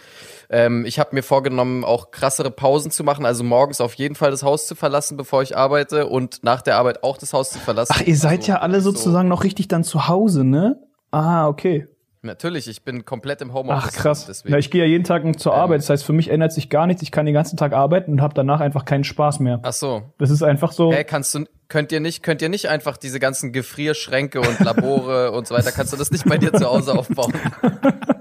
Ähm, 0.49 0.85
ich 0.85 0.97
habe 0.99 1.15
mir 1.15 1.21
vorgenommen, 1.23 1.83
auch 1.83 2.11
krassere 2.11 2.49
Pausen 2.49 2.89
zu 2.91 3.03
machen, 3.03 3.25
also 3.25 3.43
morgens 3.43 3.81
auf 3.81 3.93
jeden 3.95 4.15
Fall 4.15 4.31
das 4.31 4.41
Haus 4.43 4.65
zu 4.67 4.75
verlassen, 4.75 5.17
bevor 5.17 5.43
ich 5.43 5.55
arbeite 5.57 6.07
und 6.07 6.43
nach 6.43 6.61
der 6.61 6.77
Arbeit 6.77 7.03
auch 7.03 7.17
das 7.17 7.33
Haus 7.33 7.51
zu 7.51 7.59
verlassen. 7.59 7.93
Ach, 7.95 8.01
ihr 8.01 8.17
seid 8.17 8.39
Also, 8.39 8.51
ja 8.53 8.59
alle 8.59 8.81
so- 8.81 8.91
sozusagen 8.91 9.27
noch 9.27 9.43
richtig 9.43 9.67
dann 9.67 9.83
zu 9.83 10.07
Hause, 10.07 10.43
ne? 10.43 10.77
Ah, 11.11 11.47
okay. 11.47 11.87
Natürlich, 12.25 12.69
ich 12.69 12.83
bin 12.83 13.03
komplett 13.03 13.41
im 13.41 13.53
Homeoffice. 13.53 13.91
Ach 13.93 14.01
krass. 14.01 14.25
Deswegen. 14.25 14.53
Ja, 14.53 14.57
ich 14.57 14.71
gehe 14.71 14.81
ja 14.81 14.87
jeden 14.87 15.03
Tag 15.03 15.23
zur 15.39 15.53
Arbeit. 15.53 15.79
Das 15.79 15.89
heißt, 15.89 16.05
für 16.05 16.13
mich 16.13 16.29
ändert 16.29 16.53
sich 16.53 16.69
gar 16.69 16.87
nichts. 16.87 17.01
Ich 17.01 17.11
kann 17.11 17.25
den 17.25 17.33
ganzen 17.33 17.57
Tag 17.57 17.73
arbeiten 17.73 18.13
und 18.13 18.21
habe 18.21 18.33
danach 18.33 18.61
einfach 18.61 18.85
keinen 18.85 19.03
Spaß 19.03 19.41
mehr. 19.41 19.59
ach 19.63 19.73
so. 19.73 20.03
Das 20.19 20.29
ist 20.29 20.41
einfach 20.41 20.71
so. 20.71 20.93
Hä, 20.93 21.03
kannst 21.03 21.35
du, 21.35 21.43
könnt 21.67 21.91
ihr 21.91 21.99
nicht, 21.99 22.23
könnt 22.23 22.41
ihr 22.41 22.47
nicht 22.47 22.69
einfach 22.69 22.95
diese 22.95 23.19
ganzen 23.19 23.51
Gefrierschränke 23.51 24.39
und 24.39 24.59
Labore 24.61 25.31
und 25.33 25.47
so 25.47 25.55
weiter, 25.55 25.73
kannst 25.73 25.91
du 25.91 25.97
das 25.97 26.11
nicht 26.11 26.23
bei 26.23 26.37
dir 26.37 26.53
zu 26.53 26.65
Hause 26.65 26.97
aufbauen? 26.97 27.33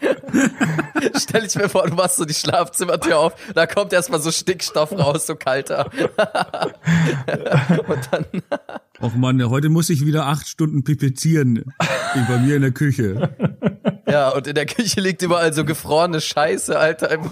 Stell 1.16 1.44
ich 1.44 1.54
mir 1.54 1.68
vor, 1.68 1.86
du 1.86 1.94
machst 1.94 2.16
so 2.16 2.24
die 2.24 2.34
Schlafzimmertür 2.34 3.18
auf, 3.18 3.34
da 3.54 3.66
kommt 3.66 3.92
erstmal 3.92 4.20
so 4.20 4.30
Stickstoff 4.30 4.92
raus, 4.92 5.26
so 5.26 5.36
kalter. 5.36 5.90
und 7.86 8.08
dann, 8.10 8.24
Och 9.00 9.14
Mann, 9.16 9.50
heute 9.50 9.68
muss 9.68 9.90
ich 9.90 10.06
wieder 10.06 10.26
acht 10.26 10.48
Stunden 10.48 10.82
pipezieren. 10.82 11.64
Wie 12.14 12.32
bei 12.32 12.38
mir 12.38 12.56
in 12.56 12.62
der 12.62 12.70
Küche. 12.70 13.34
ja, 14.08 14.30
und 14.30 14.46
in 14.46 14.54
der 14.54 14.66
Küche 14.66 15.00
liegt 15.00 15.20
überall 15.20 15.52
so 15.52 15.64
gefrorene 15.64 16.20
Scheiße, 16.20 16.78
Alter, 16.78 17.10
im, 17.10 17.22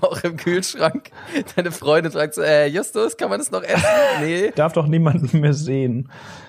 auch 0.00 0.22
im 0.22 0.36
Kühlschrank. 0.36 1.10
Deine 1.54 1.70
Freundin 1.70 2.12
fragt 2.12 2.34
so, 2.34 2.42
äh, 2.42 2.68
Justus, 2.68 3.16
kann 3.16 3.30
man 3.30 3.40
das 3.40 3.50
noch 3.50 3.62
essen? 3.62 3.84
Nee. 4.20 4.52
darf 4.54 4.72
doch 4.72 4.86
niemanden 4.86 5.40
mehr 5.40 5.54
sehen. 5.54 6.08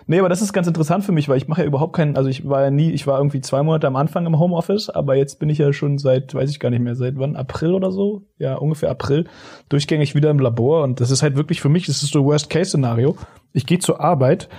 Nee, 0.09 0.17
aber 0.17 0.29
das 0.29 0.41
ist 0.41 0.53
ganz 0.53 0.65
interessant 0.65 1.03
für 1.03 1.11
mich, 1.11 1.29
weil 1.29 1.37
ich 1.37 1.47
mache 1.47 1.61
ja 1.61 1.67
überhaupt 1.67 1.95
keinen, 1.95 2.17
also 2.17 2.29
ich 2.29 2.49
war 2.49 2.63
ja 2.63 2.71
nie, 2.71 2.89
ich 2.91 3.05
war 3.05 3.19
irgendwie 3.19 3.41
zwei 3.41 3.61
Monate 3.61 3.85
am 3.85 3.95
Anfang 3.95 4.25
im 4.25 4.39
Homeoffice, 4.39 4.89
aber 4.89 5.13
jetzt 5.13 5.37
bin 5.37 5.49
ich 5.49 5.59
ja 5.59 5.71
schon 5.71 5.98
seit, 5.99 6.33
weiß 6.33 6.49
ich 6.49 6.59
gar 6.59 6.69
nicht 6.69 6.81
mehr, 6.81 6.95
seit 6.95 7.17
wann, 7.17 7.35
April 7.35 7.73
oder 7.73 7.91
so? 7.91 8.23
Ja, 8.37 8.55
ungefähr 8.55 8.89
April, 8.89 9.27
durchgängig 9.69 10.15
wieder 10.15 10.29
im 10.29 10.39
Labor 10.39 10.83
und 10.83 10.99
das 10.99 11.11
ist 11.11 11.21
halt 11.21 11.35
wirklich 11.35 11.61
für 11.61 11.69
mich, 11.69 11.85
das 11.85 12.01
ist 12.03 12.11
so 12.11 12.25
Worst-Case-Szenario. 12.25 13.17
Ich 13.53 13.65
gehe 13.65 13.79
zur 13.79 13.99
Arbeit 13.99 14.49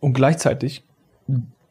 und 0.00 0.12
gleichzeitig 0.12 0.84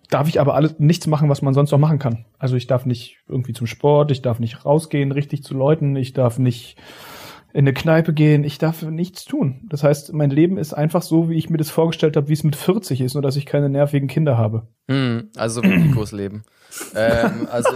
darf 0.10 0.28
ich 0.28 0.40
aber 0.40 0.56
alles 0.56 0.80
nichts 0.80 1.08
machen, 1.08 1.30
was 1.30 1.42
man 1.42 1.54
sonst 1.54 1.72
noch 1.72 1.80
machen 1.80 2.00
kann. 2.00 2.26
Also 2.38 2.56
ich 2.56 2.68
darf 2.68 2.86
nicht 2.86 3.18
irgendwie 3.28 3.54
zum 3.54 3.68
Sport, 3.68 4.12
ich 4.12 4.22
darf 4.22 4.40
nicht 4.40 4.66
rausgehen 4.66 5.12
richtig 5.12 5.44
zu 5.44 5.56
Leuten, 5.56 5.96
ich 5.96 6.14
darf 6.14 6.38
nicht 6.38 6.78
in 7.54 7.60
eine 7.60 7.74
Kneipe 7.74 8.14
gehen. 8.14 8.44
Ich 8.44 8.58
darf 8.58 8.82
nichts 8.82 9.26
tun. 9.26 9.62
Das 9.70 9.84
heißt, 9.84 10.12
mein 10.14 10.32
Leben 10.32 10.58
ist 10.58 10.74
einfach 10.74 11.04
so, 11.04 11.30
wie 11.30 11.38
ich 11.38 11.50
mir 11.52 11.58
das 11.58 11.70
vorgestellt 11.70 12.18
habe, 12.18 12.28
wie 12.28 12.34
es 12.34 12.44
mit 12.44 12.56
40 12.56 13.00
ist, 13.00 13.14
nur 13.14 13.22
dass 13.22 13.36
ich 13.36 13.46
keine 13.46 13.70
nervigen 13.70 14.08
Kinder 14.08 14.38
habe. 14.38 14.68
Hm, 14.90 15.30
also 15.38 15.64
wie 15.64 15.68
Nikos 15.68 16.12
Leben. 16.12 16.44
ähm, 16.96 17.48
also 17.52 17.70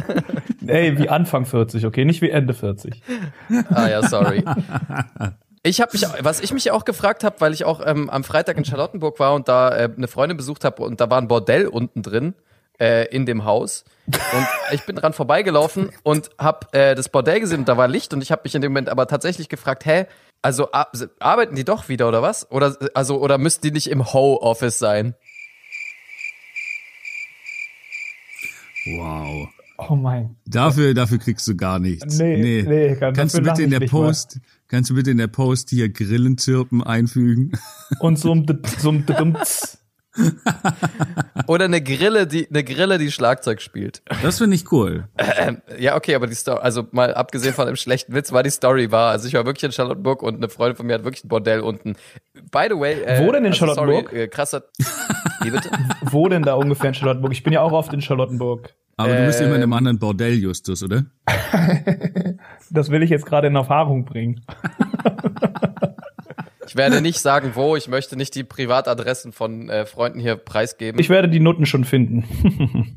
Ey, 0.66 0.98
wie 0.98 1.10
Anfang 1.10 1.44
40, 1.44 1.84
okay, 1.84 2.06
nicht 2.06 2.22
wie 2.22 2.30
Ende 2.30 2.54
40. 2.54 3.02
ah 3.68 3.88
ja, 3.88 4.02
sorry. 4.02 4.42
Ich 5.62 5.82
habe 5.82 5.92
mich, 5.92 6.06
was 6.20 6.40
ich 6.40 6.54
mich 6.54 6.70
auch 6.70 6.86
gefragt 6.86 7.22
habe, 7.22 7.36
weil 7.40 7.52
ich 7.52 7.66
auch 7.66 7.82
ähm, 7.84 8.08
am 8.08 8.24
Freitag 8.24 8.56
in 8.56 8.64
Charlottenburg 8.64 9.18
war 9.20 9.34
und 9.34 9.48
da 9.48 9.68
äh, 9.76 9.90
eine 9.94 10.08
Freundin 10.08 10.38
besucht 10.38 10.64
habe 10.64 10.82
und 10.82 11.02
da 11.02 11.10
war 11.10 11.20
ein 11.20 11.28
Bordell 11.28 11.66
unten 11.66 12.02
drin 12.02 12.34
äh, 12.80 13.04
in 13.14 13.26
dem 13.26 13.44
Haus 13.44 13.84
und 14.06 14.46
ich 14.72 14.84
bin 14.86 14.96
dran 14.96 15.12
vorbeigelaufen 15.12 15.90
und 16.02 16.30
habe 16.38 16.66
äh, 16.72 16.94
das 16.94 17.08
Bordell 17.08 17.40
gesehen 17.40 17.60
und 17.60 17.68
da 17.68 17.76
war 17.76 17.88
Licht 17.88 18.12
und 18.12 18.22
ich 18.22 18.32
habe 18.32 18.42
mich 18.44 18.54
in 18.54 18.62
dem 18.62 18.72
Moment 18.72 18.88
aber 18.88 19.06
tatsächlich 19.06 19.48
gefragt, 19.48 19.84
hä, 19.86 20.06
also 20.42 20.72
ar 20.72 20.90
arbeiten 21.18 21.54
die 21.54 21.64
doch 21.64 21.88
wieder 21.88 22.08
oder 22.08 22.22
was? 22.22 22.50
Oder 22.50 22.76
also 22.94 23.20
oder 23.20 23.38
müssten 23.38 23.66
die 23.66 23.72
nicht 23.72 23.88
im 23.88 24.12
Ho-Office 24.12 24.78
sein? 24.78 25.14
Wow. 28.86 29.48
Oh 29.88 29.94
mein. 29.94 30.36
Dafür, 30.46 30.94
dafür 30.94 31.18
kriegst 31.18 31.46
du 31.48 31.56
gar 31.56 31.78
nichts. 31.78 32.18
Nee, 32.18 32.64
nee, 32.66 32.96
kann, 32.96 33.14
kannst 33.14 33.36
du 33.36 33.42
bitte 33.42 33.62
in 33.62 33.70
der 33.70 33.80
mal. 33.80 33.88
Post, 33.88 34.40
kannst 34.68 34.90
du 34.90 34.94
bitte 34.94 35.10
in 35.10 35.18
der 35.18 35.26
Post 35.26 35.70
hier 35.70 35.88
Grillenzirpen 35.88 36.82
einfügen? 36.82 37.52
Und 38.00 38.18
so 38.18 38.34
ein, 38.34 38.46
so 38.78 38.90
ein. 38.90 39.36
Oder 41.46 41.66
eine 41.66 41.80
Grille, 41.82 42.26
die 42.26 42.48
eine 42.48 42.64
Grille, 42.64 42.98
die 42.98 43.10
Schlagzeug 43.10 43.60
spielt. 43.60 44.02
Das 44.22 44.38
finde 44.38 44.56
ich 44.56 44.70
cool. 44.72 45.08
Ähm, 45.16 45.62
ja, 45.78 45.96
okay, 45.96 46.14
aber 46.14 46.26
die 46.26 46.34
Story, 46.34 46.58
also 46.60 46.86
mal 46.90 47.14
abgesehen 47.14 47.54
von 47.54 47.66
dem 47.66 47.76
schlechten 47.76 48.14
Witz, 48.14 48.32
war 48.32 48.42
die 48.42 48.50
Story 48.50 48.90
war. 48.90 49.10
Also 49.12 49.28
ich 49.28 49.34
war 49.34 49.46
wirklich 49.46 49.64
in 49.64 49.72
Charlottenburg 49.72 50.22
und 50.22 50.36
eine 50.36 50.48
Freundin 50.48 50.76
von 50.76 50.86
mir 50.86 50.94
hat 50.94 51.04
wirklich 51.04 51.24
ein 51.24 51.28
Bordell 51.28 51.60
unten. 51.60 51.94
By 52.50 52.66
the 52.68 52.78
way, 52.78 53.02
äh, 53.02 53.24
Wo 53.24 53.30
denn 53.32 53.44
in 53.44 53.52
also 53.52 53.66
Charlottenburg? 53.66 54.10
Sorry, 54.10 54.22
äh, 54.22 54.28
krasser. 54.28 54.64
Wie 55.42 55.50
bitte? 55.50 55.70
Wo 56.02 56.28
denn 56.28 56.42
da 56.42 56.54
ungefähr 56.54 56.88
in 56.88 56.94
Charlottenburg? 56.94 57.32
Ich 57.32 57.42
bin 57.42 57.52
ja 57.52 57.62
auch 57.62 57.72
oft 57.72 57.92
in 57.92 58.02
Charlottenburg. 58.02 58.74
Aber 58.96 59.14
du 59.14 59.24
bist 59.26 59.40
immer 59.40 59.50
in 59.50 59.62
einem 59.62 59.70
Ähm. 59.70 59.72
anderen 59.72 59.98
Bordell, 59.98 60.34
Justus, 60.34 60.82
oder? 60.82 61.04
Das 62.72 62.90
will 62.90 63.02
ich 63.02 63.10
jetzt 63.10 63.26
gerade 63.26 63.48
in 63.48 63.56
Erfahrung 63.56 64.04
bringen. 64.04 64.42
Ich 66.70 66.76
werde 66.76 67.00
nicht 67.00 67.18
sagen, 67.18 67.56
wo. 67.56 67.74
Ich 67.74 67.88
möchte 67.88 68.14
nicht 68.14 68.32
die 68.36 68.44
Privatadressen 68.44 69.32
von 69.32 69.68
äh, 69.68 69.86
Freunden 69.86 70.20
hier 70.20 70.36
preisgeben. 70.36 71.00
Ich 71.00 71.08
werde 71.08 71.28
die 71.28 71.40
Noten 71.40 71.66
schon 71.66 71.84
finden. 71.84 72.94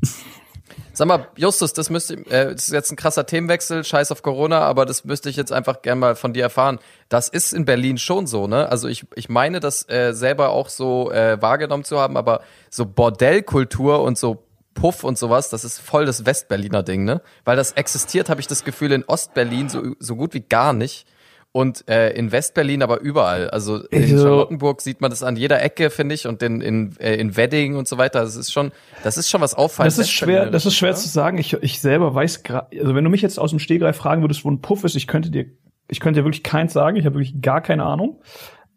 Sag 0.92 1.08
mal, 1.08 1.26
Justus, 1.34 1.72
das 1.72 1.90
müsste, 1.90 2.14
äh, 2.30 2.52
das 2.52 2.68
ist 2.68 2.72
jetzt 2.72 2.92
ein 2.92 2.96
krasser 2.96 3.26
Themenwechsel, 3.26 3.82
scheiß 3.82 4.12
auf 4.12 4.22
Corona, 4.22 4.60
aber 4.60 4.86
das 4.86 5.04
müsste 5.04 5.28
ich 5.28 5.34
jetzt 5.34 5.50
einfach 5.50 5.82
gern 5.82 5.98
mal 5.98 6.14
von 6.14 6.32
dir 6.32 6.44
erfahren. 6.44 6.78
Das 7.08 7.28
ist 7.28 7.52
in 7.52 7.64
Berlin 7.64 7.98
schon 7.98 8.28
so, 8.28 8.46
ne? 8.46 8.68
Also 8.68 8.86
ich, 8.86 9.06
ich 9.16 9.28
meine, 9.28 9.58
das 9.58 9.88
äh, 9.88 10.12
selber 10.12 10.50
auch 10.50 10.68
so 10.68 11.10
äh, 11.10 11.42
wahrgenommen 11.42 11.82
zu 11.82 11.98
haben, 11.98 12.16
aber 12.16 12.42
so 12.70 12.86
Bordellkultur 12.86 14.02
und 14.04 14.16
so 14.16 14.44
Puff 14.74 15.02
und 15.02 15.18
sowas, 15.18 15.50
das 15.50 15.64
ist 15.64 15.80
voll 15.80 16.06
das 16.06 16.24
Westberliner 16.24 16.84
Ding, 16.84 17.02
ne? 17.02 17.22
Weil 17.44 17.56
das 17.56 17.72
existiert, 17.72 18.30
habe 18.30 18.40
ich 18.40 18.46
das 18.46 18.62
Gefühl, 18.62 18.92
in 18.92 19.02
Ostberlin 19.02 19.68
so, 19.68 19.82
so 19.98 20.14
gut 20.14 20.32
wie 20.32 20.42
gar 20.42 20.72
nicht. 20.72 21.08
Und 21.56 21.88
äh, 21.88 22.10
in 22.14 22.32
Westberlin 22.32 22.82
aber 22.82 23.00
überall. 23.00 23.48
Also 23.48 23.76
in 23.86 24.02
Also- 24.02 24.24
Charlottenburg 24.24 24.80
sieht 24.80 25.00
man 25.00 25.10
das 25.10 25.22
an 25.22 25.36
jeder 25.36 25.62
Ecke, 25.62 25.90
finde 25.90 26.16
ich, 26.16 26.26
und 26.26 26.42
in, 26.42 26.60
in, 26.60 26.96
äh, 26.98 27.14
in 27.14 27.36
Wedding 27.36 27.76
und 27.76 27.86
so 27.86 27.96
weiter. 27.96 28.22
Das 28.22 28.34
ist 28.34 28.50
schon, 28.52 28.72
das 29.04 29.16
ist 29.16 29.30
schon 29.30 29.40
was 29.40 29.54
auffallendes. 29.54 29.98
Das 29.98 30.06
ist 30.06 30.12
schwer, 30.12 30.50
das 30.50 30.66
ist 30.66 30.74
schwer 30.74 30.96
zu 30.96 31.08
sagen. 31.08 31.38
Ich, 31.38 31.52
ich 31.52 31.80
selber 31.80 32.12
weiß 32.12 32.42
gerade, 32.42 32.76
also 32.76 32.96
wenn 32.96 33.04
du 33.04 33.10
mich 33.10 33.22
jetzt 33.22 33.38
aus 33.38 33.50
dem 33.50 33.60
Stegreif 33.60 33.96
fragen 33.96 34.20
würdest, 34.22 34.44
wo 34.44 34.50
ein 34.50 34.62
Puff 34.62 34.82
ist, 34.82 34.96
ich 34.96 35.06
könnte 35.06 35.30
dir, 35.30 35.46
ich 35.86 36.00
könnte 36.00 36.18
dir 36.20 36.24
wirklich 36.24 36.42
keins 36.42 36.72
sagen. 36.72 36.96
Ich 36.96 37.06
habe 37.06 37.14
wirklich 37.14 37.40
gar 37.40 37.60
keine 37.60 37.84
Ahnung. 37.84 38.20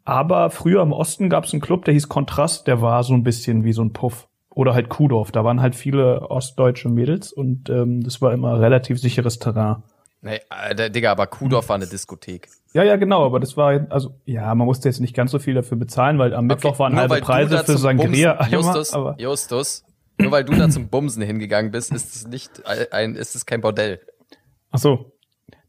Aber 0.06 0.52
früher 0.52 0.84
im 0.84 0.94
Osten 0.94 1.32
gab 1.32 1.46
es 1.46 1.54
einen 1.54 1.62
Club, 1.64 1.84
der 1.86 1.96
hieß 1.96 2.08
Kontrast, 2.10 2.68
der 2.68 2.80
war 2.84 3.04
so 3.04 3.16
ein 3.16 3.24
bisschen 3.24 3.64
wie 3.64 3.74
so 3.74 3.82
ein 3.82 3.92
Puff. 3.92 4.28
Oder 4.52 4.76
halt 4.76 4.90
Kuhdorf. 4.90 5.32
Da 5.32 5.44
waren 5.44 5.62
halt 5.62 5.74
viele 5.74 6.30
ostdeutsche 6.30 6.90
Mädels 6.90 7.34
und 7.34 7.72
ähm, 7.72 8.02
das 8.04 8.22
war 8.22 8.34
immer 8.34 8.60
relativ 8.62 9.00
sicheres 9.00 9.40
Terrain. 9.40 9.84
Nee, 10.28 10.42
äh, 10.50 10.76
der, 10.76 10.90
Digga, 10.90 11.12
aber 11.12 11.26
Kuhdorf 11.26 11.70
war 11.70 11.78
eine 11.78 11.88
Diskothek. 11.88 12.50
Ja, 12.74 12.84
ja, 12.84 12.98
genau, 12.98 13.26
aber 13.26 13.40
das 13.40 13.56
war, 13.56 13.88
also, 13.90 14.20
ja, 14.26 14.54
man 14.54 14.66
musste 14.66 14.90
jetzt 14.90 15.00
nicht 15.00 15.16
ganz 15.16 15.32
so 15.32 15.40
viel 15.40 15.54
dafür 15.54 15.78
bezahlen, 15.78 16.20
weil 16.20 16.34
am 16.34 16.48
Mittwoch 16.48 16.78
waren 16.80 16.98
halbe 16.98 17.22
Preise 17.22 17.64
für 17.64 17.78
Sangria. 17.78 18.34
Bumsen, 18.34 18.54
Justus, 18.54 18.94
aber, 18.94 19.16
Justus, 19.18 19.86
nur 20.20 20.32
weil 20.32 20.44
du 20.44 20.54
da 20.54 20.70
zum 20.70 20.90
Bumsen 20.90 21.24
hingegangen 21.24 21.72
bist, 21.72 21.94
ist 21.94 22.14
es 22.14 22.28
nicht 22.28 22.66
ein, 22.92 23.16
ist 23.16 23.36
es 23.36 23.46
kein 23.46 23.62
Bordell. 23.62 24.02
ach 24.70 24.80
so, 24.80 25.14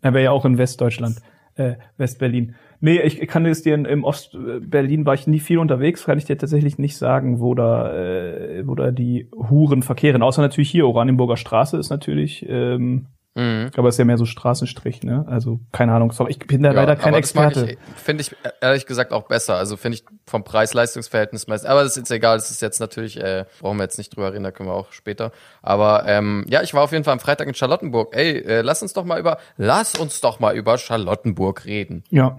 er 0.00 0.12
wäre 0.12 0.24
ja 0.24 0.30
auch 0.32 0.44
in 0.44 0.58
Westdeutschland, 0.58 1.22
äh, 1.54 1.74
Westberlin. 1.96 2.56
Nee, 2.80 3.00
ich 3.02 3.26
kann 3.28 3.46
es 3.46 3.62
dir 3.62 3.76
in, 3.76 3.84
im 3.84 4.02
Ostberlin 4.02 5.06
war 5.06 5.14
ich 5.14 5.28
nie 5.28 5.40
viel 5.40 5.58
unterwegs, 5.58 6.04
kann 6.04 6.18
ich 6.18 6.24
dir 6.24 6.36
tatsächlich 6.36 6.78
nicht 6.78 6.96
sagen, 6.96 7.38
wo 7.38 7.54
da, 7.54 7.94
äh, 7.94 8.66
wo 8.66 8.74
da 8.74 8.90
die 8.90 9.30
Huren 9.32 9.82
verkehren. 9.82 10.22
Außer 10.22 10.42
natürlich 10.42 10.70
hier, 10.70 10.86
Oranienburger 10.86 11.36
Straße 11.36 11.76
ist 11.76 11.90
natürlich, 11.90 12.44
ähm, 12.48 13.06
Mhm. 13.38 13.70
aber 13.76 13.88
ist 13.88 13.98
ja 13.98 14.04
mehr 14.04 14.18
so 14.18 14.24
Straßenstrich, 14.24 15.04
ne? 15.04 15.24
Also, 15.28 15.60
keine 15.70 15.92
Ahnung, 15.92 16.12
ich 16.28 16.40
bin 16.40 16.64
da 16.64 16.72
leider 16.72 16.96
kein 16.96 17.14
Experte. 17.14 17.76
Finde 17.94 18.22
ich 18.22 18.34
ehrlich 18.60 18.84
gesagt 18.84 19.12
auch 19.12 19.28
besser. 19.28 19.54
Also 19.54 19.76
finde 19.76 19.98
ich 19.98 20.04
vom 20.26 20.42
Preis-Leistungs-Verhältnis 20.42 21.46
meist. 21.46 21.64
Aber 21.64 21.82
das 21.82 21.92
ist 21.92 21.98
jetzt 21.98 22.10
egal. 22.10 22.36
Das 22.36 22.50
ist 22.50 22.60
jetzt 22.60 22.80
natürlich, 22.80 23.20
äh, 23.22 23.44
brauchen 23.60 23.76
wir 23.76 23.84
jetzt 23.84 23.96
nicht 23.96 24.16
drüber 24.16 24.32
reden, 24.32 24.42
da 24.42 24.50
können 24.50 24.68
wir 24.68 24.74
auch 24.74 24.90
später. 24.92 25.30
Aber 25.62 26.04
ähm, 26.08 26.46
ja, 26.48 26.62
ich 26.62 26.74
war 26.74 26.82
auf 26.82 26.90
jeden 26.90 27.04
Fall 27.04 27.12
am 27.12 27.20
Freitag 27.20 27.46
in 27.46 27.54
Charlottenburg. 27.54 28.16
Ey, 28.16 28.38
äh, 28.38 28.62
lass 28.62 28.82
uns 28.82 28.92
doch 28.92 29.04
mal 29.04 29.20
über, 29.20 29.38
lass 29.56 29.94
uns 29.94 30.20
doch 30.20 30.40
mal 30.40 30.56
über 30.56 30.76
Charlottenburg 30.76 31.64
reden. 31.64 32.02
Ja. 32.10 32.38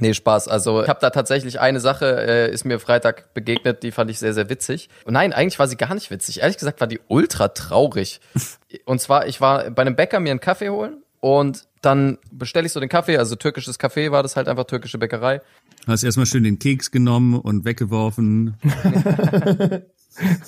Nee, 0.00 0.14
Spaß. 0.14 0.48
Also 0.48 0.82
ich 0.82 0.88
habe 0.88 1.00
da 1.00 1.10
tatsächlich 1.10 1.60
eine 1.60 1.80
Sache, 1.80 2.06
äh, 2.26 2.52
ist 2.52 2.64
mir 2.64 2.78
Freitag 2.78 3.34
begegnet, 3.34 3.82
die 3.82 3.90
fand 3.90 4.10
ich 4.10 4.18
sehr, 4.18 4.32
sehr 4.32 4.48
witzig. 4.48 4.88
Und 5.04 5.14
nein, 5.14 5.32
eigentlich 5.32 5.58
war 5.58 5.66
sie 5.66 5.76
gar 5.76 5.94
nicht 5.94 6.10
witzig. 6.10 6.40
Ehrlich 6.40 6.56
gesagt 6.56 6.80
war 6.80 6.86
die 6.86 7.00
ultra 7.08 7.48
traurig. 7.48 8.20
Und 8.84 9.00
zwar, 9.00 9.26
ich 9.26 9.40
war 9.40 9.70
bei 9.70 9.82
einem 9.82 9.96
Bäcker 9.96 10.20
mir 10.20 10.30
einen 10.30 10.40
Kaffee 10.40 10.70
holen 10.70 11.02
und 11.20 11.64
dann 11.82 12.18
bestelle 12.30 12.66
ich 12.66 12.72
so 12.72 12.80
den 12.80 12.88
Kaffee, 12.88 13.18
also 13.18 13.36
türkisches 13.36 13.78
Kaffee 13.78 14.12
war 14.12 14.22
das 14.22 14.36
halt 14.36 14.48
einfach 14.48 14.64
türkische 14.64 14.98
Bäckerei. 14.98 15.40
Hast 15.86 16.04
erstmal 16.04 16.26
schön 16.26 16.44
den 16.44 16.58
Keks 16.58 16.90
genommen 16.90 17.34
und 17.38 17.64
weggeworfen. 17.64 18.56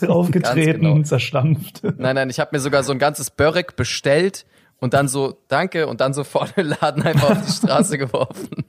Aufgetreten, 0.07 0.83
genau. 0.83 1.03
zerstampft. 1.03 1.83
Nein, 1.83 2.17
nein, 2.17 2.31
ich 2.31 2.41
habe 2.41 2.51
mir 2.53 2.61
sogar 2.61 2.83
so 2.83 2.93
ein 2.93 2.99
ganzes 2.99 3.31
Börek 3.31 3.77
bestellt 3.77 4.45
und 4.81 4.95
dann 4.95 5.09
so, 5.09 5.39
danke, 5.49 5.87
und 5.87 6.01
dann 6.01 6.15
so 6.15 6.25
vor 6.25 6.49
den 6.57 6.67
Laden 6.67 7.03
einfach 7.03 7.31
auf 7.31 7.47
die 7.47 7.53
Straße 7.53 7.99
geworfen. 7.99 8.65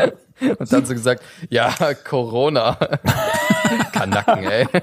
Und 0.58 0.72
dann 0.72 0.86
so 0.86 0.94
gesagt, 0.94 1.22
ja, 1.50 1.72
Corona. 2.04 2.74
Kanacken, 3.92 4.44
ey. 4.44 4.66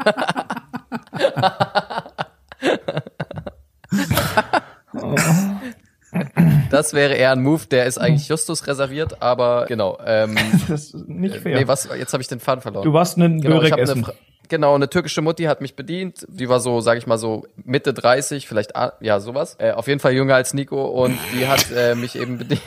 Das 6.70 6.94
wäre 6.94 7.14
eher 7.14 7.32
ein 7.32 7.44
Move, 7.44 7.66
der 7.70 7.86
ist 7.86 7.98
eigentlich 7.98 8.28
Justus 8.30 8.68
reserviert, 8.68 9.22
aber 9.22 9.66
genau. 9.68 9.98
Ähm, 10.06 10.36
Das 10.68 10.94
ist 10.94 11.08
nicht 11.08 11.38
fair. 11.38 11.58
nee, 11.60 11.68
was? 11.68 11.90
Jetzt 11.98 12.14
habe 12.14 12.22
ich 12.22 12.28
den 12.30 12.40
Faden 12.40 12.62
verloren. 12.62 12.84
Du 12.86 12.94
warst 12.94 13.18
einen 13.18 13.42
Genau, 13.42 13.58
Börek 13.60 13.78
essen. 13.78 14.06
Genau, 14.48 14.76
eine 14.76 14.90
türkische 14.90 15.22
Mutti 15.22 15.44
hat 15.44 15.62
mich 15.62 15.76
bedient. 15.76 16.26
Die 16.30 16.48
war 16.50 16.60
so, 16.60 16.80
sag 16.82 16.98
ich 16.98 17.08
mal 17.08 17.18
so 17.18 17.46
Mitte 17.64 17.94
30, 17.94 18.48
vielleicht, 18.48 18.74
ja, 19.00 19.20
sowas. 19.20 19.56
Äh, 19.60 19.72
auf 19.72 19.88
jeden 19.88 20.00
Fall 20.00 20.14
jünger 20.14 20.36
als 20.36 20.54
Nico 20.54 20.86
und 20.86 21.18
die 21.34 21.48
hat 21.48 21.66
äh, 21.76 21.96
mich 21.96 22.16
eben 22.16 22.38
bedient, 22.38 22.62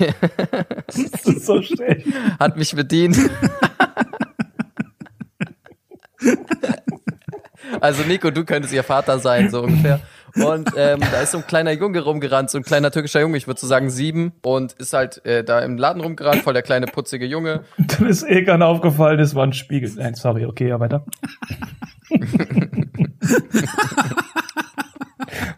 Das 0.87 0.97
ist 0.97 1.47
so 1.47 1.63
schlecht. 1.63 2.07
hat 2.39 2.57
mich 2.57 2.75
bedient. 2.75 3.17
Also 7.81 8.03
Nico, 8.05 8.31
du 8.31 8.45
könntest 8.45 8.73
ihr 8.75 8.83
Vater 8.83 9.19
sein, 9.19 9.51
so 9.51 9.63
ungefähr. 9.63 10.01
Und 10.35 10.73
ähm, 10.77 11.01
da 11.01 11.21
ist 11.21 11.33
so 11.33 11.39
ein 11.39 11.47
kleiner 11.47 11.73
Junge 11.73 12.01
rumgerannt, 12.01 12.51
so 12.51 12.59
ein 12.59 12.65
kleiner 12.65 12.91
türkischer 12.91 13.21
Junge, 13.21 13.37
ich 13.37 13.47
würde 13.47 13.61
so 13.61 13.67
sagen 13.67 13.91
sieben, 13.91 14.33
und 14.43 14.73
ist 14.75 14.93
halt 14.93 15.25
äh, 15.25 15.45
da 15.45 15.61
im 15.61 15.79
Laden 15.79 16.01
rumgerannt, 16.03 16.43
voll 16.43 16.55
der 16.55 16.63
kleine 16.63 16.87
putzige 16.87 17.27
Junge. 17.27 17.65
Dann 17.79 18.07
ist 18.09 18.23
Egan 18.25 18.63
aufgefallen, 18.63 19.19
das 19.19 19.35
war 19.35 19.45
ein 19.45 19.53
Spiegel. 19.53 19.91
Nein, 19.97 20.15
sorry, 20.15 20.45
okay, 20.47 20.69
ja, 20.69 20.81
weiter. 20.81 21.05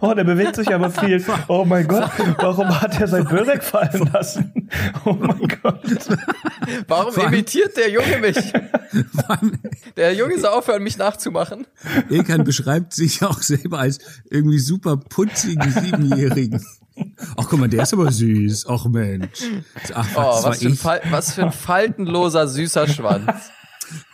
Oh, 0.00 0.12
der 0.14 0.24
bewegt 0.24 0.56
sich 0.56 0.72
aber 0.74 0.90
viel. 0.90 1.24
Oh 1.48 1.64
mein 1.64 1.86
Gott, 1.88 2.10
warum 2.38 2.80
hat 2.80 3.00
er 3.00 3.06
sein 3.08 3.24
Börek 3.24 3.62
fallen 3.62 4.10
lassen? 4.12 4.68
Oh 5.04 5.12
mein 5.14 5.48
Gott. 5.62 5.80
Warum 6.86 7.14
imitiert 7.26 7.76
der 7.76 7.90
Junge 7.90 8.18
mich? 8.18 8.36
Der 9.96 10.14
Junge 10.14 10.38
soll 10.38 10.50
aufhören, 10.50 10.82
mich 10.82 10.98
nachzumachen. 10.98 11.66
Ilkan 12.08 12.42
beschreibt 12.44 12.92
sich 12.92 13.22
auch 13.24 13.40
selber 13.40 13.78
als 13.78 13.98
irgendwie 14.30 14.58
super 14.58 14.96
putzigen 14.96 15.70
Siebenjährigen. 15.70 16.64
Ach 17.36 17.46
guck 17.48 17.58
mal, 17.60 17.68
der 17.68 17.84
ist 17.84 17.92
aber 17.92 18.10
süß. 18.10 18.66
Ach 18.68 18.86
Mensch. 18.86 19.42
Ach, 19.94 20.06
Oh, 20.16 20.44
was 20.44 20.58
für, 20.60 20.68
ein 20.68 21.00
was 21.10 21.32
für 21.34 21.44
ein 21.44 21.52
faltenloser, 21.52 22.48
süßer 22.48 22.88
Schwanz. 22.88 23.50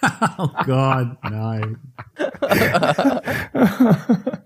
Oh 0.39 0.49
Gott, 0.65 1.17
nein. 1.23 1.79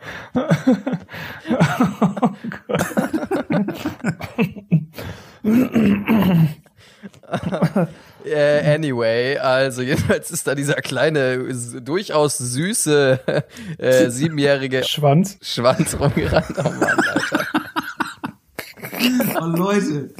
Äh, 8.24 8.74
anyway, 8.74 9.37
also 9.39 9.83
jedenfalls 9.83 10.31
ist 10.31 10.47
da 10.47 10.55
dieser 10.55 10.74
kleine, 10.74 11.53
durchaus 11.81 12.39
süße 12.39 13.20
äh, 13.78 14.11
siebenjährige 14.11 14.85
Schwanz. 14.85 15.39
Schwanz 15.43 15.99
rumgerannt. 15.99 16.55
Oh 16.59 16.70
Mann, 16.70 16.83
Alter. 16.83 17.47
Oh 19.41 19.47
Leute, 19.47 20.11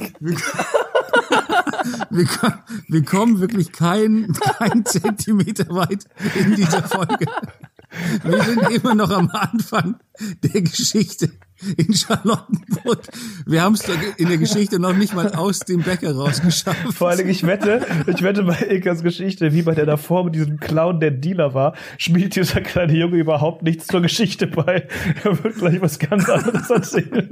wir, 2.09 2.17
wir, 2.19 2.25
ko- 2.25 2.53
wir 2.87 3.03
kommen 3.03 3.39
wirklich 3.39 3.71
kein, 3.71 4.33
kein 4.57 4.85
Zentimeter 4.85 5.67
weit 5.73 6.05
in 6.35 6.55
dieser 6.55 6.83
Folge. 6.83 7.25
Wir 8.23 8.41
sind 8.43 8.69
immer 8.71 8.95
noch 8.95 9.09
am 9.11 9.29
Anfang 9.31 9.95
der 10.43 10.61
Geschichte 10.61 11.29
in 11.75 11.93
Charlottenburg. 11.93 13.01
Wir 13.45 13.61
haben 13.61 13.73
es 13.75 13.83
in 14.17 14.29
der 14.29 14.37
Geschichte 14.37 14.79
noch 14.79 14.93
nicht 14.95 15.13
mal 15.13 15.33
aus 15.35 15.59
dem 15.59 15.81
Bäcker 15.81 16.15
rausgeschafft. 16.15 16.93
Vor 16.93 17.13
Dingen, 17.17 17.29
ich 17.29 17.45
wette, 17.45 17.85
ich 18.07 18.23
wette 18.23 18.43
bei 18.43 18.57
Ilkas 18.69 19.03
Geschichte, 19.03 19.53
wie 19.53 19.61
bei 19.61 19.75
der 19.75 19.85
davor 19.85 20.23
mit 20.23 20.35
diesem 20.35 20.57
Clown, 20.59 21.01
der 21.01 21.11
Dealer 21.11 21.53
war, 21.53 21.75
spielt 21.97 22.35
dieser 22.35 22.61
kleine 22.61 22.93
Junge 22.97 23.17
überhaupt 23.17 23.61
nichts 23.61 23.87
zur 23.87 24.01
Geschichte 24.01 24.47
bei. 24.47 24.87
Er 25.25 25.43
wird 25.43 25.57
gleich 25.57 25.81
was 25.81 25.99
ganz 25.99 26.29
anderes 26.29 26.69
erzählen. 26.69 27.29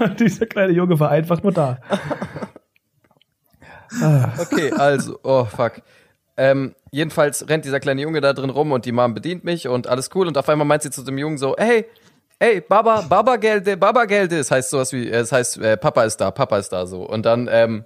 Und 0.00 0.20
dieser 0.20 0.44
kleine 0.46 0.74
Junge 0.74 1.00
war 1.00 1.10
einfach 1.10 1.42
nur 1.42 1.52
da. 1.52 1.78
Okay, 4.38 4.72
also, 4.72 5.18
oh 5.22 5.44
fuck. 5.44 5.82
Ähm, 6.36 6.74
jedenfalls 6.90 7.48
rennt 7.48 7.64
dieser 7.64 7.80
kleine 7.80 8.02
Junge 8.02 8.20
da 8.20 8.32
drin 8.32 8.50
rum 8.50 8.72
und 8.72 8.86
die 8.86 8.92
Mom 8.92 9.14
bedient 9.14 9.44
mich 9.44 9.68
und 9.68 9.86
alles 9.86 10.10
cool. 10.14 10.26
Und 10.26 10.38
auf 10.38 10.48
einmal 10.48 10.66
meint 10.66 10.82
sie 10.82 10.90
zu 10.90 11.02
dem 11.02 11.18
Jungen 11.18 11.38
so, 11.38 11.54
hey, 11.58 11.86
hey, 12.40 12.60
Baba, 12.60 13.02
Baba 13.02 13.36
Gelde, 13.36 13.76
Baba 13.76 14.04
Gelde. 14.06 14.38
Das 14.38 14.50
heißt 14.50 14.70
sowas 14.70 14.92
wie, 14.92 15.08
es 15.08 15.30
heißt, 15.30 15.58
äh, 15.58 15.76
Papa 15.76 16.04
ist 16.04 16.16
da, 16.16 16.30
Papa 16.30 16.58
ist 16.58 16.70
da 16.70 16.86
so. 16.86 17.02
Und 17.02 17.26
dann 17.26 17.48
ähm, 17.50 17.84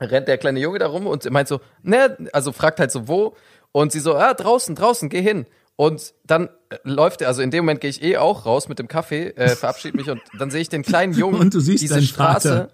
rennt 0.00 0.28
der 0.28 0.38
kleine 0.38 0.60
Junge 0.60 0.78
da 0.78 0.88
rum 0.88 1.06
und 1.06 1.30
meint 1.30 1.48
so, 1.48 1.60
ne, 1.82 2.16
also 2.32 2.52
fragt 2.52 2.80
halt 2.80 2.90
so, 2.90 3.08
wo? 3.08 3.36
Und 3.72 3.92
sie 3.92 4.00
so, 4.00 4.16
ah, 4.16 4.34
draußen, 4.34 4.74
draußen, 4.74 5.08
geh 5.08 5.22
hin. 5.22 5.46
Und 5.76 6.12
dann 6.26 6.48
äh, 6.68 6.76
läuft 6.82 7.22
er, 7.22 7.28
also 7.28 7.40
in 7.40 7.50
dem 7.50 7.64
Moment 7.64 7.80
gehe 7.80 7.88
ich 7.88 8.02
eh 8.02 8.18
auch 8.18 8.44
raus 8.44 8.68
mit 8.68 8.78
dem 8.78 8.88
Kaffee, 8.88 9.28
äh, 9.28 9.56
verabschiede 9.56 9.96
mich 9.96 10.10
und 10.10 10.20
dann 10.38 10.50
sehe 10.50 10.60
ich 10.60 10.68
den 10.68 10.82
kleinen 10.82 11.12
Jungen, 11.18 11.40
Und 11.40 11.54
du 11.54 11.60
siehst 11.60 11.82
diese 11.82 12.02
Straße. 12.02 12.48
Vater. 12.48 12.70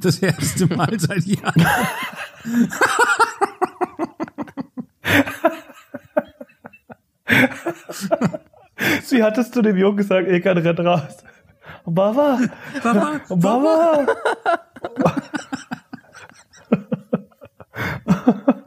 Das 0.00 0.18
erste 0.18 0.66
Mal 0.66 0.98
seit 0.98 1.24
Jahren. 1.24 1.66
Sie 9.02 9.22
hat 9.22 9.38
es 9.38 9.50
zu 9.52 9.62
dem 9.62 9.76
Jungen 9.76 9.96
gesagt, 9.96 10.28
Ilkan 10.28 10.58
rennt 10.58 10.80
raus. 10.80 11.18
Baba, 11.84 12.40
Papa, 12.82 13.20
Baba. 13.28 14.06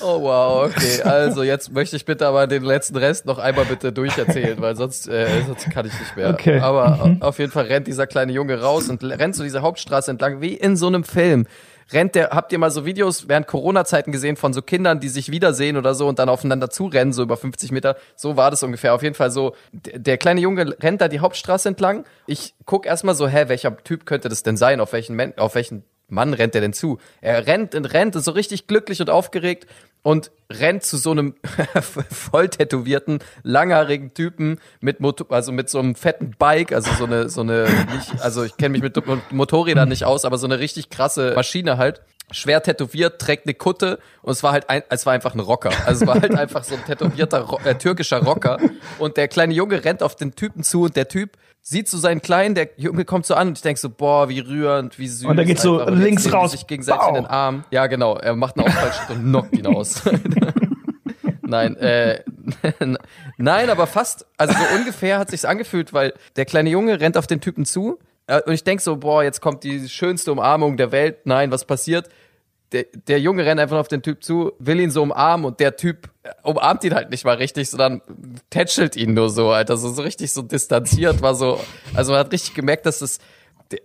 Oh 0.00 0.22
wow, 0.22 0.66
okay. 0.66 1.02
Also 1.02 1.42
jetzt 1.42 1.72
möchte 1.72 1.96
ich 1.96 2.04
bitte 2.04 2.26
aber 2.26 2.46
den 2.46 2.62
letzten 2.62 2.96
Rest 2.96 3.26
noch 3.26 3.38
einmal 3.38 3.64
bitte 3.64 3.92
durcherzählen, 3.92 4.60
weil 4.60 4.76
sonst, 4.76 5.08
äh, 5.08 5.26
sonst 5.46 5.70
kann 5.70 5.86
ich 5.86 5.98
nicht 5.98 6.16
mehr. 6.16 6.30
Okay. 6.30 6.60
Aber 6.60 7.16
auf 7.20 7.38
jeden 7.38 7.52
Fall 7.52 7.66
rennt 7.66 7.86
dieser 7.86 8.06
kleine 8.06 8.32
Junge 8.32 8.60
raus 8.60 8.88
und 8.88 9.02
rennt 9.02 9.36
so 9.36 9.42
diese 9.42 9.62
Hauptstraße 9.62 10.10
entlang, 10.10 10.40
wie 10.40 10.54
in 10.54 10.76
so 10.76 10.86
einem 10.86 11.04
Film. 11.04 11.46
Rennt 11.92 12.14
der, 12.14 12.30
habt 12.30 12.52
ihr 12.52 12.58
mal 12.58 12.70
so 12.70 12.86
Videos 12.86 13.28
während 13.28 13.46
Corona-Zeiten 13.46 14.12
gesehen 14.12 14.36
von 14.36 14.52
so 14.52 14.62
Kindern, 14.62 15.00
die 15.00 15.08
sich 15.08 15.30
wiedersehen 15.30 15.76
oder 15.76 15.94
so 15.94 16.08
und 16.08 16.18
dann 16.18 16.28
aufeinander 16.28 16.70
zurennen, 16.70 17.12
so 17.12 17.22
über 17.22 17.36
50 17.36 17.70
Meter? 17.72 17.96
So 18.16 18.36
war 18.36 18.50
das 18.50 18.62
ungefähr. 18.62 18.94
Auf 18.94 19.02
jeden 19.02 19.14
Fall 19.14 19.30
so, 19.30 19.54
der 19.72 20.16
kleine 20.16 20.40
Junge 20.40 20.74
rennt 20.80 21.00
da 21.00 21.08
die 21.08 21.20
Hauptstraße 21.20 21.68
entlang. 21.68 22.04
Ich 22.26 22.54
guck 22.64 22.86
erstmal 22.86 23.14
so, 23.14 23.28
hä, 23.28 23.44
welcher 23.48 23.76
Typ 23.76 24.06
könnte 24.06 24.28
das 24.28 24.42
denn 24.42 24.56
sein? 24.56 24.80
Auf 24.80 24.92
welchen, 24.92 25.16
Men 25.16 25.36
auf 25.36 25.54
welchen 25.54 25.84
Mann 26.12 26.34
rennt 26.34 26.54
er 26.54 26.60
denn 26.60 26.72
zu? 26.74 26.98
Er 27.20 27.46
rennt 27.46 27.74
und 27.74 27.86
rennt, 27.86 28.14
ist 28.14 28.24
so 28.24 28.32
richtig 28.32 28.66
glücklich 28.66 29.00
und 29.00 29.10
aufgeregt 29.10 29.66
und 30.02 30.30
rennt 30.50 30.82
zu 30.82 30.96
so 30.96 31.10
einem 31.10 31.34
voll 32.10 32.48
tätowierten, 32.48 33.20
langhaarigen 33.42 34.12
Typen 34.12 34.58
mit 34.80 35.00
Motor, 35.00 35.30
also 35.30 35.52
mit 35.52 35.70
so 35.70 35.78
einem 35.78 35.94
fetten 35.94 36.32
Bike, 36.38 36.72
also 36.72 36.92
so 36.92 37.04
eine, 37.04 37.28
so 37.28 37.40
eine, 37.40 37.66
nicht, 37.94 38.20
also 38.20 38.44
ich 38.44 38.56
kenne 38.56 38.78
mich 38.78 38.82
mit 38.82 38.96
Motorrädern 39.32 39.88
nicht 39.88 40.04
aus, 40.04 40.24
aber 40.24 40.38
so 40.38 40.46
eine 40.46 40.58
richtig 40.58 40.90
krasse 40.90 41.32
Maschine 41.34 41.78
halt. 41.78 42.02
Schwer 42.32 42.62
tätowiert, 42.62 43.20
trägt 43.20 43.46
eine 43.46 43.54
Kutte 43.54 43.98
und 44.22 44.32
es 44.32 44.42
war 44.42 44.52
halt 44.52 44.68
ein, 44.68 44.82
es 44.88 45.06
war 45.06 45.12
einfach 45.12 45.34
ein 45.34 45.40
Rocker. 45.40 45.70
Also 45.86 46.02
es 46.02 46.06
war 46.06 46.20
halt 46.20 46.34
einfach 46.36 46.64
so 46.64 46.74
ein 46.74 46.84
tätowierter 46.84 47.46
äh, 47.64 47.74
türkischer 47.74 48.22
Rocker. 48.22 48.58
Und 48.98 49.16
der 49.16 49.28
kleine 49.28 49.54
Junge 49.54 49.84
rennt 49.84 50.02
auf 50.02 50.16
den 50.16 50.34
Typen 50.34 50.62
zu 50.62 50.82
und 50.82 50.96
der 50.96 51.08
Typ 51.08 51.36
sieht 51.60 51.88
so 51.88 51.96
seinen 51.96 52.20
Kleinen, 52.20 52.54
der 52.54 52.70
Junge 52.76 53.04
kommt 53.04 53.24
so 53.24 53.34
an 53.34 53.48
und 53.48 53.58
ich 53.58 53.62
denk 53.62 53.78
so, 53.78 53.88
boah, 53.88 54.28
wie 54.28 54.40
rührend, 54.40 54.98
wie 54.98 55.06
süß. 55.06 55.26
Und 55.26 55.38
er 55.38 55.44
geht 55.44 55.60
so 55.60 55.78
einfach. 55.78 55.94
jetzt 55.94 56.02
links 56.02 56.24
nehmen 56.24 56.32
die 56.32 56.36
raus. 56.36 56.50
sich 56.52 56.66
gegenseitig 56.66 57.02
Bau. 57.02 57.08
in 57.08 57.14
den 57.14 57.26
Arm. 57.26 57.64
Ja, 57.70 57.86
genau. 57.86 58.16
Er 58.16 58.34
macht 58.34 58.58
einen 58.58 58.66
Ausfallschritt 58.66 59.16
und 59.16 59.24
knockt 59.24 59.56
ihn 59.56 59.66
aus. 59.66 60.02
Nein, 61.42 61.76
äh, 61.76 62.22
nein, 63.36 63.68
aber 63.68 63.86
fast, 63.86 64.26
also 64.38 64.54
so 64.54 64.74
ungefähr 64.74 65.18
hat 65.18 65.30
sich's 65.30 65.44
angefühlt, 65.44 65.92
weil 65.92 66.14
der 66.36 66.46
kleine 66.46 66.70
Junge 66.70 66.98
rennt 66.98 67.18
auf 67.18 67.26
den 67.26 67.42
Typen 67.42 67.66
zu 67.66 67.98
äh, 68.26 68.40
und 68.42 68.52
ich 68.54 68.64
denk 68.64 68.80
so, 68.80 68.96
boah, 68.96 69.22
jetzt 69.22 69.40
kommt 69.40 69.64
die 69.64 69.88
schönste 69.88 70.32
Umarmung 70.32 70.76
der 70.76 70.92
Welt. 70.92 71.26
Nein, 71.26 71.50
was 71.50 71.64
passiert? 71.64 72.08
Der, 72.72 72.84
der 73.06 73.20
Junge 73.20 73.44
rennt 73.44 73.60
einfach 73.60 73.78
auf 73.78 73.88
den 73.88 74.02
Typ 74.02 74.24
zu, 74.24 74.52
will 74.58 74.80
ihn 74.80 74.90
so 74.90 75.02
umarmen 75.02 75.44
und 75.46 75.60
der 75.60 75.76
Typ 75.76 76.08
umarmt 76.42 76.84
ihn 76.84 76.94
halt 76.94 77.10
nicht 77.10 77.24
mal 77.24 77.36
richtig, 77.36 77.68
sondern 77.68 78.00
tätschelt 78.50 78.96
ihn 78.96 79.14
nur 79.14 79.28
so, 79.30 79.50
Alter, 79.50 79.76
so, 79.76 79.90
so 79.90 80.02
richtig 80.02 80.32
so 80.32 80.42
distanziert, 80.42 81.20
war 81.22 81.34
so, 81.34 81.60
also 81.94 82.12
man 82.12 82.20
hat 82.20 82.32
richtig 82.32 82.54
gemerkt, 82.54 82.86
dass 82.86 83.00
es 83.02 83.18
der- 83.18 83.26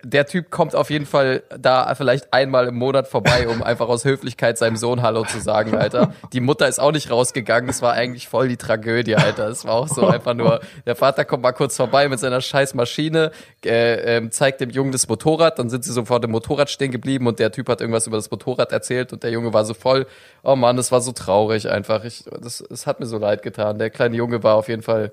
der 0.03 0.25
Typ 0.25 0.49
kommt 0.49 0.75
auf 0.75 0.89
jeden 0.89 1.05
Fall 1.05 1.43
da 1.57 1.93
vielleicht 1.95 2.33
einmal 2.33 2.67
im 2.67 2.75
Monat 2.75 3.07
vorbei, 3.07 3.47
um 3.47 3.63
einfach 3.67 3.87
aus 3.87 4.05
Höflichkeit 4.05 4.57
seinem 4.57 4.77
Sohn 4.77 5.01
Hallo 5.01 5.23
zu 5.23 5.39
sagen, 5.39 5.75
Alter. 5.75 6.13
Die 6.33 6.39
Mutter 6.39 6.67
ist 6.67 6.79
auch 6.79 6.91
nicht 6.91 7.11
rausgegangen. 7.11 7.69
Es 7.69 7.81
war 7.81 7.93
eigentlich 7.93 8.27
voll 8.27 8.47
die 8.47 8.57
Tragödie, 8.57 9.15
Alter. 9.15 9.47
Es 9.47 9.65
war 9.65 9.75
auch 9.75 9.87
so 9.87 10.07
einfach 10.07 10.33
nur, 10.33 10.59
der 10.85 10.95
Vater 10.95 11.25
kommt 11.25 11.43
mal 11.43 11.51
kurz 11.51 11.75
vorbei 11.75 12.09
mit 12.09 12.19
seiner 12.19 12.41
scheiß 12.41 12.73
Maschine, 12.73 13.31
äh, 13.65 14.17
ähm, 14.17 14.31
zeigt 14.31 14.61
dem 14.61 14.69
Jungen 14.69 14.91
das 14.91 15.07
Motorrad, 15.07 15.59
dann 15.59 15.69
sind 15.69 15.83
sie 15.83 15.93
so 15.93 16.05
vor 16.05 16.19
dem 16.19 16.31
Motorrad 16.31 16.69
stehen 16.69 16.91
geblieben 16.91 17.27
und 17.27 17.39
der 17.39 17.51
Typ 17.51 17.69
hat 17.69 17.81
irgendwas 17.81 18.07
über 18.07 18.17
das 18.17 18.29
Motorrad 18.29 18.71
erzählt 18.71 19.13
und 19.13 19.23
der 19.23 19.31
Junge 19.31 19.53
war 19.53 19.65
so 19.65 19.73
voll, 19.73 20.07
oh 20.43 20.55
Mann, 20.55 20.77
das 20.77 20.91
war 20.91 21.01
so 21.01 21.11
traurig 21.11 21.69
einfach. 21.69 22.03
Ich, 22.03 22.25
das, 22.41 22.63
das 22.69 22.87
hat 22.87 22.99
mir 22.99 23.05
so 23.05 23.17
leid 23.17 23.43
getan. 23.43 23.79
Der 23.79 23.89
kleine 23.89 24.15
Junge 24.15 24.43
war 24.43 24.55
auf 24.55 24.67
jeden 24.67 24.81
Fall, 24.81 25.11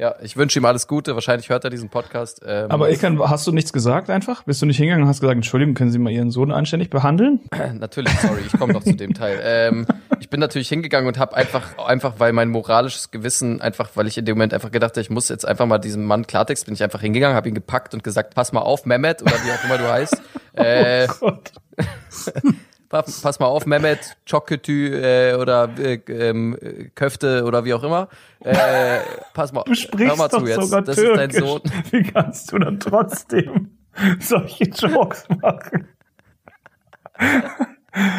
ja, 0.00 0.14
ich 0.22 0.38
wünsche 0.38 0.58
ihm 0.58 0.64
alles 0.64 0.86
Gute. 0.86 1.14
Wahrscheinlich 1.14 1.50
hört 1.50 1.64
er 1.64 1.68
diesen 1.68 1.90
Podcast. 1.90 2.40
Ähm, 2.42 2.70
Aber 2.70 2.88
Ilkan, 2.88 3.20
hast 3.20 3.46
du 3.46 3.52
nichts 3.52 3.70
gesagt 3.70 4.08
einfach? 4.08 4.44
Bist 4.44 4.62
du 4.62 4.66
nicht 4.66 4.78
hingegangen 4.78 5.02
und 5.02 5.10
hast 5.10 5.20
gesagt, 5.20 5.36
Entschuldigung, 5.36 5.74
können 5.74 5.90
Sie 5.90 5.98
mal 5.98 6.10
Ihren 6.10 6.30
Sohn 6.30 6.50
anständig 6.52 6.88
behandeln? 6.88 7.40
Natürlich, 7.78 8.10
sorry, 8.18 8.40
ich 8.46 8.58
komme 8.58 8.72
noch 8.72 8.82
zu 8.82 8.94
dem 8.94 9.12
Teil. 9.12 9.38
Ähm, 9.44 9.86
ich 10.18 10.30
bin 10.30 10.40
natürlich 10.40 10.68
hingegangen 10.70 11.06
und 11.06 11.18
habe 11.18 11.36
einfach, 11.36 11.76
einfach 11.78 12.14
weil 12.18 12.32
mein 12.32 12.48
moralisches 12.48 13.10
Gewissen, 13.10 13.60
einfach 13.60 13.90
weil 13.94 14.06
ich 14.06 14.16
in 14.16 14.24
dem 14.24 14.36
Moment 14.36 14.54
einfach 14.54 14.70
gedacht 14.70 14.92
habe, 14.92 15.02
ich 15.02 15.10
muss 15.10 15.28
jetzt 15.28 15.46
einfach 15.46 15.66
mal 15.66 15.78
diesem 15.78 16.06
Mann 16.06 16.26
Klartext, 16.26 16.64
bin 16.64 16.74
ich 16.74 16.82
einfach 16.82 17.02
hingegangen, 17.02 17.36
habe 17.36 17.48
ihn 17.48 17.54
gepackt 17.54 17.92
und 17.92 18.02
gesagt, 18.02 18.34
pass 18.34 18.52
mal 18.52 18.60
auf, 18.60 18.86
Mehmet 18.86 19.20
oder 19.20 19.32
wie 19.32 19.52
auch 19.52 19.64
immer 19.64 19.78
du 19.78 19.90
heißt. 19.90 20.22
Äh, 20.52 21.06
Gott. 21.20 21.52
pass, 22.90 23.40
mal 23.40 23.46
auf, 23.46 23.64
Mehmet, 23.66 24.16
Choketü 24.28 24.94
äh, 24.94 25.34
oder 25.34 25.70
äh, 25.78 25.94
äh, 25.94 26.90
Köfte 26.94 27.44
oder 27.44 27.64
wie 27.64 27.72
auch 27.72 27.84
immer. 27.84 28.08
Äh, 28.40 28.98
pass 29.32 29.52
mal, 29.52 29.62
Du 29.64 29.74
sprichst 29.74 30.10
hör 30.10 30.16
mal 30.16 30.28
zu 30.28 30.46
jetzt. 30.46 30.72
Das 30.88 30.98
ist 30.98 31.16
dein 31.16 31.30
Türkisch. 31.30 31.48
Sohn. 31.48 31.62
Wie 31.90 32.02
kannst 32.02 32.52
du 32.52 32.58
dann 32.58 32.78
trotzdem 32.78 33.70
solche 34.20 34.64
Jokes 34.64 35.26
machen? 35.40 35.88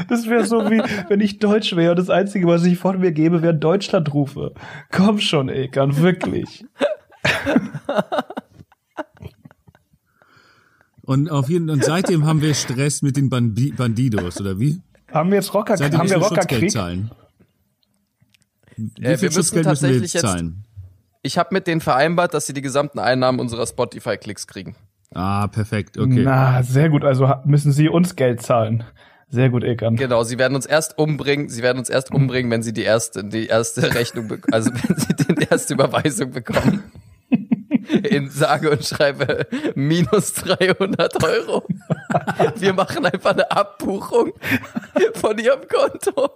Das 0.10 0.28
wäre 0.28 0.46
so 0.46 0.70
wie, 0.70 0.82
wenn 1.10 1.22
ich 1.22 1.40
Deutsch 1.40 1.76
wäre 1.76 1.92
und 1.92 2.00
das 2.00 2.10
Einzige, 2.10 2.48
was 2.48 2.64
ich 2.66 2.78
von 2.78 3.00
mir 3.00 3.12
gebe, 3.12 3.42
wäre 3.42 3.56
Deutschlandrufe. 3.56 4.54
Komm 4.92 5.20
schon, 5.20 5.50
Ilkan, 5.50 5.98
wirklich. 5.98 6.66
Und 11.12 11.30
auf 11.30 11.50
jeden 11.50 11.70
und 11.70 11.84
seitdem 11.84 12.26
haben 12.26 12.42
wir 12.42 12.54
Stress 12.54 13.02
mit 13.02 13.18
den 13.18 13.30
Bandi 13.30 13.72
Bandidos, 13.72 14.40
oder 14.40 14.60
wie? 14.60 14.80
Haben 15.12 15.30
wir 15.32 15.38
jetzt 15.38 15.54
Rocker, 15.54 15.76
Seitdem 15.78 16.00
haben 16.00 16.10
wir 16.10 16.18
müssen 16.20 16.30
Rockerkrieg? 16.30 16.72
Schutzgeld 16.72 16.72
zahlen. 16.72 17.12
Wie 18.78 18.84
Äh, 19.04 19.10
wir 19.10 19.18
viel 19.18 19.28
müssen 19.30 19.34
Schutzgeld 19.44 19.66
müssen 19.66 19.84
wir 19.84 19.90
tatsächlich 19.90 20.02
jetzt 20.14 20.14
jetzt- 20.14 20.22
zahlen? 20.32 20.64
Ich 21.24 21.38
habe 21.38 21.50
mit 21.54 21.68
denen 21.68 21.82
vereinbart, 21.82 22.34
dass 22.34 22.48
sie 22.48 22.54
die 22.54 22.62
gesamten 22.62 22.98
Einnahmen 23.00 23.40
unserer 23.40 23.68
Spotify-Klicks 23.68 24.48
kriegen. 24.48 24.76
Ah, 25.14 25.48
perfekt, 25.48 25.98
okay. 26.00 26.22
Na, 26.24 26.64
sehr 26.64 26.90
gut. 26.90 27.04
Also 27.04 27.32
müssen 27.46 27.72
Sie 27.74 27.90
uns 27.90 28.16
Geld 28.16 28.42
zahlen. 28.42 28.84
Sehr 29.30 29.50
gut, 29.50 29.64
Ilkan. 29.64 29.98
Genau, 29.98 30.24
sie 30.24 30.40
werden 30.40 30.56
uns 30.56 30.66
erst 30.66 30.98
umbringen, 30.98 31.48
sie 31.50 31.62
werden 31.62 31.78
uns 31.80 31.90
erst 31.90 32.12
umbringen, 32.12 32.50
wenn 32.52 32.64
sie 32.64 32.74
die 32.74 32.82
erste, 32.84 33.24
die 33.24 33.46
erste 33.48 33.82
Rechnung, 33.96 34.38
also 34.52 34.72
wenn 34.74 34.98
sie 34.98 35.36
die 35.36 35.48
erste 35.50 35.74
Überweisung 35.76 36.32
bekommen. 36.32 36.84
In 37.92 38.30
sage 38.30 38.72
und 38.72 38.86
schreibe 38.86 39.48
minus 39.76 40.34
300 40.34 41.24
Euro. 41.24 41.66
Wir 42.56 42.74
machen 42.74 43.06
einfach 43.06 43.32
eine 43.32 43.52
Abbuchung 43.52 44.34
von 45.16 45.38
ihrem 45.38 45.62
Konto. 45.68 46.30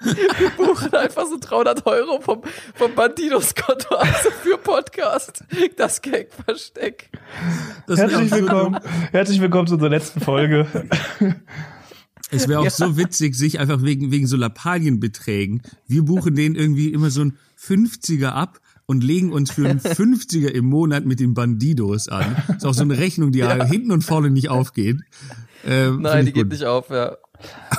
Wir 0.00 0.50
buchen 0.56 0.94
einfach 0.94 1.26
so 1.26 1.38
300 1.40 1.84
Euro 1.86 2.20
vom, 2.20 2.42
vom 2.74 2.94
Bandidos-Konto, 2.94 3.96
also 3.96 4.30
für 4.42 4.56
Podcast. 4.58 5.42
Das 5.76 6.02
Gag-Versteck. 6.02 7.10
Herzlich 7.88 8.30
willkommen, 8.30 8.78
herzlich 9.10 9.40
willkommen 9.40 9.66
zu 9.66 9.74
unserer 9.74 9.90
letzten 9.90 10.20
Folge. 10.20 10.66
Es 12.30 12.46
wäre 12.46 12.60
auch 12.60 12.64
ja. 12.64 12.70
so 12.70 12.96
witzig, 12.96 13.34
sich 13.34 13.58
einfach 13.58 13.82
wegen, 13.82 14.10
wegen 14.10 14.26
so 14.26 14.36
Lappalienbeträgen. 14.36 15.62
Wir 15.86 16.02
buchen 16.02 16.34
denen 16.34 16.54
irgendwie 16.54 16.92
immer 16.92 17.10
so 17.10 17.22
ein 17.22 17.38
50er 17.58 18.28
ab 18.28 18.60
und 18.88 19.04
legen 19.04 19.32
uns 19.32 19.52
für 19.52 19.68
einen 19.68 19.80
50er 19.80 20.48
im 20.48 20.64
Monat 20.64 21.04
mit 21.04 21.20
den 21.20 21.34
Bandidos 21.34 22.08
an. 22.08 22.36
ist 22.56 22.66
auch 22.66 22.74
so 22.74 22.82
eine 22.82 22.98
Rechnung, 22.98 23.30
die 23.30 23.38
ja. 23.40 23.64
hinten 23.64 23.92
und 23.92 24.02
vorne 24.02 24.30
nicht 24.30 24.48
aufgeht. 24.48 24.96
Ähm, 25.64 26.00
Nein, 26.02 26.26
die 26.26 26.32
geht 26.32 26.48
nicht 26.48 26.64
auf, 26.64 26.90
ja. 26.90 27.16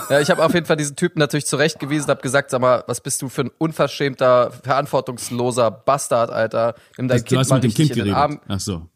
Ja, 0.10 0.22
ich 0.22 0.30
habe 0.30 0.44
auf 0.46 0.54
jeden 0.54 0.66
Fall 0.66 0.78
diesen 0.78 0.96
Typen 0.96 1.20
natürlich 1.20 1.46
zurechtgewiesen, 1.46 2.08
habe 2.08 2.22
gesagt, 2.22 2.52
sag 2.52 2.62
mal, 2.62 2.84
was 2.88 3.02
bist 3.02 3.22
du 3.22 3.28
für 3.28 3.42
ein 3.42 3.52
unverschämter, 3.58 4.52
verantwortungsloser 4.52 5.72
Bastard, 5.72 6.30
Alter? 6.30 6.76
Nimm 6.98 7.08
dein 7.08 7.18
das, 7.18 7.26
Kind 7.26 7.32
du 7.32 7.40
hast 7.40 7.50
mal 7.50 7.56
mit 7.56 7.64
dem 7.66 7.74
Kind 7.74 7.94
geredet. 7.94 8.16
Arm. 8.16 8.40
Ach 8.48 8.60
so. 8.60 8.88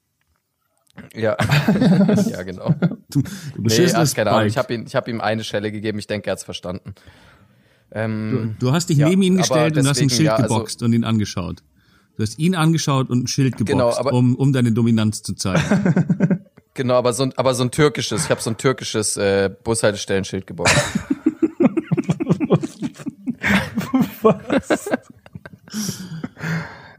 Ja, 1.16 1.36
ja 2.30 2.43
genau. 2.43 2.76
Du, 3.09 3.22
du 3.22 3.61
nee, 3.61 3.91
ach, 3.93 4.14
keine 4.14 4.32
Ahnung. 4.32 4.47
Ich 4.47 4.57
habe 4.57 4.74
ihm, 4.74 4.86
hab 4.86 5.07
ihm 5.07 5.20
eine 5.20 5.43
Schelle 5.43 5.72
gegeben. 5.72 5.97
Ich 5.97 6.07
denke, 6.07 6.30
er 6.30 6.34
hat's 6.34 6.43
verstanden. 6.43 6.93
Ähm, 7.91 8.55
du, 8.59 8.68
du, 8.68 8.72
hast 8.72 8.89
dich 8.89 8.99
ja, 8.99 9.09
neben 9.09 9.24
ihn 9.24 9.38
gestellt 9.38 9.76
deswegen, 9.76 9.88
und 9.88 9.89
hast 9.89 10.01
ein 10.01 10.09
Schild 10.09 10.28
ja, 10.28 10.36
also, 10.36 10.53
geboxt 10.53 10.84
und 10.84 10.93
ihn 10.93 11.03
angeschaut. 11.03 11.64
Du 12.16 12.24
hast 12.24 12.38
ihn 12.38 12.55
angeschaut 12.55 13.09
und 13.09 13.24
ein 13.24 13.28
Schild 13.28 13.57
geboxt, 13.57 13.72
genau, 13.72 13.93
aber, 13.95 14.14
um, 14.14 14.36
um 14.36 14.53
deine 14.53 14.72
Dominanz 14.72 15.24
zu 15.24 15.34
zeigen. 15.34 15.64
Genau, 16.76 16.95
aber 16.95 17.14
so 17.14 17.22
ein, 17.22 17.34
aber 17.38 17.53
so 17.53 17.64
ein 17.64 17.70
türkisches, 17.70 18.26
ich 18.26 18.32
habe 18.32 18.41
so 18.41 18.49
ein 18.49 18.57
türkisches 18.57 19.16
äh, 19.16 19.51
Bushaltestellenschild 19.64 20.47
geboxt. 20.47 20.76
Was? 24.24 24.89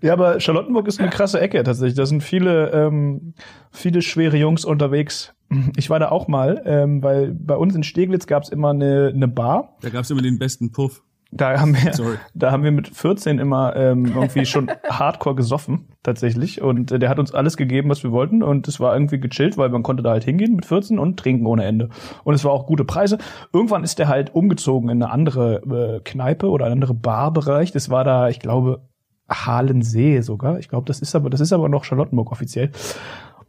Ja, 0.01 0.12
aber 0.12 0.39
Charlottenburg 0.39 0.87
ist 0.87 1.01
eine 1.01 1.09
krasse 1.09 1.41
Ecke 1.41 1.62
tatsächlich. 1.62 1.95
Da 1.95 2.05
sind 2.05 2.23
viele, 2.23 2.71
ähm, 2.73 3.33
viele 3.71 4.03
schwere 4.03 4.37
Jungs 4.37 4.67
unterwegs. 4.67 5.33
Ich 5.77 5.89
war 5.89 5.99
da 5.99 6.11
auch 6.11 6.29
mal, 6.29 6.62
ähm, 6.67 7.03
weil 7.03 7.33
bei 7.33 7.57
uns 7.57 7.75
in 7.75 7.83
Steglitz 7.83 8.27
gab's 8.27 8.51
immer 8.51 8.69
eine, 8.69 9.12
eine 9.15 9.29
Bar. 9.29 9.79
Da 9.81 9.89
gab's 9.89 10.11
immer 10.11 10.21
den 10.21 10.39
besten 10.39 10.73
Puff. 10.73 11.03
Da 11.37 11.59
haben 11.59 11.74
wir, 11.74 11.93
Sorry. 11.93 12.16
da 12.35 12.53
haben 12.53 12.62
wir 12.62 12.70
mit 12.70 12.89
14 12.89 13.41
immer 13.41 13.74
ähm, 13.74 14.07
irgendwie 14.07 14.47
schon 14.47 14.70
Hardcore 14.89 15.35
gesoffen 15.35 15.89
tatsächlich 16.05 16.62
und 16.62 16.93
äh, 16.93 17.01
der 17.01 17.09
hat 17.09 17.18
uns 17.18 17.35
alles 17.35 17.57
gegeben, 17.57 17.91
was 17.91 18.05
wir 18.05 18.12
wollten 18.12 18.43
und 18.43 18.68
es 18.68 18.78
war 18.78 18.95
irgendwie 18.95 19.18
gechillt, 19.18 19.59
weil 19.59 19.68
man 19.68 19.82
konnte 19.82 20.05
da 20.05 20.11
halt 20.11 20.22
hingehen 20.22 20.55
mit 20.55 20.64
14 20.64 20.99
und 20.99 21.18
trinken 21.18 21.47
ohne 21.47 21.64
Ende 21.64 21.89
und 22.22 22.35
es 22.35 22.45
war 22.45 22.53
auch 22.53 22.66
gute 22.66 22.85
Preise. 22.85 23.18
Irgendwann 23.53 23.82
ist 23.82 23.99
der 23.99 24.07
halt 24.07 24.32
umgezogen 24.32 24.89
in 24.91 25.03
eine 25.03 25.12
andere 25.12 25.97
äh, 25.97 26.01
Kneipe 26.05 26.49
oder 26.49 26.66
einen 26.66 26.74
andere 26.74 26.95
Barbereich. 26.95 27.72
Das 27.72 27.91
war 27.91 28.05
da, 28.05 28.28
ich 28.28 28.39
glaube, 28.39 28.82
Halensee 29.28 30.20
sogar. 30.20 30.59
Ich 30.59 30.68
glaube, 30.68 30.87
das 30.87 31.01
ist 31.01 31.14
aber 31.14 31.30
das 31.30 31.41
ist 31.41 31.53
aber 31.53 31.68
noch 31.68 31.85
Charlottenburg 31.85 32.30
offiziell. 32.30 32.70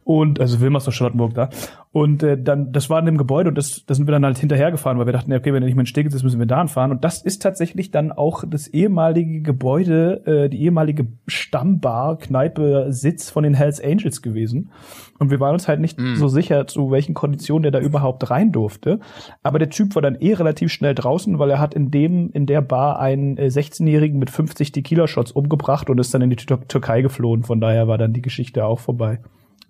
Und 0.06 0.38
also 0.38 0.60
Wilmersdorf 0.60 0.94
Charlottenburg 0.94 1.34
da. 1.34 1.50
Und 1.90 2.22
äh, 2.22 2.40
dann, 2.40 2.70
das 2.70 2.88
war 2.88 3.00
in 3.00 3.06
dem 3.06 3.18
Gebäude 3.18 3.48
und 3.48 3.58
das, 3.58 3.84
das 3.86 3.96
sind 3.96 4.06
wir 4.06 4.12
dann 4.12 4.24
halt 4.24 4.38
hinterhergefahren, 4.38 5.00
weil 5.00 5.06
wir 5.06 5.12
dachten, 5.12 5.32
okay, 5.32 5.52
wenn 5.52 5.64
er 5.64 5.66
nicht 5.66 5.74
mehr 5.74 5.82
in 5.82 5.86
Steglitz 5.86 6.14
ist, 6.14 6.22
müssen 6.22 6.38
wir 6.38 6.46
da 6.46 6.64
fahren. 6.68 6.92
Und 6.92 7.02
das 7.02 7.22
ist 7.22 7.42
tatsächlich 7.42 7.90
dann 7.90 8.12
auch 8.12 8.44
das 8.46 8.68
ehemalige 8.68 9.40
Gebäude, 9.40 10.22
äh, 10.24 10.48
die 10.48 10.62
ehemalige 10.62 11.08
Stammbar, 11.26 12.18
Kneipe, 12.18 12.86
Sitz 12.90 13.30
von 13.30 13.42
den 13.42 13.54
Hells 13.54 13.82
Angels 13.82 14.22
gewesen. 14.22 14.70
Und 15.18 15.32
wir 15.32 15.40
waren 15.40 15.54
uns 15.54 15.66
halt 15.66 15.80
nicht 15.80 15.98
mm. 15.98 16.14
so 16.14 16.28
sicher, 16.28 16.68
zu 16.68 16.92
welchen 16.92 17.14
Konditionen 17.14 17.64
der 17.64 17.72
da 17.72 17.80
überhaupt 17.80 18.30
rein 18.30 18.52
durfte. 18.52 19.00
Aber 19.42 19.58
der 19.58 19.70
Typ 19.70 19.96
war 19.96 20.02
dann 20.02 20.14
eh 20.14 20.34
relativ 20.34 20.70
schnell 20.70 20.94
draußen, 20.94 21.40
weil 21.40 21.50
er 21.50 21.58
hat 21.58 21.74
in 21.74 21.90
dem, 21.90 22.30
in 22.30 22.46
der 22.46 22.60
Bar 22.60 23.00
einen 23.00 23.38
äh, 23.38 23.46
16-Jährigen 23.46 24.20
mit 24.20 24.30
50 24.30 24.70
Tequila-Shots 24.70 25.32
umgebracht 25.32 25.90
und 25.90 25.98
ist 25.98 26.14
dann 26.14 26.22
in 26.22 26.30
die 26.30 26.36
Tür 26.36 26.60
Türkei 26.68 27.02
geflohen. 27.02 27.42
Von 27.42 27.60
daher 27.60 27.88
war 27.88 27.98
dann 27.98 28.12
die 28.12 28.22
Geschichte 28.22 28.64
auch 28.64 28.78
vorbei. 28.78 29.18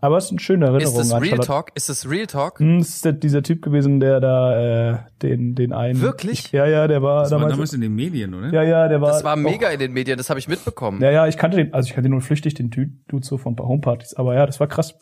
Aber 0.00 0.18
es 0.18 0.26
ist 0.26 0.30
eine 0.30 0.40
schöne 0.40 0.66
Erinnerung. 0.66 1.00
Ist 1.00 1.10
das 1.10 1.20
Real 1.22 1.38
Talk? 1.38 1.72
Ist 1.74 1.88
das 1.88 2.08
Real 2.08 2.26
Talk? 2.26 2.60
Hm, 2.60 2.78
das 2.78 3.04
ist 3.04 3.22
dieser 3.22 3.42
Typ 3.42 3.62
gewesen, 3.62 3.98
der 3.98 4.20
da 4.20 4.92
äh, 4.92 4.98
den 5.22 5.54
den 5.54 5.72
einen. 5.72 6.00
Wirklich? 6.00 6.52
Ja, 6.52 6.66
ja, 6.66 6.86
der 6.86 7.02
war 7.02 7.22
das 7.22 7.30
damals, 7.30 7.44
war 7.44 7.50
damals 7.52 7.72
in 7.72 7.80
den 7.80 7.94
Medien, 7.94 8.34
oder? 8.34 8.52
Ja, 8.52 8.62
ja, 8.62 8.88
der 8.88 9.00
war. 9.00 9.12
Das 9.12 9.24
war 9.24 9.36
mega 9.36 9.70
in 9.70 9.80
den 9.80 9.92
Medien. 9.92 10.18
Das 10.18 10.28
habe 10.28 10.38
ich 10.38 10.48
mitbekommen. 10.48 11.00
Ja, 11.00 11.10
ja, 11.10 11.26
ich 11.26 11.38
kannte 11.38 11.56
den, 11.56 11.72
also 11.72 11.88
ich 11.88 11.94
kannte 11.94 12.10
nur 12.10 12.20
flüchtig 12.20 12.54
den 12.54 12.70
Dude 12.70 13.24
so 13.24 13.38
von 13.38 13.54
ein 13.54 13.56
paar 13.56 13.68
Homepartys. 13.68 14.14
Aber 14.14 14.34
ja, 14.34 14.44
das 14.44 14.60
war 14.60 14.66
krass. 14.66 14.94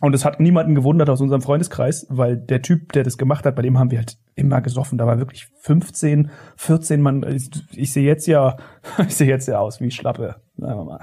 Und 0.00 0.14
es 0.14 0.26
hat 0.26 0.40
niemanden 0.40 0.74
gewundert 0.74 1.08
aus 1.08 1.22
unserem 1.22 1.40
Freundeskreis, 1.40 2.06
weil 2.10 2.36
der 2.36 2.60
Typ, 2.60 2.92
der 2.92 3.02
das 3.02 3.16
gemacht 3.16 3.46
hat, 3.46 3.56
bei 3.56 3.62
dem 3.62 3.78
haben 3.78 3.90
wir 3.90 3.98
halt 3.98 4.18
immer 4.34 4.60
gesoffen. 4.60 4.98
Da 4.98 5.06
war 5.06 5.18
wirklich 5.18 5.48
15, 5.60 6.30
14 6.56 7.00
Mann. 7.00 7.24
Ich, 7.28 7.50
ich 7.72 7.92
sehe 7.92 8.04
jetzt 8.04 8.26
ja, 8.26 8.58
ich 9.06 9.16
sehe 9.16 9.26
jetzt 9.26 9.48
ja 9.48 9.58
aus 9.58 9.80
wie 9.80 9.90
Schlappe, 9.90 10.36
sagen 10.56 10.78
wir 10.78 10.84
mal. 10.84 11.00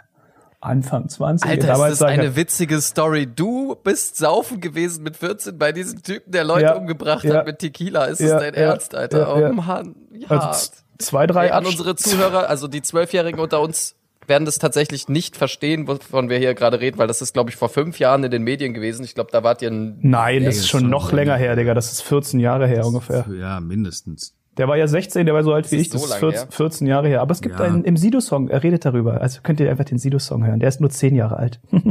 Anfang 0.66 1.09
20. 1.09 1.49
Alter, 1.49 1.68
Damals 1.68 1.93
ist 1.93 2.01
das 2.01 2.09
eine 2.09 2.36
witzige 2.36 2.82
Story. 2.82 3.28
Du 3.28 3.76
bist 3.76 4.18
saufen 4.18 4.61
gewesen 4.61 5.03
mit 5.03 5.18
14 5.18 5.57
bei 5.57 5.72
diesem 5.72 6.01
Typen, 6.01 6.32
der 6.32 6.43
Leute 6.43 6.66
ja, 6.66 6.76
umgebracht 6.76 7.24
ja, 7.24 7.36
hat 7.36 7.45
mit 7.45 7.59
Tequila. 7.59 8.05
Ist 8.05 8.22
ja, 8.22 8.30
das 8.30 8.41
dein 8.41 8.53
Ernst, 8.53 8.95
Alter? 8.95 9.36
oh 9.36 9.53
Mann. 9.53 9.95
Ja. 10.11 10.30
Also 10.30 10.72
zwei, 10.97 11.28
drei. 11.28 11.47
Hey, 11.47 11.51
an 11.51 11.66
unsere 11.66 11.95
Zuhörer, 11.95 12.49
also 12.49 12.68
die 12.68 12.82
Zwölfjährigen 12.82 13.39
unter 13.39 13.61
uns 13.61 13.95
werden 14.28 14.45
das 14.45 14.57
tatsächlich 14.57 15.09
nicht 15.09 15.36
verstehen, 15.36 15.88
wovon 15.88 16.30
wir 16.30 16.38
hier 16.38 16.53
gerade 16.53 16.80
reden, 16.80 16.97
weil 16.97 17.07
das 17.07 17.22
ist, 17.22 17.34
glaube 17.34 17.49
ich, 17.49 17.55
vor 17.55 17.70
fünf 17.70 17.99
Jahren 17.99 18.24
in 18.24 18.32
den 18.32 18.43
Medien 18.43 18.74
gewesen. 18.74 19.03
Ich 19.03 19.16
glaube, 19.16 19.32
da 19.32 19.43
wart 19.43 19.61
ihr 19.61 19.70
ein 19.70 19.99
Nein, 20.01 20.45
das 20.45 20.57
ist 20.57 20.70
schon 20.70 20.89
noch 20.89 21.11
länger 21.11 21.36
her, 21.36 21.55
Digga. 21.55 21.74
Das 21.74 21.91
ist 21.91 22.01
14 22.01 22.39
Jahre 22.39 22.68
her 22.68 22.86
ungefähr. 22.86 23.26
Ja, 23.38 23.59
mindestens. 23.59 24.36
Der 24.58 24.68
war 24.68 24.78
ja 24.78 24.88
16, 24.88 25.26
der 25.26 25.34
war 25.34 25.43
so 25.43 25.54
alt 25.54 25.72
wie 25.72 25.78
ich, 25.78 25.89
das 25.89 26.04
ist 26.06 26.14
14, 26.14 26.51
14, 26.51 26.88
Jahre 26.88 27.08
her. 27.08 27.22
Aber 27.22 27.32
es 27.32 27.41
gibt 27.41 27.60
ja. 27.60 27.66
einen 27.66 27.84
im 27.84 27.97
Sido-Song, 27.97 28.49
er 28.49 28.62
redet 28.62 28.86
darüber. 28.86 29.20
Also 29.22 29.41
könnt 29.41 29.60
ihr 29.60 29.70
einfach 29.70 29.86
den 29.86 29.97
Sido-Song 29.97 30.45
hören. 30.45 30.60
Der 30.60 30.70
ist 30.70 30.80
nur 30.80 30.91
10 30.91 31.16
Jahre 31.16 31.38
alt. 31.38 31.60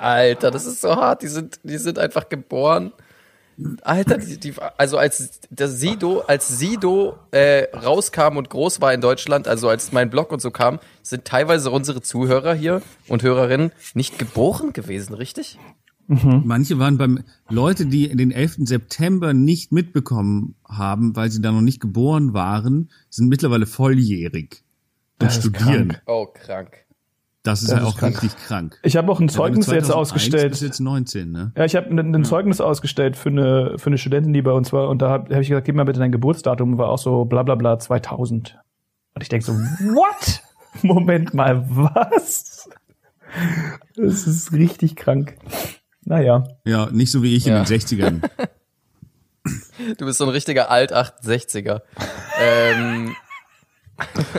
Alter, 0.00 0.50
das 0.50 0.66
ist 0.66 0.80
so 0.80 0.96
hart. 0.96 1.22
Die 1.22 1.28
sind, 1.28 1.60
die 1.62 1.78
sind 1.78 1.98
einfach 1.98 2.28
geboren. 2.28 2.92
Alter, 3.82 4.18
die, 4.18 4.38
die, 4.38 4.54
also 4.76 4.98
als 4.98 5.40
der 5.48 5.68
Sido, 5.68 6.20
als 6.26 6.46
Sido 6.48 7.18
äh, 7.30 7.64
rauskam 7.74 8.36
und 8.36 8.50
groß 8.50 8.82
war 8.82 8.92
in 8.92 9.00
Deutschland, 9.00 9.48
also 9.48 9.70
als 9.70 9.92
mein 9.92 10.10
Blog 10.10 10.30
und 10.30 10.42
so 10.42 10.50
kam, 10.50 10.78
sind 11.02 11.24
teilweise 11.24 11.70
unsere 11.70 12.02
Zuhörer 12.02 12.52
hier 12.52 12.82
und 13.08 13.22
Hörerinnen 13.22 13.72
nicht 13.94 14.18
geboren 14.18 14.74
gewesen, 14.74 15.14
richtig? 15.14 15.58
Mhm. 16.08 16.42
Manche 16.44 16.78
waren 16.78 16.98
beim 16.98 17.20
Leute, 17.48 17.86
die 17.86 18.14
den 18.14 18.30
11. 18.30 18.58
September 18.60 19.34
nicht 19.34 19.72
mitbekommen 19.72 20.54
haben, 20.68 21.16
weil 21.16 21.30
sie 21.30 21.42
da 21.42 21.52
noch 21.52 21.60
nicht 21.60 21.80
geboren 21.80 22.32
waren, 22.32 22.90
sind 23.10 23.28
mittlerweile 23.28 23.66
volljährig 23.66 24.62
und 25.20 25.32
studieren. 25.32 25.88
Krank. 25.88 26.02
Oh, 26.06 26.26
krank. 26.32 26.86
Das 27.42 27.62
ist 27.62 27.70
das 27.70 27.78
halt 27.78 27.86
auch 27.86 27.96
krank. 27.96 28.22
richtig 28.22 28.36
krank. 28.44 28.78
Ich 28.82 28.96
habe 28.96 29.10
auch 29.10 29.20
ein 29.20 29.28
Zeugnis 29.28 29.68
jetzt 29.68 29.92
ausgestellt. 29.92 30.50
Bis 30.50 30.62
jetzt 30.62 30.80
19, 30.80 31.30
ne? 31.30 31.52
Ja, 31.56 31.64
ich 31.64 31.76
habe 31.76 31.88
ein, 31.90 32.14
ein, 32.14 32.24
Zeugnis 32.24 32.60
ausgestellt 32.60 33.16
für 33.16 33.28
eine 33.28 33.78
für 33.78 33.86
eine 33.86 33.98
Studentin, 33.98 34.32
die 34.32 34.42
bei 34.42 34.50
uns 34.50 34.72
war 34.72 34.88
und 34.88 35.00
da 35.00 35.10
habe 35.10 35.34
hab 35.34 35.42
ich 35.42 35.48
gesagt, 35.48 35.64
gib 35.64 35.76
mal 35.76 35.84
bitte 35.84 36.00
dein 36.00 36.10
Geburtsdatum, 36.10 36.76
war 36.76 36.88
auch 36.88 36.98
so 36.98 37.24
bla 37.24 37.44
bla 37.44 37.54
bla 37.54 37.78
2000. 37.78 38.58
Und 39.14 39.22
ich 39.22 39.28
denk 39.28 39.44
so, 39.44 39.52
what? 39.52 40.42
Moment 40.82 41.34
mal, 41.34 41.64
was? 41.70 42.68
Das 43.96 44.26
ist 44.26 44.52
richtig 44.52 44.96
krank. 44.96 45.36
Naja. 46.06 46.44
Ja, 46.64 46.88
nicht 46.90 47.10
so 47.10 47.22
wie 47.22 47.36
ich 47.36 47.44
ja. 47.44 47.58
in 47.58 47.64
den 47.64 47.80
60ern. 47.80 48.22
Du 49.98 50.06
bist 50.06 50.18
so 50.18 50.24
ein 50.24 50.30
richtiger 50.30 50.72
Alt-68er. 50.72 51.82
ähm. 52.40 53.14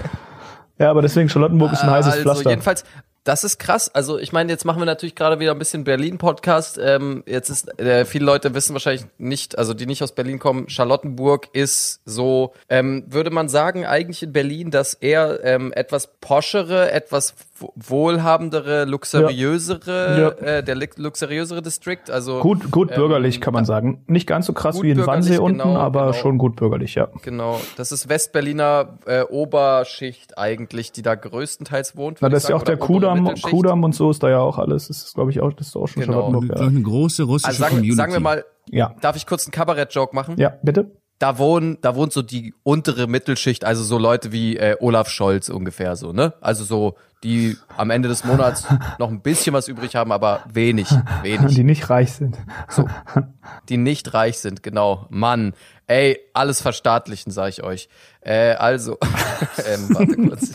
Ja, 0.79 0.91
aber 0.91 1.01
deswegen 1.01 1.27
Charlottenburg 1.27 1.73
ist 1.73 1.81
ein 1.81 1.89
heißes 1.89 2.11
also 2.11 2.23
Pflaster. 2.23 2.49
Jedenfalls, 2.51 2.83
das 3.27 3.43
ist 3.43 3.57
krass. 3.57 3.93
Also 3.93 4.17
ich 4.19 4.31
meine, 4.31 4.51
jetzt 4.51 4.63
machen 4.63 4.79
wir 4.79 4.85
natürlich 4.85 5.15
gerade 5.15 5.39
wieder 5.39 5.51
ein 5.51 5.59
bisschen 5.59 5.83
Berlin-Podcast. 5.83 6.79
Ähm, 6.81 7.23
jetzt 7.25 7.49
ist, 7.49 7.77
äh, 7.79 8.05
viele 8.05 8.25
Leute 8.25 8.53
wissen 8.53 8.73
wahrscheinlich 8.73 9.05
nicht, 9.17 9.57
also 9.57 9.73
die 9.73 9.85
nicht 9.85 10.01
aus 10.01 10.13
Berlin 10.13 10.39
kommen, 10.39 10.69
Charlottenburg 10.69 11.49
ist 11.51 12.01
so, 12.05 12.53
ähm, 12.69 13.03
würde 13.07 13.29
man 13.29 13.49
sagen, 13.49 13.85
eigentlich 13.85 14.23
in 14.23 14.31
Berlin, 14.31 14.71
dass 14.71 14.93
eher 14.93 15.43
ähm, 15.43 15.73
etwas 15.73 16.09
poschere, 16.21 16.91
etwas 16.91 17.33
wohlhabendere, 17.75 18.85
luxuriösere, 18.85 20.35
ja. 20.41 20.45
Äh, 20.45 20.63
der 20.63 20.75
luxuriösere 20.75 21.61
District. 21.61 22.09
Also 22.09 22.39
gut, 22.39 22.71
gut 22.71 22.91
ähm, 22.91 22.95
bürgerlich 22.95 23.41
kann 23.41 23.53
man 23.53 23.65
sagen. 23.65 24.03
Nicht 24.07 24.27
ganz 24.27 24.45
so 24.45 24.53
krass 24.53 24.81
wie 24.81 24.91
in 24.91 25.05
Wannsee 25.05 25.37
unten, 25.37 25.59
genau, 25.59 25.77
aber 25.77 26.07
genau. 26.07 26.13
schon 26.13 26.37
gut 26.37 26.55
bürgerlich, 26.55 26.95
ja. 26.95 27.09
Genau, 27.23 27.59
das 27.75 27.91
ist 27.91 28.09
Westberliner 28.09 28.97
äh, 29.05 29.21
Oberschicht 29.23 30.37
eigentlich, 30.37 30.91
die 30.91 31.01
da 31.01 31.15
größtenteils 31.15 31.95
wohnt. 31.95 32.19
Na, 32.21 32.29
das 32.29 32.43
ist 32.43 32.49
ja 32.49 32.55
auch 32.55 32.63
der 32.63 32.77
Kudamm, 32.77 33.33
Kudamm 33.41 33.83
und 33.83 33.95
so 33.95 34.11
ist 34.11 34.23
da 34.23 34.29
ja 34.29 34.39
auch 34.39 34.57
alles. 34.57 34.87
Das 34.87 35.03
ist, 35.03 35.15
glaube 35.15 35.31
ich, 35.31 35.41
auch, 35.41 35.53
das 35.53 35.67
ist 35.67 35.75
auch 35.75 35.87
schon 35.87 36.03
genau. 36.03 36.21
Charlottenburg. 36.21 36.59
Ja. 36.59 36.67
Eine 36.67 36.81
große 36.81 37.23
russische 37.23 37.47
also 37.47 37.59
sagen, 37.59 37.75
Community. 37.75 37.95
Sagen 37.95 38.13
wir 38.13 38.19
mal, 38.19 38.45
ja. 38.69 38.95
darf 39.01 39.15
ich 39.15 39.25
kurz 39.25 39.45
einen 39.45 39.51
Kabarett-Joke 39.51 40.15
machen? 40.15 40.35
Ja, 40.37 40.53
bitte 40.61 40.91
da 41.19 41.37
wohnen, 41.37 41.79
da 41.81 41.95
wohnt 41.95 42.13
so 42.13 42.21
die 42.21 42.53
untere 42.63 43.07
Mittelschicht, 43.07 43.65
also 43.65 43.83
so 43.83 43.97
Leute 43.97 44.31
wie 44.31 44.57
äh, 44.57 44.77
Olaf 44.79 45.09
Scholz 45.09 45.49
ungefähr 45.49 45.95
so, 45.95 46.13
ne? 46.13 46.33
Also 46.41 46.63
so, 46.63 46.95
die 47.23 47.57
am 47.75 47.89
Ende 47.89 48.07
des 48.07 48.23
Monats 48.23 48.67
noch 48.99 49.09
ein 49.09 49.21
bisschen 49.21 49.53
was 49.53 49.67
übrig 49.67 49.95
haben, 49.95 50.11
aber 50.11 50.43
wenig, 50.51 50.87
wenig. 51.23 51.55
Die 51.55 51.63
nicht 51.63 51.89
reich 51.89 52.13
sind. 52.13 52.37
So, 52.69 52.87
die 53.69 53.77
nicht 53.77 54.13
reich 54.13 54.37
sind, 54.37 54.61
genau. 54.61 55.07
Mann, 55.09 55.53
ey, 55.87 56.19
alles 56.33 56.61
verstaatlichen, 56.61 57.31
sag 57.31 57.49
ich 57.49 57.63
euch. 57.63 57.89
Äh, 58.21 58.53
also, 58.53 58.97
ähm, 59.67 59.89
warte 59.89 60.15
kurz. 60.15 60.53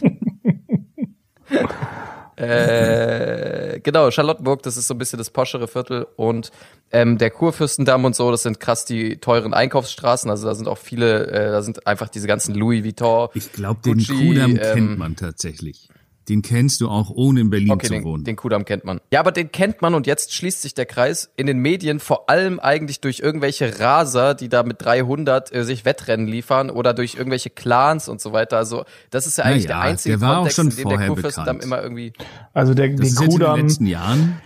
Äh, 2.37 3.81
genau, 3.81 4.11
Charlottenburg, 4.11 4.63
das 4.63 4.77
ist 4.77 4.87
so 4.87 4.95
ein 4.95 4.99
bisschen 4.99 5.19
das 5.19 5.31
poschere 5.31 5.69
Viertel 5.69 6.07
und 6.17 6.51
ähm, 6.91 7.19
der 7.19 7.31
Kurfürstendamm 7.31 8.05
und 8.05 8.17
so, 8.17 8.31
das 8.31 8.43
sind 8.43 8.59
krass 8.59 8.85
die 8.85 9.19
teuren 9.19 9.53
Einkaufsstraßen. 9.53 10.31
Also 10.31 10.47
da 10.47 10.55
sind 10.55 10.69
auch 10.69 10.79
viele, 10.79 11.27
äh, 11.27 11.51
da 11.51 11.63
sind 11.63 11.87
einfach 11.87 12.09
diese 12.09 12.27
ganzen 12.27 12.55
Louis 12.55 12.85
Vuitton. 12.85 13.29
Ich 13.35 13.53
glaube, 13.53 13.81
den 13.83 14.05
Kudamm 14.05 14.53
ähm, 14.53 14.59
kennt 14.59 14.99
man 14.99 15.17
tatsächlich. 15.17 15.89
Den 16.29 16.43
kennst 16.43 16.81
du 16.81 16.89
auch, 16.89 17.11
ohne 17.11 17.41
in 17.41 17.51
Berlin 17.51 17.73
okay, 17.73 17.87
zu 17.87 17.93
den, 17.95 18.05
wohnen. 18.05 18.25
Den 18.25 18.37
Kudamm 18.37 18.65
kennt 18.65 18.85
man. 18.85 19.01
Ja, 19.13 19.21
aber 19.21 19.33
den 19.33 19.51
kennt 19.51 19.83
man 19.83 19.95
und 19.95 20.07
jetzt 20.07 20.33
schließt 20.33 20.63
sich 20.63 20.73
der 20.73 20.87
Kreis 20.87 21.33
in 21.37 21.47
den 21.47 21.59
Medien 21.59 21.99
vor 21.99 22.31
allem 22.31 22.61
eigentlich 22.61 23.01
durch 23.01 23.19
irgendwelche 23.19 23.81
Raser, 23.81 24.35
die 24.35 24.49
da 24.49 24.63
mit 24.63 24.85
300 24.85 25.53
äh, 25.53 25.65
sich 25.65 25.85
Wettrennen 25.85 26.29
liefern 26.29 26.71
oder 26.71 26.95
durch 26.95 27.17
irgendwelche 27.17 27.51
Clans 27.51 28.09
und 28.09 28.21
so 28.21 28.33
weiter. 28.33 28.57
Also 28.57 28.85
das 29.11 29.27
ist 29.27 29.39
ja 29.39 29.45
eigentlich 29.45 29.65
naja, 29.65 29.81
der 29.81 29.91
einzige 29.91 30.19
der 30.19 30.27
war 30.27 30.37
Kontext, 30.37 30.59
auch 30.59 30.63
schon 30.63 30.71
in 30.71 30.77
dem 30.77 30.89
der 30.89 31.15
bekannt. 31.15 31.65
immer 31.65 31.83
irgendwie 31.83 32.13
Also 32.53 32.75
der, 32.75 32.89
das 32.91 32.97
den 32.97 33.05
jetzt 33.05 33.21
in 33.21 33.25
den 33.25 33.31
Kudamm, 33.33 33.61
letzten 33.61 33.87
Jahren. 33.87 34.41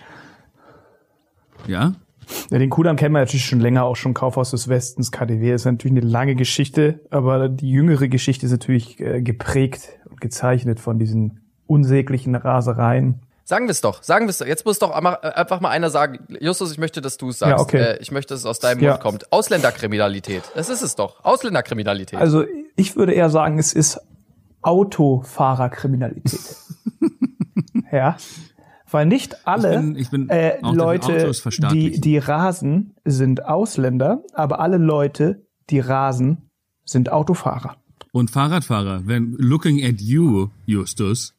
Ja? 1.67 1.93
ja, 2.51 2.59
den 2.59 2.71
Kudamm 2.71 2.97
kennen 2.97 3.15
wir 3.15 3.21
natürlich 3.21 3.45
schon 3.45 3.61
länger, 3.61 3.85
auch 3.85 3.97
schon 3.97 4.15
Kaufhaus 4.15 4.51
des 4.51 4.69
Westens, 4.69 5.13
KDW. 5.13 5.53
ist 5.53 5.65
natürlich 5.65 5.99
eine 5.99 6.09
lange 6.09 6.37
Geschichte, 6.37 7.01
aber 7.11 7.49
die 7.49 7.71
jüngere 7.71 8.09
Geschichte 8.09 8.47
ist 8.47 8.53
natürlich 8.53 8.99
äh, 9.01 9.21
geprägt 9.21 9.99
und 10.09 10.21
gezeichnet 10.21 10.81
von 10.81 10.99
diesen 10.99 11.46
unsäglichen 11.67 12.35
Rasereien. 12.35 13.21
Sagen 13.45 13.67
wir 13.67 13.71
es 13.71 13.81
doch, 13.81 14.03
sagen 14.03 14.27
wir 14.27 14.31
es 14.31 14.39
doch. 14.39 14.47
Jetzt 14.47 14.65
muss 14.67 14.79
doch 14.81 14.91
einmal- 14.91 15.19
äh, 15.23 15.29
einfach 15.29 15.61
mal 15.61 15.71
einer 15.71 15.89
sagen, 15.89 16.19
Justus, 16.41 16.73
ich 16.73 16.79
möchte, 16.79 17.01
dass 17.01 17.17
du 17.17 17.29
es 17.29 17.39
sagst. 17.39 17.51
Ja, 17.51 17.61
okay. 17.61 17.77
äh, 17.79 17.99
ich 18.03 18.11
möchte, 18.11 18.35
dass 18.35 18.41
es 18.41 18.47
aus 18.47 18.59
deinem 18.59 18.81
Ja. 18.83 18.93
Mund 18.93 19.03
kommt. 19.03 19.33
Ausländerkriminalität. 19.33 20.43
Das 20.57 20.69
ist 20.69 20.83
es 20.83 20.97
doch. 20.97 21.25
Ausländerkriminalität. 21.25 22.19
Also 22.19 22.45
ich 22.75 22.97
würde 22.97 23.13
eher 23.13 23.31
sagen, 23.31 23.59
es 23.61 23.73
ist 23.73 24.01
Autofahrerkriminalität. 24.63 26.57
ja. 27.93 28.17
Weil 28.91 29.07
nicht 29.07 29.47
alle 29.47 29.75
Ich 29.75 29.81
bin- 29.81 29.97
ich 29.97 30.11
bin 30.11 30.29
äh, 30.29 30.59
Leute, 30.63 31.31
die, 31.73 32.01
die 32.01 32.19
rasen, 32.19 32.95
sind 33.05 33.45
Ausländer, 33.45 34.23
aber 34.33 34.61
alle 34.61 34.79
Leute, 34.79 35.45
die 35.71 35.81
rasen, 35.81 36.51
sind 36.85 37.11
Autofahrer. 37.11 37.77
Und 38.13 38.31
Fahrradfahrer, 38.31 39.03
wenn 39.07 39.33
looking 39.39 39.85
at 39.85 40.01
you, 40.01 40.49
Justus, 40.65 41.35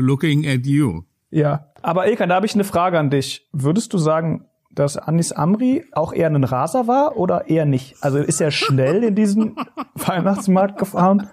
looking 0.00 0.46
at 0.46 0.66
you. 0.66 1.02
Ja. 1.30 1.66
Aber 1.82 2.08
Ilkan, 2.08 2.28
da 2.28 2.36
habe 2.36 2.46
ich 2.46 2.54
eine 2.54 2.64
Frage 2.64 2.98
an 2.98 3.10
dich. 3.10 3.48
Würdest 3.52 3.92
du 3.92 3.98
sagen, 3.98 4.46
dass 4.72 4.96
Anis 4.96 5.32
Amri 5.32 5.84
auch 5.92 6.12
eher 6.12 6.28
ein 6.28 6.44
Raser 6.44 6.86
war 6.86 7.16
oder 7.16 7.48
eher 7.48 7.64
nicht? 7.64 7.96
Also 8.00 8.18
ist 8.18 8.40
er 8.40 8.50
schnell 8.50 9.02
in 9.04 9.14
diesen 9.14 9.56
Weihnachtsmarkt 9.94 10.78
gefahren? 10.78 11.28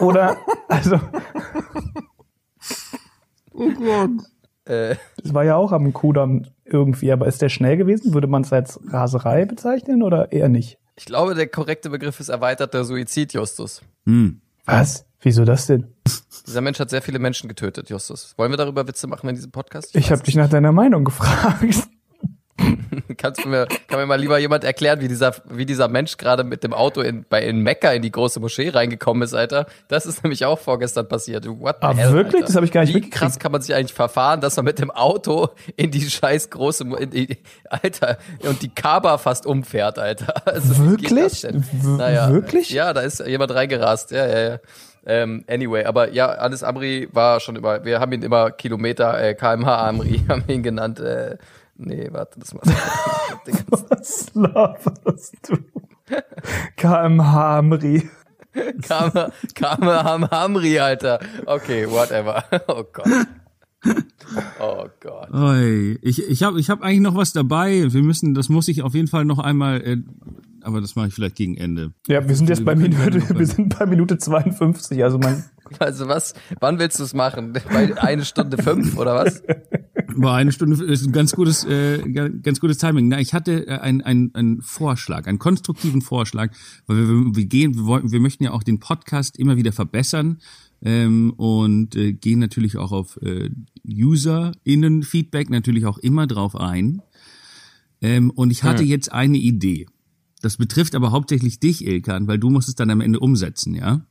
Oder, 0.00 0.36
also, 0.68 0.98
äh, 4.64 4.96
das 5.22 5.32
war 5.32 5.44
ja 5.44 5.54
auch 5.54 5.70
am 5.70 5.92
Kudamm 5.92 6.46
irgendwie, 6.64 7.12
aber 7.12 7.28
ist 7.28 7.40
der 7.40 7.50
schnell 7.50 7.76
gewesen? 7.76 8.14
Würde 8.14 8.26
man 8.26 8.42
es 8.42 8.52
als 8.52 8.80
Raserei 8.88 9.44
bezeichnen 9.44 10.02
oder 10.02 10.32
eher 10.32 10.48
nicht? 10.48 10.78
ich 10.96 11.04
glaube, 11.06 11.34
der 11.34 11.48
korrekte 11.48 11.90
Begriff 11.90 12.20
ist 12.20 12.28
erweiterter 12.28 12.84
Suizid, 12.84 13.32
Justus. 13.32 13.82
Hm. 14.06 14.40
Was? 14.64 15.06
Wieso 15.20 15.44
das 15.44 15.66
denn? 15.66 15.88
Dieser 16.46 16.60
Mensch 16.60 16.78
hat 16.78 16.90
sehr 16.90 17.02
viele 17.02 17.18
Menschen 17.18 17.48
getötet, 17.48 17.88
Justus. 17.90 18.34
Wollen 18.36 18.50
wir 18.52 18.56
darüber 18.58 18.86
Witze 18.86 19.06
machen 19.06 19.28
in 19.28 19.34
diesem 19.34 19.50
Podcast? 19.50 19.94
Ich 19.96 20.10
habe 20.10 20.22
dich 20.22 20.34
nach 20.36 20.48
deiner 20.48 20.72
Meinung 20.72 21.04
gefragt. 21.04 21.64
Kannst 23.16 23.44
du 23.44 23.48
mir, 23.48 23.66
kann 23.88 23.98
mir 23.98 24.06
mal 24.06 24.18
lieber 24.20 24.38
jemand 24.38 24.62
erklären, 24.62 25.00
wie 25.00 25.08
dieser, 25.08 25.34
wie 25.50 25.66
dieser 25.66 25.88
Mensch 25.88 26.16
gerade 26.16 26.44
mit 26.44 26.62
dem 26.62 26.72
Auto 26.72 27.00
in, 27.00 27.24
bei, 27.28 27.42
in 27.44 27.58
Mekka 27.58 27.90
in 27.92 28.00
die 28.02 28.12
große 28.12 28.38
Moschee 28.38 28.68
reingekommen 28.68 29.22
ist, 29.24 29.34
Alter? 29.34 29.66
Das 29.88 30.06
ist 30.06 30.22
nämlich 30.22 30.44
auch 30.44 30.58
vorgestern 30.60 31.08
passiert. 31.08 31.46
What 31.48 31.78
the 31.80 31.86
Ah, 31.88 31.94
hell, 31.94 32.12
wirklich? 32.12 32.36
Alter? 32.42 32.46
Das 32.46 32.56
hab 32.56 32.62
ich 32.62 32.70
gar 32.70 32.84
nicht 32.84 32.94
Wie 32.94 33.10
krass 33.10 33.38
kann 33.40 33.50
man 33.50 33.60
sich 33.60 33.74
eigentlich 33.74 33.92
verfahren, 33.92 34.40
dass 34.40 34.54
man 34.56 34.66
mit 34.66 34.78
dem 34.78 34.90
Auto 34.92 35.48
in 35.76 35.90
die 35.90 36.08
scheiß 36.08 36.50
große, 36.50 36.84
in 37.00 37.10
die, 37.10 37.38
Alter, 37.68 38.18
und 38.48 38.62
die 38.62 38.68
Kaaba 38.72 39.18
fast 39.18 39.46
umfährt, 39.46 39.98
Alter. 39.98 40.34
Also, 40.46 40.86
Wirklich? 40.86 41.42
W- 41.42 42.32
wirklich? 42.32 42.70
Ja, 42.70 42.92
da 42.92 43.00
ist 43.00 43.26
jemand 43.26 43.52
reingerast. 43.52 44.12
Ja, 44.12 44.26
ja, 44.26 44.48
ja. 44.50 44.58
Ähm, 45.06 45.44
anyway, 45.48 45.84
aber 45.84 46.12
ja, 46.12 46.30
Anis 46.30 46.62
Amri 46.62 47.08
war 47.12 47.40
schon 47.40 47.56
immer, 47.56 47.84
wir 47.84 48.00
haben 48.00 48.12
ihn 48.12 48.22
immer 48.22 48.50
Kilometer, 48.50 49.20
äh, 49.22 49.34
kmh 49.34 49.88
Amri, 49.88 50.24
haben 50.28 50.44
ihn 50.48 50.62
genannt, 50.62 51.00
äh, 51.00 51.36
nee, 51.76 52.08
warte, 52.10 52.40
das 52.40 52.54
macht 52.54 52.66
Was 53.90 54.34
laberst 54.34 55.36
du? 55.48 55.56
KMH 56.76 57.58
Amri. 57.58 58.10
Kame, 58.82 59.32
Kame 59.54 60.04
Ham 60.04 60.30
Hamri, 60.30 60.78
Alter. 60.78 61.18
Okay, 61.46 61.90
whatever. 61.90 62.44
Oh 62.68 62.84
Gott. 62.92 63.26
Oh 64.60 64.86
Gott. 65.00 65.30
Oi. 65.32 65.98
Ich, 66.02 66.22
ich 66.22 66.42
habe 66.42 66.58
ich 66.60 66.70
hab 66.70 66.82
eigentlich 66.82 67.00
noch 67.00 67.16
was 67.16 67.32
dabei. 67.32 67.92
Wir 67.92 68.02
müssen, 68.02 68.34
das 68.34 68.48
muss 68.48 68.68
ich 68.68 68.82
auf 68.82 68.94
jeden 68.94 69.08
Fall 69.08 69.24
noch 69.24 69.38
einmal, 69.38 69.82
äh, 69.82 69.96
aber 70.64 70.80
das 70.80 70.96
mache 70.96 71.08
ich 71.08 71.14
vielleicht 71.14 71.36
gegen 71.36 71.56
Ende. 71.56 71.92
Ja, 72.08 72.26
wir 72.26 72.34
sind 72.34 72.48
jetzt 72.48 72.64
bei 72.64 72.74
Minute, 72.74 73.28
wir 73.38 73.46
sind 73.46 73.78
bei 73.78 73.86
Minute 73.86 74.18
52, 74.18 75.02
also 75.02 75.18
mein, 75.18 75.44
Also 75.78 76.08
was, 76.08 76.34
wann 76.60 76.78
willst 76.78 76.98
du 76.98 77.04
es 77.04 77.14
machen? 77.14 77.52
Bei 77.52 78.00
eine 78.00 78.24
Stunde 78.24 78.62
fünf 78.62 78.96
oder 78.96 79.14
was? 79.14 79.42
War 80.16 80.36
eine 80.36 80.52
Stunde 80.52 80.82
ist 80.84 81.06
ein 81.06 81.12
ganz 81.12 81.32
gutes, 81.32 81.64
äh, 81.64 81.98
ganz 82.42 82.60
gutes 82.60 82.78
Timing. 82.78 83.08
Na, 83.08 83.20
ich 83.20 83.34
hatte 83.34 83.66
äh, 83.66 83.78
einen 83.78 84.00
ein, 84.02 84.30
ein 84.34 84.60
Vorschlag, 84.62 85.26
einen 85.26 85.38
konstruktiven 85.38 86.02
Vorschlag, 86.02 86.52
weil 86.86 86.96
wir, 86.96 87.36
wir 87.36 87.46
gehen, 87.46 87.74
wir 87.74 87.86
wollten, 87.86 88.12
wir 88.12 88.20
möchten 88.20 88.44
ja 88.44 88.52
auch 88.52 88.62
den 88.62 88.78
Podcast 88.78 89.38
immer 89.38 89.56
wieder 89.56 89.72
verbessern 89.72 90.38
ähm, 90.82 91.32
und 91.36 91.96
äh, 91.96 92.12
gehen 92.12 92.38
natürlich 92.38 92.76
auch 92.76 92.92
auf 92.92 93.18
äh, 93.22 93.50
User-Innen-Feedback 93.88 95.50
natürlich 95.50 95.86
auch 95.86 95.98
immer 95.98 96.26
drauf 96.26 96.54
ein. 96.54 97.02
Ähm, 98.00 98.30
und 98.30 98.50
ich 98.50 98.62
hatte 98.62 98.84
jetzt 98.84 99.10
eine 99.12 99.38
Idee. 99.38 99.86
Das 100.44 100.58
betrifft 100.58 100.94
aber 100.94 101.10
hauptsächlich 101.10 101.58
dich, 101.58 101.86
Ilkan, 101.86 102.28
weil 102.28 102.38
du 102.38 102.50
musst 102.50 102.68
es 102.68 102.74
dann 102.74 102.90
am 102.90 103.00
Ende 103.00 103.18
umsetzen, 103.18 103.74
ja? 103.74 104.06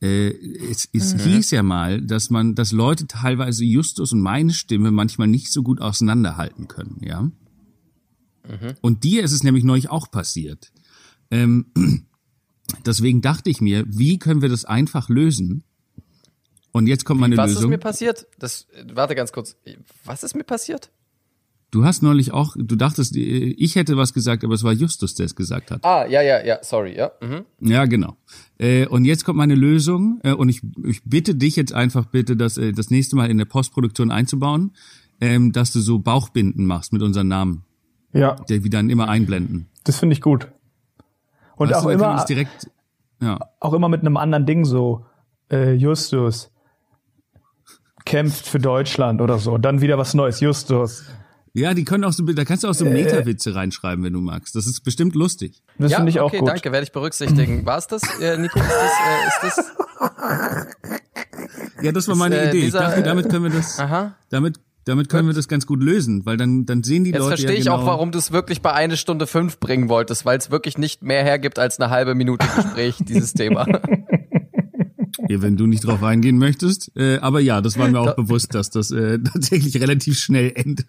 Äh, 0.00 0.30
es 0.68 0.88
es 0.92 1.22
hieß 1.22 1.52
ja 1.52 1.62
mal, 1.62 2.02
dass 2.02 2.30
man, 2.30 2.56
dass 2.56 2.72
Leute 2.72 3.06
teilweise 3.06 3.64
Justus 3.64 4.12
und 4.12 4.20
meine 4.20 4.52
Stimme 4.52 4.90
manchmal 4.90 5.28
nicht 5.28 5.52
so 5.52 5.62
gut 5.62 5.80
auseinanderhalten 5.80 6.66
können, 6.66 6.98
ja? 7.00 7.30
Und 8.80 9.04
dir 9.04 9.22
ist 9.22 9.30
es 9.30 9.44
nämlich 9.44 9.62
neulich 9.62 9.88
auch 9.88 10.10
passiert. 10.10 10.72
Ähm, 11.30 11.66
deswegen 12.84 13.22
dachte 13.22 13.48
ich 13.48 13.60
mir, 13.60 13.84
wie 13.86 14.18
können 14.18 14.42
wir 14.42 14.48
das 14.48 14.64
einfach 14.64 15.08
lösen? 15.08 15.62
Und 16.72 16.88
jetzt 16.88 17.04
kommt 17.04 17.20
meine 17.20 17.36
Was 17.36 17.50
ist 17.50 17.56
Lösung. 17.58 17.70
mir 17.70 17.78
passiert? 17.78 18.26
Das, 18.36 18.66
warte 18.92 19.14
ganz 19.14 19.30
kurz. 19.30 19.54
Was 20.04 20.24
ist 20.24 20.34
mir 20.34 20.42
passiert? 20.42 20.90
Du 21.72 21.86
hast 21.86 22.02
neulich 22.02 22.32
auch, 22.34 22.54
du 22.54 22.76
dachtest, 22.76 23.16
ich 23.16 23.76
hätte 23.76 23.96
was 23.96 24.12
gesagt, 24.12 24.44
aber 24.44 24.52
es 24.52 24.62
war 24.62 24.72
Justus, 24.74 25.14
der 25.14 25.24
es 25.24 25.34
gesagt 25.34 25.70
hat. 25.70 25.82
Ah, 25.86 26.04
ja, 26.06 26.20
ja, 26.20 26.44
ja, 26.44 26.58
sorry, 26.60 26.94
ja. 26.94 27.12
Mhm. 27.22 27.46
Ja, 27.60 27.86
genau. 27.86 28.18
Äh, 28.58 28.86
und 28.88 29.06
jetzt 29.06 29.24
kommt 29.24 29.38
meine 29.38 29.54
Lösung 29.54 30.20
äh, 30.22 30.32
und 30.32 30.50
ich, 30.50 30.60
ich 30.84 31.02
bitte 31.02 31.34
dich 31.34 31.56
jetzt 31.56 31.72
einfach 31.72 32.04
bitte, 32.04 32.36
das 32.36 32.58
äh, 32.58 32.72
das 32.72 32.90
nächste 32.90 33.16
Mal 33.16 33.30
in 33.30 33.38
der 33.38 33.46
Postproduktion 33.46 34.10
einzubauen, 34.10 34.72
ähm, 35.22 35.52
dass 35.52 35.72
du 35.72 35.80
so 35.80 35.98
Bauchbinden 35.98 36.66
machst 36.66 36.92
mit 36.92 37.00
unseren 37.00 37.28
Namen, 37.28 37.64
ja, 38.12 38.36
der 38.50 38.62
wir 38.64 38.70
dann 38.70 38.90
immer 38.90 39.08
einblenden. 39.08 39.70
das 39.84 39.98
finde 39.98 40.12
ich 40.12 40.20
gut. 40.20 40.48
Und 41.56 41.70
Weißt 41.70 41.80
auch 41.80 41.84
du, 41.84 41.88
immer, 41.88 42.22
direkt, 42.28 42.70
ja, 43.22 43.38
auch 43.60 43.72
immer 43.72 43.88
mit 43.88 44.02
einem 44.02 44.18
anderen 44.18 44.44
Ding 44.44 44.66
so, 44.66 45.06
äh, 45.50 45.72
Justus 45.72 46.50
kämpft 48.04 48.46
für 48.46 48.58
Deutschland 48.58 49.22
oder 49.22 49.38
so. 49.38 49.56
Dann 49.56 49.80
wieder 49.80 49.96
was 49.96 50.12
Neues, 50.12 50.40
Justus. 50.40 51.06
Ja, 51.54 51.74
die 51.74 51.84
können 51.84 52.04
auch 52.04 52.12
so, 52.12 52.24
da 52.24 52.44
kannst 52.44 52.64
du 52.64 52.68
auch 52.68 52.72
Äh. 52.72 52.74
so 52.74 52.84
Meta-Witze 52.84 53.54
reinschreiben, 53.54 54.04
wenn 54.04 54.12
du 54.12 54.20
magst. 54.20 54.54
Das 54.56 54.66
ist 54.66 54.80
bestimmt 54.82 55.14
lustig. 55.14 55.62
Das 55.78 55.90
Ja, 55.90 55.98
finde 55.98 56.10
ich 56.10 56.20
auch 56.20 56.26
okay, 56.28 56.38
gut. 56.38 56.48
danke, 56.48 56.72
werde 56.72 56.84
ich 56.84 56.92
berücksichtigen. 56.92 57.64
War 57.66 57.78
es 57.78 57.86
das, 57.86 58.02
äh, 58.20 58.36
Nico? 58.38 58.58
Ist 58.58 58.68
das, 58.68 59.46
äh, 59.46 59.48
ist 59.48 59.56
das? 59.56 59.66
Ja, 61.82 61.92
das 61.92 62.06
war 62.08 62.14
meine 62.16 62.36
äh, 62.36 62.48
Idee. 62.48 62.58
Ich 62.58 62.64
dieser, 62.66 62.80
dachte, 62.80 63.00
äh, 63.00 63.02
damit 63.02 63.28
können 63.28 63.44
wir 63.44 63.50
das, 63.50 63.78
Aha. 63.78 64.14
damit, 64.30 64.60
damit 64.84 65.08
können 65.08 65.26
wir 65.28 65.34
das 65.34 65.48
ganz 65.48 65.66
gut 65.66 65.82
lösen, 65.82 66.24
weil 66.24 66.36
dann, 66.36 66.64
dann 66.64 66.82
sehen 66.84 67.04
die 67.04 67.10
Jetzt 67.10 67.18
Leute 67.18 67.28
verstehe 67.30 67.50
ja 67.52 67.58
ich 67.58 67.64
genau, 67.64 67.76
auch, 67.78 67.86
warum 67.86 68.12
du 68.12 68.18
es 68.18 68.30
wirklich 68.32 68.62
bei 68.62 68.72
eine 68.72 68.96
Stunde 68.96 69.26
fünf 69.26 69.58
bringen 69.58 69.88
wolltest, 69.88 70.24
weil 70.24 70.38
es 70.38 70.50
wirklich 70.50 70.78
nicht 70.78 71.02
mehr 71.02 71.22
hergibt 71.24 71.58
als 71.58 71.78
eine 71.80 71.90
halbe 71.90 72.14
Minute 72.14 72.46
Gespräch, 72.56 72.96
dieses 73.00 73.32
Thema. 73.32 73.66
Ja, 75.28 75.40
wenn 75.42 75.56
du 75.56 75.66
nicht 75.66 75.84
drauf 75.86 76.02
eingehen 76.02 76.38
möchtest. 76.38 76.90
Äh, 76.96 77.18
aber 77.18 77.40
ja, 77.40 77.60
das 77.60 77.78
war 77.78 77.88
mir 77.88 78.00
auch 78.00 78.14
bewusst, 78.14 78.54
dass 78.54 78.70
das 78.70 78.90
äh, 78.90 79.18
tatsächlich 79.32 79.80
relativ 79.80 80.18
schnell 80.18 80.52
endet. 80.54 80.86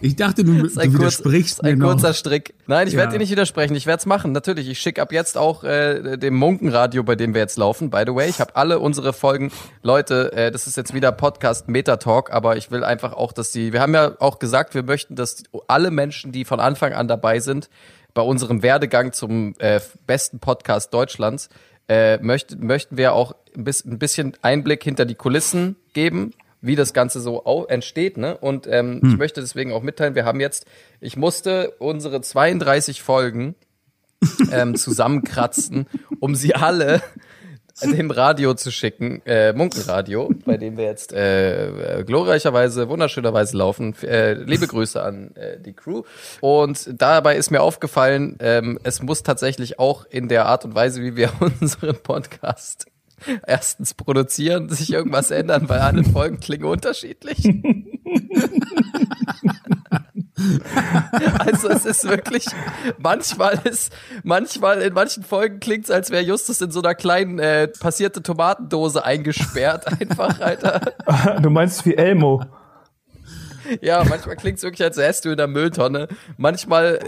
Ich 0.00 0.16
dachte, 0.16 0.44
du, 0.44 0.52
ein, 0.52 0.58
du 0.58 0.62
kurz, 0.68 0.94
widersprichst 0.94 1.62
ein 1.64 1.72
mir 1.78 1.84
noch. 1.84 1.90
kurzer 1.92 2.14
Strick. 2.14 2.54
Nein, 2.66 2.86
ich 2.86 2.94
Ja. 2.94 3.00
werde 3.00 3.12
dir 3.12 3.18
nicht 3.18 3.30
widersprechen. 3.30 3.74
Ich 3.74 3.86
werde 3.86 4.00
es 4.00 4.06
machen, 4.06 4.32
natürlich. 4.32 4.68
Ich 4.68 4.78
schicke 4.78 5.02
ab 5.02 5.12
jetzt 5.12 5.36
auch 5.36 5.62
äh, 5.64 6.16
dem 6.16 6.36
Munkenradio, 6.36 7.02
bei 7.02 7.16
dem 7.16 7.34
wir 7.34 7.40
jetzt 7.40 7.58
laufen. 7.58 7.90
By 7.90 8.04
the 8.06 8.14
way, 8.14 8.28
ich 8.30 8.40
habe 8.40 8.56
alle 8.56 8.78
unsere 8.78 9.12
Folgen. 9.12 9.50
Leute, 9.82 10.32
äh, 10.32 10.50
das 10.50 10.66
ist 10.66 10.76
jetzt 10.76 10.94
wieder 10.94 11.12
Podcast 11.12 11.68
Meta 11.68 11.96
Talk, 11.96 12.32
aber 12.32 12.56
ich 12.56 12.70
will 12.70 12.82
einfach 12.84 13.12
auch, 13.12 13.32
dass 13.32 13.50
die. 13.50 13.72
Wir 13.72 13.80
haben 13.80 13.92
ja 13.94 14.12
auch 14.20 14.38
gesagt, 14.38 14.74
wir 14.74 14.84
möchten, 14.84 15.16
dass 15.16 15.42
alle 15.66 15.90
Menschen, 15.90 16.32
die 16.32 16.44
von 16.44 16.60
Anfang 16.60 16.92
an 16.94 17.08
dabei 17.08 17.40
sind, 17.40 17.68
bei 18.18 18.24
unserem 18.24 18.64
Werdegang 18.64 19.12
zum 19.12 19.54
äh, 19.60 19.78
besten 20.08 20.40
Podcast 20.40 20.92
Deutschlands, 20.92 21.50
äh, 21.88 22.18
möcht, 22.18 22.58
möchten 22.58 22.96
wir 22.96 23.12
auch 23.12 23.32
ein 23.56 23.62
bisschen 23.62 24.36
Einblick 24.42 24.82
hinter 24.82 25.04
die 25.04 25.14
Kulissen 25.14 25.76
geben, 25.92 26.32
wie 26.60 26.74
das 26.74 26.92
Ganze 26.92 27.20
so 27.20 27.44
entsteht. 27.68 28.16
Ne? 28.16 28.36
Und 28.36 28.66
ähm, 28.66 29.00
hm. 29.00 29.10
ich 29.12 29.18
möchte 29.18 29.40
deswegen 29.40 29.72
auch 29.72 29.84
mitteilen, 29.84 30.16
wir 30.16 30.24
haben 30.24 30.40
jetzt, 30.40 30.66
ich 31.00 31.16
musste 31.16 31.70
unsere 31.78 32.20
32 32.20 33.02
Folgen 33.02 33.54
ähm, 34.50 34.74
zusammenkratzen, 34.74 35.86
um 36.18 36.34
sie 36.34 36.56
alle 36.56 37.00
dem 37.82 38.10
Radio 38.10 38.54
zu 38.54 38.70
schicken, 38.70 39.22
äh, 39.26 39.52
Munkenradio, 39.52 40.30
bei 40.44 40.56
dem 40.56 40.76
wir 40.76 40.84
jetzt 40.84 41.12
äh, 41.12 42.02
glorreicherweise, 42.06 42.88
wunderschönerweise 42.88 43.56
laufen. 43.56 43.94
Äh, 44.02 44.34
liebe 44.34 44.66
Grüße 44.66 45.02
an 45.02 45.34
äh, 45.36 45.58
die 45.60 45.72
Crew. 45.72 46.02
Und 46.40 46.90
dabei 46.92 47.36
ist 47.36 47.50
mir 47.50 47.62
aufgefallen, 47.62 48.36
ähm, 48.40 48.78
es 48.82 49.02
muss 49.02 49.22
tatsächlich 49.22 49.78
auch 49.78 50.04
in 50.06 50.28
der 50.28 50.46
Art 50.46 50.64
und 50.64 50.74
Weise, 50.74 51.02
wie 51.02 51.16
wir 51.16 51.30
unseren 51.60 51.96
Podcast 52.02 52.86
erstens 53.46 53.94
produzieren, 53.94 54.68
sich 54.68 54.92
irgendwas 54.92 55.30
ändern, 55.30 55.68
weil 55.68 55.80
alle 55.80 56.04
Folgen 56.04 56.40
klingen 56.40 56.64
unterschiedlich. 56.64 57.38
also 61.38 61.68
es 61.68 61.84
ist 61.84 62.08
wirklich, 62.08 62.46
manchmal 62.98 63.60
ist, 63.64 63.92
manchmal 64.22 64.82
in 64.82 64.94
manchen 64.94 65.22
Folgen 65.22 65.60
klingt 65.60 65.84
es, 65.84 65.90
als 65.90 66.10
wäre 66.10 66.22
Justus 66.22 66.60
in 66.60 66.70
so 66.70 66.80
einer 66.80 66.94
kleinen 66.94 67.38
äh, 67.38 67.68
passierte 67.68 68.22
Tomatendose 68.22 69.04
eingesperrt, 69.04 69.86
einfach, 70.00 70.40
Alter. 70.40 70.80
Du 71.42 71.50
meinst 71.50 71.84
wie 71.86 71.94
Elmo. 71.94 72.44
Ja, 73.80 74.04
manchmal 74.04 74.36
klingt 74.36 74.58
es 74.58 74.64
wirklich, 74.64 74.82
als 74.82 74.96
wärst 74.96 75.24
du 75.24 75.30
in 75.30 75.36
der 75.36 75.46
Mülltonne. 75.46 76.08
Manchmal, 76.36 76.98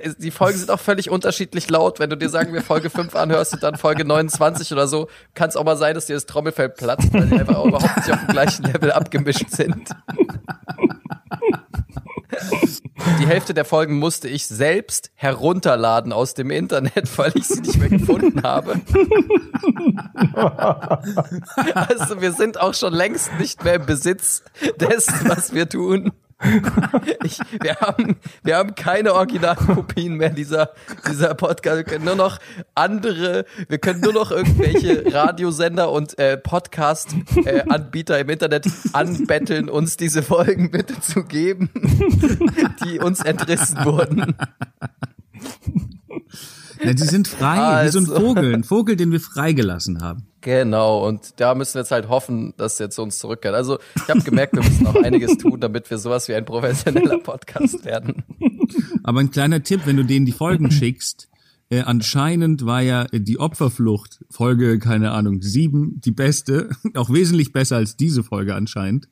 äh, 0.00 0.10
die 0.18 0.30
Folgen 0.30 0.58
sind 0.58 0.70
auch 0.70 0.80
völlig 0.80 1.10
unterschiedlich 1.10 1.70
laut. 1.70 1.98
Wenn 1.98 2.10
du 2.10 2.16
dir 2.16 2.28
sagen 2.28 2.52
wir 2.52 2.62
Folge 2.62 2.90
5 2.90 3.14
anhörst 3.14 3.54
und 3.54 3.62
dann 3.62 3.76
Folge 3.76 4.04
29 4.04 4.72
oder 4.72 4.86
so, 4.86 5.08
kann 5.34 5.48
es 5.48 5.56
auch 5.56 5.64
mal 5.64 5.76
sein, 5.76 5.94
dass 5.94 6.06
dir 6.06 6.14
das 6.14 6.26
Trommelfell 6.26 6.68
platzt, 6.68 7.12
weil 7.12 7.26
die 7.26 7.38
einfach 7.38 7.64
überhaupt 7.64 7.96
nicht 7.96 8.10
auf 8.10 8.20
dem 8.20 8.28
gleichen 8.28 8.64
Level 8.64 8.92
abgemischt 8.92 9.50
sind. 9.50 9.90
Die 13.18 13.26
Hälfte 13.26 13.54
der 13.54 13.64
Folgen 13.64 13.98
musste 13.98 14.28
ich 14.28 14.46
selbst 14.46 15.10
herunterladen 15.14 16.12
aus 16.12 16.34
dem 16.34 16.50
Internet, 16.50 17.08
weil 17.18 17.32
ich 17.34 17.46
sie 17.46 17.60
nicht 17.60 17.78
mehr 17.78 17.88
gefunden 17.88 18.42
habe. 18.42 18.80
Also 21.74 22.20
wir 22.20 22.32
sind 22.32 22.60
auch 22.60 22.74
schon 22.74 22.92
längst 22.92 23.30
nicht 23.38 23.64
mehr 23.64 23.74
im 23.74 23.86
Besitz 23.86 24.42
dessen, 24.78 25.28
was 25.28 25.54
wir 25.54 25.68
tun. 25.68 26.12
Ich, 27.22 27.38
wir, 27.60 27.76
haben, 27.76 28.16
wir 28.42 28.56
haben 28.56 28.74
keine 28.74 29.14
Originalkopien 29.14 30.14
mehr 30.14 30.30
dieser, 30.30 30.70
dieser 31.08 31.34
Podcast. 31.34 31.76
Wir 31.76 31.84
können 31.84 32.04
nur 32.04 32.14
noch 32.14 32.38
andere, 32.74 33.44
wir 33.68 33.78
können 33.78 34.00
nur 34.00 34.12
noch 34.12 34.30
irgendwelche 34.30 35.12
Radiosender 35.12 35.90
und 35.90 36.18
äh, 36.18 36.38
Podcast-Anbieter 36.38 38.16
äh, 38.16 38.22
im 38.22 38.30
Internet 38.30 38.66
anbetteln, 38.92 39.68
uns 39.68 39.96
diese 39.96 40.22
Folgen 40.22 40.70
bitte 40.70 41.00
zu 41.00 41.24
geben, 41.24 41.70
die 42.84 42.98
uns 43.00 43.20
entrissen 43.20 43.84
wurden. 43.84 44.34
Ja, 46.82 46.94
die 46.94 47.04
sind 47.04 47.28
frei, 47.28 47.58
also. 47.58 48.00
wie 48.00 48.04
so 48.04 48.10
ein 48.10 48.16
also. 48.16 48.26
Vogel, 48.26 48.54
ein 48.54 48.64
Vogel, 48.64 48.96
den 48.96 49.12
wir 49.12 49.20
freigelassen 49.20 50.00
haben. 50.00 50.26
Genau, 50.40 51.06
und 51.06 51.34
da 51.38 51.54
müssen 51.54 51.74
wir 51.74 51.82
jetzt 51.82 51.90
halt 51.90 52.08
hoffen, 52.08 52.54
dass 52.56 52.80
er 52.80 52.88
zu 52.88 53.02
uns 53.02 53.18
zurückkehrt. 53.18 53.54
Also 53.54 53.78
ich 53.96 54.08
habe 54.08 54.22
gemerkt, 54.22 54.54
wir 54.54 54.62
müssen 54.62 54.84
noch 54.84 54.94
einiges 54.94 55.36
tun, 55.36 55.60
damit 55.60 55.90
wir 55.90 55.98
sowas 55.98 56.28
wie 56.28 56.34
ein 56.34 56.46
professioneller 56.46 57.18
Podcast 57.18 57.84
werden. 57.84 58.24
Aber 59.02 59.20
ein 59.20 59.30
kleiner 59.30 59.62
Tipp, 59.62 59.82
wenn 59.84 59.96
du 59.96 60.04
denen 60.04 60.24
die 60.24 60.32
Folgen 60.32 60.70
schickst, 60.70 61.28
äh, 61.68 61.82
anscheinend 61.82 62.64
war 62.64 62.80
ja 62.80 63.04
die 63.12 63.38
Opferflucht 63.38 64.24
Folge, 64.30 64.78
keine 64.78 65.12
Ahnung, 65.12 65.42
sieben 65.42 66.00
die 66.00 66.10
beste, 66.10 66.70
auch 66.94 67.10
wesentlich 67.10 67.52
besser 67.52 67.76
als 67.76 67.96
diese 67.96 68.22
Folge 68.22 68.54
anscheinend. 68.54 69.08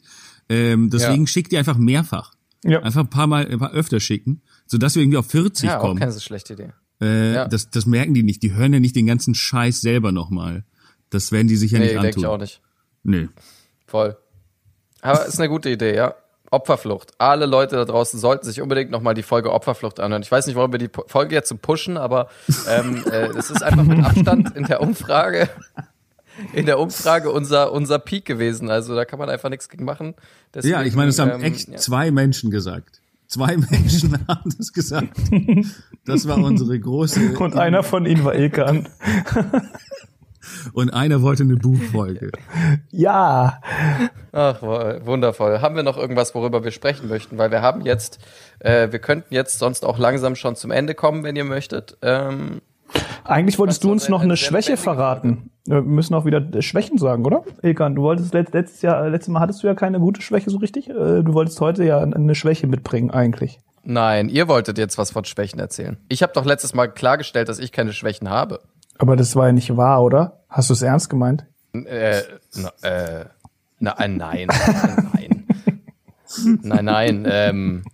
Ähm, 0.49 0.91
deswegen 0.91 1.25
ja. 1.25 1.27
schickt 1.27 1.53
die 1.53 1.59
einfach 1.59 1.79
mehrfach. 1.79 2.33
Ja. 2.65 2.83
Einfach 2.83 3.03
ein 3.03 3.11
paar 3.11 3.27
Mal, 3.27 3.47
ein 3.47 3.59
paar 3.59 3.73
öfter 3.73 4.01
schicken, 4.01 4.43
sodass 4.67 4.97
wir 4.97 5.03
irgendwie 5.03 5.19
auf 5.19 5.31
40 5.31 5.69
ja, 5.69 5.79
kommen. 5.79 5.99
Ja, 5.99 6.01
keine 6.01 6.13
so 6.13 6.21
schlechte 6.21 6.55
Idee. 6.55 6.73
Äh, 7.01 7.35
ja. 7.35 7.49
das, 7.49 7.71
das 7.71 7.87
merken 7.87 8.15
die 8.15 8.23
nicht. 8.23 8.43
Die 8.43 8.55
hören 8.55 8.73
ja 8.73 8.81
nicht 8.81 8.97
den 8.97 9.07
ganzen 9.07 9.35
Scheiß 9.35 9.81
selber 9.81 10.13
nochmal. 10.13 10.65
Das 11.11 11.33
werden 11.33 11.49
die 11.49 11.57
sich 11.57 11.73
ja 11.73 11.79
nee, 11.79 11.87
nicht 11.87 11.97
antun. 11.97 12.03
Nee, 12.03 12.11
denke 12.13 12.21
ich 12.21 12.27
auch 12.27 12.39
nicht. 12.39 12.61
Nee. 13.03 13.29
Voll. 13.87 14.17
Aber 15.01 15.27
ist 15.27 15.39
eine 15.39 15.49
gute 15.49 15.71
Idee, 15.71 15.95
ja. 15.95 16.15
Opferflucht. 16.51 17.13
Alle 17.19 17.47
Leute 17.47 17.77
da 17.77 17.85
draußen 17.85 18.19
sollten 18.19 18.47
sich 18.47 18.61
unbedingt 18.63 18.91
nochmal 18.91 19.15
die 19.15 19.23
Folge 19.23 19.53
Opferflucht 19.53 20.01
anhören. 20.01 20.23
Ich 20.23 20.33
weiß 20.33 20.47
nicht, 20.47 20.57
warum 20.57 20.73
wir 20.73 20.79
die 20.79 20.91
Folge 21.07 21.35
jetzt 21.35 21.49
so 21.49 21.57
pushen, 21.57 21.97
aber 21.97 22.29
ähm, 22.69 23.05
äh, 23.11 23.27
es 23.37 23.51
ist 23.51 23.63
einfach 23.63 23.85
mit 23.85 24.03
Abstand 24.03 24.57
in 24.57 24.65
der 24.65 24.81
Umfrage 24.81 25.49
in 26.53 26.67
der 26.67 26.79
Umfrage 26.79 27.31
unser 27.31 27.73
unser 27.73 27.99
Peak 27.99 28.25
gewesen. 28.25 28.71
Also 28.71 28.95
da 28.95 29.05
kann 29.05 29.19
man 29.19 29.29
einfach 29.29 29.51
nichts 29.51 29.69
gegen 29.69 29.85
machen. 29.85 30.15
Deswegen, 30.55 30.75
ja, 30.75 30.83
ich 30.83 30.95
meine, 30.95 31.11
es 31.11 31.19
haben 31.19 31.33
ähm, 31.33 31.43
echt 31.43 31.69
ja. 31.69 31.77
zwei 31.77 32.11
Menschen 32.11 32.51
gesagt. 32.51 33.01
Zwei 33.29 33.57
Menschen 33.71 34.27
haben 34.27 34.51
das 34.57 34.73
gesagt. 34.73 35.19
Das 36.07 36.27
war 36.27 36.39
unsere 36.39 36.81
große. 36.81 37.39
Und 37.39 37.57
einer 37.57 37.83
von 37.83 38.07
ihnen 38.07 38.25
war 38.25 38.35
Ilkan. 38.35 38.89
Und 40.73 40.91
einer 40.95 41.21
wollte 41.21 41.43
eine 41.43 41.57
Buchfolge. 41.57 42.31
Ja. 42.91 43.61
Ach, 44.33 44.63
wundervoll. 44.63 45.61
Haben 45.61 45.77
wir 45.77 45.83
noch 45.83 45.99
irgendwas, 45.99 46.35
worüber 46.35 46.65
wir 46.65 46.71
sprechen 46.71 47.09
möchten? 47.09 47.37
Weil 47.37 47.51
wir 47.51 47.61
haben 47.61 47.83
jetzt, 47.83 48.19
äh, 48.61 48.91
wir 48.91 48.99
könnten 48.99 49.35
jetzt 49.35 49.59
sonst 49.59 49.85
auch 49.85 49.99
langsam 49.99 50.35
schon 50.35 50.57
zum 50.57 50.71
Ende 50.71 50.95
kommen, 50.95 51.23
wenn 51.23 51.37
ihr 51.37 51.45
möchtet. 51.45 51.99
Ähm, 52.01 52.63
Eigentlich 53.25 53.59
wolltest 53.59 53.85
du 53.85 53.93
uns 53.93 54.09
noch 54.09 54.23
eine 54.23 54.37
Schwäche 54.37 54.77
verraten. 54.77 55.51
Wir 55.67 55.83
müssen 55.83 56.15
auch 56.15 56.25
wieder 56.25 56.63
Schwächen 56.63 56.97
sagen, 56.97 57.27
oder? 57.27 57.45
Ilkan, 57.63 57.95
du 57.95 58.03
wolltest 58.03 58.33
letztes 58.33 58.81
Jahr, 58.81 59.09
letztes 59.11 59.29
Mal 59.29 59.41
hattest 59.41 59.63
du 59.63 59.67
ja 59.67 59.75
keine 59.75 60.01
gute 60.01 60.23
Schwäche 60.23 60.49
so 60.51 60.59
richtig. 60.59 60.89
Äh, 60.89 61.23
du 61.23 61.35
wolltest 61.35 61.61
heute 61.61 61.85
ja 61.85 62.01
eine 62.01 62.35
Schwäche 62.35 62.67
mitbringen, 62.67 63.11
eigentlich. 63.11 63.61
Nein, 63.85 64.29
ihr 64.29 64.49
wolltet 64.49 64.79
jetzt 64.79 64.99
was 64.99 65.13
von 65.13 65.25
Schwächen 65.25 65.59
erzählen. 65.61 65.99
Ich 66.09 66.23
habe 66.23 66.33
doch 66.35 66.45
letztes 66.45 66.75
Mal 66.75 66.89
klargestellt, 66.89 67.49
dass 67.49 67.59
ich 67.59 67.73
keine 67.73 67.93
Schwächen 67.93 68.29
habe. 68.29 68.61
Aber 68.99 69.17
das 69.17 69.37
war 69.37 69.47
ja 69.47 69.53
nicht 69.53 69.77
wahr, 69.77 70.03
oder? 70.03 70.41
Hast 70.49 70.71
du 70.71 70.75
es 70.75 70.83
ernst 70.83 71.09
gemeint? 71.11 71.47
Äh, 71.73 72.23
na, 72.55 72.73
äh, 72.83 73.25
na, 73.79 73.93
äh, 73.93 74.09
nein, 74.09 74.17
nein. 74.17 75.45
nein, 76.63 76.85
nein. 76.85 77.27
Ähm, 77.31 77.85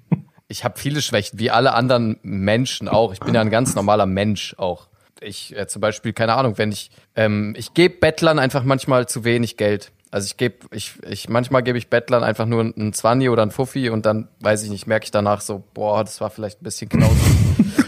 ich 0.54 0.62
habe 0.62 0.78
viele 0.78 1.02
Schwächen, 1.02 1.40
wie 1.40 1.50
alle 1.50 1.74
anderen 1.74 2.16
Menschen 2.22 2.86
auch. 2.86 3.12
Ich 3.12 3.18
bin 3.18 3.34
ja 3.34 3.40
ein 3.40 3.50
ganz 3.50 3.74
normaler 3.74 4.06
Mensch 4.06 4.54
auch. 4.56 4.86
Ich 5.20 5.56
äh, 5.56 5.66
zum 5.66 5.80
Beispiel, 5.80 6.12
keine 6.12 6.34
Ahnung, 6.34 6.58
wenn 6.58 6.70
ich, 6.70 6.92
ähm, 7.16 7.54
ich 7.58 7.74
gebe 7.74 7.96
Bettlern 7.96 8.38
einfach 8.38 8.62
manchmal 8.62 9.08
zu 9.08 9.24
wenig 9.24 9.56
Geld. 9.56 9.90
Also 10.12 10.26
ich 10.26 10.36
gebe, 10.36 10.54
ich, 10.70 10.92
ich, 11.10 11.28
manchmal 11.28 11.64
gebe 11.64 11.76
ich 11.76 11.88
Bettlern 11.90 12.22
einfach 12.22 12.46
nur 12.46 12.60
einen 12.60 12.92
Zwanni 12.92 13.28
oder 13.30 13.42
einen 13.42 13.50
Fuffi 13.50 13.90
und 13.90 14.06
dann, 14.06 14.28
weiß 14.38 14.62
ich 14.62 14.70
nicht, 14.70 14.86
merke 14.86 15.06
ich 15.06 15.10
danach 15.10 15.40
so, 15.40 15.64
boah, 15.74 16.04
das 16.04 16.20
war 16.20 16.30
vielleicht 16.30 16.60
ein 16.62 16.64
bisschen 16.64 16.88
knausrig. 16.88 17.18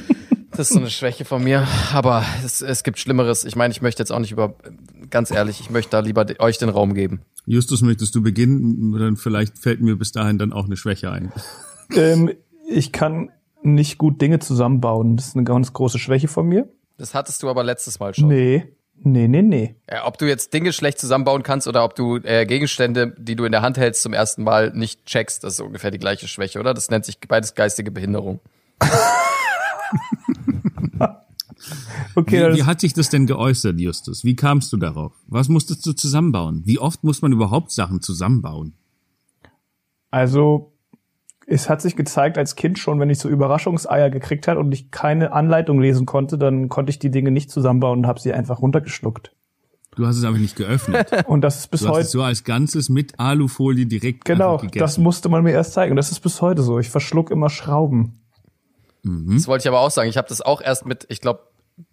Das 0.50 0.70
ist 0.70 0.72
so 0.72 0.80
eine 0.80 0.88
Schwäche 0.88 1.26
von 1.26 1.44
mir, 1.44 1.68
aber 1.92 2.24
es, 2.42 2.62
es 2.62 2.82
gibt 2.82 2.98
Schlimmeres. 2.98 3.44
Ich 3.44 3.56
meine, 3.56 3.72
ich 3.72 3.82
möchte 3.82 4.00
jetzt 4.00 4.10
auch 4.10 4.20
nicht 4.20 4.32
über, 4.32 4.54
ganz 5.10 5.30
ehrlich, 5.30 5.60
ich 5.60 5.68
möchte 5.68 5.90
da 5.90 6.00
lieber 6.00 6.24
euch 6.38 6.56
den 6.56 6.70
Raum 6.70 6.94
geben. 6.94 7.20
Justus, 7.44 7.82
möchtest 7.82 8.14
du 8.14 8.22
beginnen? 8.22 8.90
Dann 8.98 9.18
vielleicht 9.18 9.58
fällt 9.58 9.82
mir 9.82 9.96
bis 9.96 10.12
dahin 10.12 10.38
dann 10.38 10.54
auch 10.54 10.64
eine 10.64 10.78
Schwäche 10.78 11.10
ein. 11.10 11.30
Ähm, 11.94 12.32
ich 12.66 12.92
kann 12.92 13.30
nicht 13.62 13.98
gut 13.98 14.20
Dinge 14.20 14.38
zusammenbauen. 14.38 15.16
Das 15.16 15.28
ist 15.28 15.36
eine 15.36 15.44
ganz 15.44 15.72
große 15.72 15.98
Schwäche 15.98 16.28
von 16.28 16.46
mir. 16.46 16.68
Das 16.98 17.14
hattest 17.14 17.42
du 17.42 17.48
aber 17.48 17.64
letztes 17.64 17.98
Mal 17.98 18.14
schon. 18.14 18.28
Nee. 18.28 18.72
Nee, 18.98 19.28
nee, 19.28 19.42
nee. 19.42 19.76
Ja, 19.90 20.06
ob 20.06 20.16
du 20.16 20.24
jetzt 20.26 20.54
Dinge 20.54 20.72
schlecht 20.72 20.98
zusammenbauen 20.98 21.42
kannst 21.42 21.68
oder 21.68 21.84
ob 21.84 21.94
du 21.94 22.16
äh, 22.16 22.46
Gegenstände, 22.46 23.14
die 23.18 23.36
du 23.36 23.44
in 23.44 23.52
der 23.52 23.60
Hand 23.60 23.76
hältst, 23.76 24.00
zum 24.02 24.14
ersten 24.14 24.42
Mal 24.42 24.72
nicht 24.74 25.04
checkst, 25.04 25.44
das 25.44 25.54
ist 25.54 25.60
ungefähr 25.60 25.90
die 25.90 25.98
gleiche 25.98 26.28
Schwäche, 26.28 26.58
oder? 26.58 26.72
Das 26.72 26.88
nennt 26.88 27.04
sich 27.04 27.20
beides 27.20 27.54
geistige 27.54 27.90
Behinderung. 27.90 28.40
okay, 32.14 32.52
wie, 32.52 32.56
wie 32.56 32.64
hat 32.64 32.80
sich 32.80 32.94
das 32.94 33.10
denn 33.10 33.26
geäußert, 33.26 33.78
Justus? 33.78 34.24
Wie 34.24 34.34
kamst 34.34 34.72
du 34.72 34.78
darauf? 34.78 35.12
Was 35.26 35.50
musstest 35.50 35.84
du 35.84 35.92
zusammenbauen? 35.92 36.62
Wie 36.64 36.78
oft 36.78 37.04
muss 37.04 37.20
man 37.20 37.32
überhaupt 37.32 37.72
Sachen 37.72 38.00
zusammenbauen? 38.00 38.72
Also, 40.10 40.72
es 41.46 41.70
hat 41.70 41.80
sich 41.80 41.94
gezeigt 41.94 42.38
als 42.38 42.56
Kind 42.56 42.78
schon, 42.78 42.98
wenn 42.98 43.08
ich 43.08 43.18
so 43.18 43.28
Überraschungseier 43.28 44.10
gekriegt 44.10 44.48
hat 44.48 44.58
und 44.58 44.72
ich 44.72 44.90
keine 44.90 45.32
Anleitung 45.32 45.80
lesen 45.80 46.04
konnte, 46.04 46.38
dann 46.38 46.68
konnte 46.68 46.90
ich 46.90 46.98
die 46.98 47.10
Dinge 47.10 47.30
nicht 47.30 47.50
zusammenbauen 47.50 48.00
und 48.00 48.06
habe 48.06 48.20
sie 48.20 48.32
einfach 48.32 48.60
runtergeschluckt. 48.60 49.32
Du 49.94 50.06
hast 50.06 50.16
es 50.16 50.24
aber 50.24 50.36
nicht 50.36 50.56
geöffnet. 50.56 51.10
Und 51.26 51.40
das 51.40 51.60
ist 51.60 51.70
bis 51.70 51.80
du 51.80 51.88
heute 51.88 52.00
hast 52.00 52.06
es 52.06 52.12
so 52.12 52.22
als 52.22 52.44
Ganzes 52.44 52.90
mit 52.90 53.18
Alufolie 53.18 53.86
direkt 53.86 54.26
Genau, 54.26 54.58
das 54.58 54.98
musste 54.98 55.30
man 55.30 55.42
mir 55.42 55.52
erst 55.52 55.72
zeigen. 55.72 55.92
Und 55.92 55.96
das 55.96 56.12
ist 56.12 56.20
bis 56.20 56.42
heute 56.42 56.62
so. 56.62 56.78
Ich 56.78 56.90
verschluck 56.90 57.30
immer 57.30 57.48
Schrauben. 57.48 58.20
Mhm. 59.02 59.32
Das 59.32 59.48
wollte 59.48 59.62
ich 59.62 59.68
aber 59.68 59.80
auch 59.80 59.90
sagen. 59.90 60.10
Ich 60.10 60.18
habe 60.18 60.28
das 60.28 60.42
auch 60.42 60.60
erst 60.60 60.84
mit, 60.84 61.06
ich 61.08 61.22
glaube, 61.22 61.40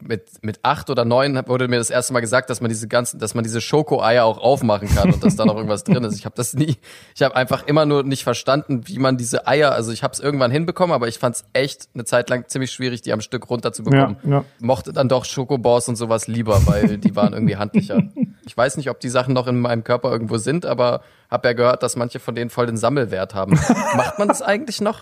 mit, 0.02 0.44
mit 0.44 0.60
acht 0.64 0.90
oder 0.90 1.04
neun 1.04 1.42
wurde 1.48 1.68
mir 1.68 1.78
das 1.78 1.90
erste 1.90 2.14
Mal 2.14 2.22
gesagt, 2.22 2.50
dass 2.50 2.62
man 2.62 2.70
diese 2.70 2.88
ganzen, 2.88 3.20
dass 3.20 3.36
man 3.36 3.44
diese 3.44 3.60
Schoko-Eier 3.60 4.24
auch 4.24 4.38
aufmachen 4.38 4.88
kann 4.88 5.14
und 5.14 5.24
dass 5.24 5.36
da 5.36 5.46
noch 5.46 5.56
irgendwas 5.56 5.84
drin 5.84 6.04
ist. 6.06 6.18
Ich 6.18 6.26
habe 6.26 6.36
das 6.36 6.54
nie, 6.54 6.78
ich 7.16 7.22
habe 7.22 7.36
einfach 7.36 7.68
immer 7.68 7.86
nur 7.86 8.04
nicht 8.04 8.24
verstanden, 8.24 8.88
wie 8.88 8.98
man 8.98 9.18
diese 9.18 9.46
Eier, 9.46 9.74
also 9.74 9.92
ich 9.92 10.02
habe 10.02 10.14
es 10.14 10.22
irgendwann 10.22 10.52
hinbekommen, 10.52 10.94
aber 10.94 11.10
ich 11.10 11.20
fand 11.20 11.36
es 11.36 11.46
echt 11.52 11.90
eine 11.94 12.06
Zeit 12.06 12.30
lang 12.30 12.48
ziemlich 12.48 12.72
schwierig, 12.72 13.02
die 13.02 13.12
am 13.12 13.20
Stück 13.20 13.50
runterzubekommen. 13.50 14.18
Ja, 14.24 14.30
ja. 14.30 14.46
Mochte 14.60 14.94
dann 14.94 15.10
doch 15.10 15.26
Schokobors 15.26 15.90
und 15.90 15.98
sowas 15.98 16.28
lieber, 16.28 16.66
weil 16.66 16.98
die 16.98 17.16
waren 17.16 17.34
irgendwie 17.34 17.58
handlicher. 17.58 18.02
Ich 18.46 18.58
weiß 18.58 18.76
nicht, 18.76 18.90
ob 18.90 19.00
die 19.00 19.08
Sachen 19.08 19.34
noch 19.34 19.48
in 19.48 19.62
meinem 19.62 19.86
Körper 19.86 20.12
irgendwo 20.12 20.36
sind, 20.36 20.66
aber 20.66 21.02
habe 21.34 21.48
ja 21.48 21.54
gehört, 21.54 21.82
dass 21.82 21.96
manche 21.96 22.20
von 22.20 22.36
denen 22.36 22.52
voll 22.52 22.68
den 22.68 22.78
Sammelwert 22.78 23.34
haben. 23.34 23.54
Macht 23.96 24.20
man 24.20 24.28
das 24.28 24.44
eigentlich 24.44 24.82
noch? 24.82 25.02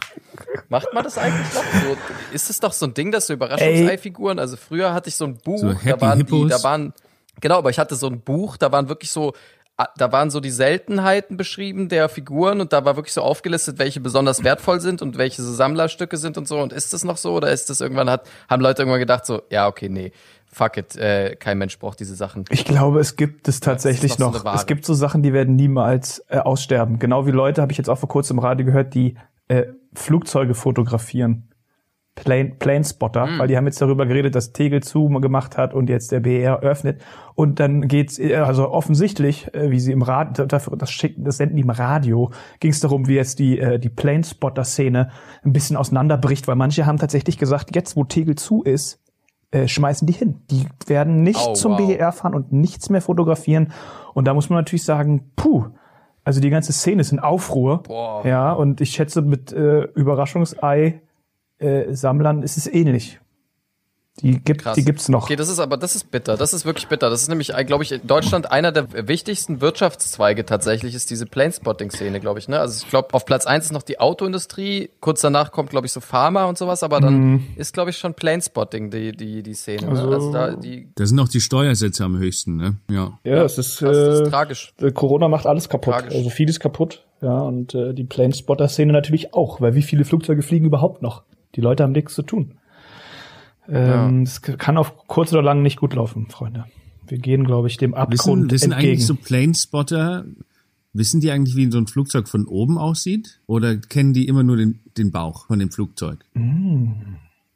Macht 0.69 0.93
man 0.93 1.03
das 1.03 1.17
eigentlich 1.17 1.53
noch? 1.53 1.61
So, 1.61 1.97
ist 2.31 2.49
es 2.49 2.61
doch 2.61 2.71
so 2.71 2.85
ein 2.85 2.93
Ding, 2.93 3.11
dass 3.11 3.27
so 3.27 3.33
Überraschungseifiguren, 3.33 4.39
also 4.39 4.55
früher 4.55 4.93
hatte 4.93 5.09
ich 5.09 5.15
so 5.17 5.25
ein 5.25 5.37
Buch, 5.37 5.59
So 5.59 5.73
da 5.73 5.99
waren 5.99 6.19
die, 6.19 6.23
Hippos? 6.23 6.49
da 6.49 6.63
waren, 6.63 6.93
genau, 7.41 7.57
aber 7.57 7.69
ich 7.69 7.79
hatte 7.79 7.95
so 7.95 8.07
ein 8.07 8.21
Buch, 8.21 8.55
da 8.55 8.71
waren 8.71 8.87
wirklich 8.87 9.11
so, 9.11 9.33
ah, 9.75 9.89
da 9.97 10.13
waren 10.13 10.29
so 10.29 10.39
die 10.39 10.51
Seltenheiten 10.51 11.35
beschrieben 11.35 11.89
der 11.89 12.07
Figuren 12.07 12.61
und 12.61 12.71
da 12.71 12.85
war 12.85 12.95
wirklich 12.95 13.13
so 13.13 13.21
aufgelistet, 13.21 13.77
welche 13.77 13.99
besonders 13.99 14.41
wertvoll 14.45 14.79
sind 14.79 15.01
und 15.01 15.17
welche 15.17 15.41
so 15.41 15.51
Sammlerstücke 15.51 16.15
sind 16.15 16.37
und 16.37 16.47
so. 16.47 16.59
Und 16.59 16.71
ist 16.71 16.93
das 16.93 17.03
noch 17.03 17.17
so 17.17 17.33
oder 17.33 17.51
ist 17.51 17.69
das 17.69 17.81
irgendwann 17.81 18.09
hat, 18.09 18.25
haben 18.49 18.61
Leute 18.61 18.83
irgendwann 18.83 19.01
gedacht 19.01 19.25
so, 19.25 19.41
ja, 19.49 19.67
okay, 19.67 19.89
nee, 19.89 20.13
fuck 20.51 20.77
it, 20.77 20.95
äh, 20.95 21.35
kein 21.35 21.57
Mensch 21.57 21.79
braucht 21.79 21.99
diese 21.99 22.15
Sachen. 22.15 22.45
Ich 22.49 22.65
glaube, 22.65 22.99
es 22.99 23.15
gibt 23.15 23.47
es 23.47 23.59
tatsächlich 23.59 24.13
so 24.13 24.25
noch. 24.29 24.43
Ware. 24.43 24.55
es 24.55 24.65
gibt 24.65 24.85
so 24.85 24.93
Sachen, 24.93 25.23
die 25.23 25.33
werden 25.33 25.55
niemals 25.55 26.23
äh, 26.27 26.37
aussterben. 26.37 26.99
Genau 26.99 27.25
wie 27.25 27.31
Leute, 27.31 27.61
habe 27.61 27.71
ich 27.71 27.77
jetzt 27.77 27.89
auch 27.89 27.97
vor 27.97 28.09
kurzem 28.09 28.37
im 28.37 28.43
Radio 28.43 28.65
gehört, 28.65 28.93
die 28.93 29.15
äh, 29.47 29.65
Flugzeuge 29.93 30.53
fotografieren. 30.53 31.47
Plane, 32.15 32.55
Planespotter, 32.59 33.25
Hm. 33.25 33.39
weil 33.39 33.47
die 33.47 33.55
haben 33.55 33.65
jetzt 33.65 33.81
darüber 33.81 34.05
geredet, 34.05 34.35
dass 34.35 34.51
Tegel 34.51 34.83
zu 34.83 35.07
gemacht 35.07 35.57
hat 35.57 35.73
und 35.73 35.89
jetzt 35.89 36.11
der 36.11 36.19
BR 36.19 36.59
öffnet. 36.59 37.01
Und 37.35 37.61
dann 37.61 37.87
geht's, 37.87 38.19
äh, 38.19 38.35
also 38.35 38.69
offensichtlich, 38.69 39.53
äh, 39.53 39.71
wie 39.71 39.79
sie 39.79 39.93
im 39.93 40.01
Radio, 40.01 40.45
dafür, 40.45 40.75
das 40.77 40.91
schicken, 40.91 41.23
das 41.23 41.37
senden 41.37 41.55
die 41.55 41.61
im 41.63 41.69
Radio, 41.69 42.31
ging 42.59 42.71
es 42.71 42.81
darum, 42.81 43.07
wie 43.07 43.15
jetzt 43.15 43.39
die, 43.39 43.57
äh, 43.59 43.79
die 43.79 43.89
Planespotter-Szene 43.89 45.09
ein 45.43 45.53
bisschen 45.53 45.77
auseinanderbricht, 45.77 46.47
weil 46.49 46.57
manche 46.57 46.85
haben 46.85 46.97
tatsächlich 46.97 47.37
gesagt, 47.37 47.73
jetzt 47.75 47.95
wo 47.95 48.03
Tegel 48.03 48.35
zu 48.35 48.61
ist, 48.61 48.99
äh, 49.51 49.67
schmeißen 49.67 50.07
die 50.07 50.13
hin. 50.13 50.41
Die 50.49 50.65
werden 50.87 51.23
nicht 51.23 51.45
Oh, 51.45 51.53
zum 51.53 51.73
wow. 51.73 51.87
BER 51.87 52.11
fahren 52.11 52.35
und 52.35 52.51
nichts 52.51 52.89
mehr 52.89 53.01
fotografieren. 53.01 53.71
Und 54.13 54.25
da 54.25 54.33
muss 54.33 54.49
man 54.49 54.59
natürlich 54.59 54.83
sagen, 54.83 55.31
puh, 55.35 55.65
also 56.23 56.39
die 56.39 56.49
ganze 56.49 56.73
Szene 56.73 57.01
ist 57.01 57.11
in 57.11 57.19
Aufruhr. 57.19 57.83
Boah. 57.83 58.25
Ja, 58.25 58.51
und 58.53 58.81
ich 58.81 58.91
schätze, 58.91 59.21
mit 59.21 59.51
äh, 59.51 59.81
Überraschungsei 59.95 61.01
äh, 61.59 61.93
Sammlern 61.93 62.43
ist 62.43 62.57
es 62.57 62.67
ähnlich. 62.67 63.19
Die 64.19 64.39
gibt, 64.43 64.61
Krass. 64.63 64.75
die 64.75 64.83
gibt's 64.83 65.07
noch. 65.07 65.23
Okay, 65.23 65.37
das 65.37 65.47
ist 65.47 65.57
aber, 65.59 65.77
das 65.77 65.95
ist 65.95 66.11
bitter. 66.11 66.35
Das 66.35 66.53
ist 66.53 66.65
wirklich 66.65 66.87
bitter. 66.89 67.09
Das 67.09 67.21
ist 67.21 67.29
nämlich, 67.29 67.53
glaube 67.65 67.83
ich, 67.83 67.93
in 67.93 68.05
Deutschland 68.05 68.51
einer 68.51 68.71
der 68.73 69.07
wichtigsten 69.07 69.61
Wirtschaftszweige 69.61 70.45
tatsächlich, 70.45 70.93
ist 70.95 71.09
diese 71.09 71.25
Planespotting-Szene, 71.25 72.19
glaube 72.19 72.37
ich. 72.39 72.49
Ne? 72.49 72.59
Also 72.59 72.83
ich 72.83 72.89
glaube, 72.89 73.13
auf 73.13 73.25
Platz 73.25 73.45
eins 73.45 73.65
ist 73.65 73.71
noch 73.71 73.83
die 73.83 73.99
Autoindustrie. 74.01 74.89
Kurz 74.99 75.21
danach 75.21 75.51
kommt, 75.53 75.69
glaube 75.69 75.87
ich, 75.87 75.93
so 75.93 76.01
Pharma 76.01 76.45
und 76.45 76.57
sowas. 76.57 76.83
Aber 76.83 76.99
dann 76.99 77.47
ist, 77.55 77.73
glaube 77.73 77.89
ich, 77.91 77.97
schon 77.97 78.13
Planespotting 78.13 78.91
die, 78.91 79.13
die, 79.13 79.43
die 79.43 79.53
Szene. 79.53 79.83
Ne? 79.87 79.89
Also- 79.91 80.09
Also 80.11 80.31
da, 80.33 80.51
die, 80.55 80.89
Da 80.93 81.05
sind 81.05 81.19
auch 81.19 81.29
die 81.29 81.39
Steuersätze 81.41 82.03
am 82.03 82.17
höchsten, 82.17 82.57
ne? 82.57 82.75
Ja. 82.91 83.17
Ja, 83.23 83.43
es 83.45 83.57
ist, 83.57 83.81
das 83.81 83.97
ist 83.97 84.27
äh, 84.27 84.29
tragisch. 84.29 84.73
äh, 84.81 84.91
Corona 84.91 85.29
macht 85.29 85.47
alles 85.47 85.69
kaputt. 85.69 85.93
Tragisch. 85.93 86.15
Also 86.15 86.29
vieles 86.29 86.59
kaputt. 86.59 87.05
Ja, 87.21 87.39
und 87.39 87.73
äh, 87.75 87.93
die 87.93 88.03
Planespotter-Szene 88.03 88.91
natürlich 88.91 89.33
auch, 89.33 89.61
weil 89.61 89.73
wie 89.73 89.83
viele 89.83 90.03
Flugzeuge 90.05 90.41
fliegen 90.41 90.65
überhaupt 90.65 91.01
noch? 91.01 91.23
Die 91.55 91.61
Leute 91.61 91.83
haben 91.83 91.91
nichts 91.93 92.13
zu 92.13 92.23
tun. 92.23 92.55
Ähm, 93.69 94.23
Es 94.23 94.41
kann 94.41 94.77
auf 94.77 95.07
kurz 95.07 95.31
oder 95.33 95.41
lang 95.41 95.61
nicht 95.61 95.77
gut 95.79 95.93
laufen, 95.93 96.27
Freunde. 96.29 96.65
Wir 97.07 97.17
gehen, 97.17 97.43
glaube 97.45 97.67
ich, 97.67 97.77
dem 97.77 97.93
Abgrund 97.93 98.43
Wissen, 98.45 98.51
wissen 98.51 98.71
entgegen. 98.71 98.91
eigentlich 98.93 99.05
so 99.05 99.15
Planespotter, 99.15 100.25
wissen 100.93 101.19
die 101.21 101.31
eigentlich, 101.31 101.55
wie 101.55 101.69
so 101.71 101.77
ein 101.77 101.87
Flugzeug 101.87 102.27
von 102.29 102.45
oben 102.45 102.77
aussieht? 102.77 103.39
Oder 103.47 103.77
kennen 103.77 104.13
die 104.13 104.27
immer 104.27 104.43
nur 104.43 104.57
den, 104.57 104.79
den 104.97 105.11
Bauch 105.11 105.47
von 105.47 105.59
dem 105.59 105.71
Flugzeug? 105.71 106.25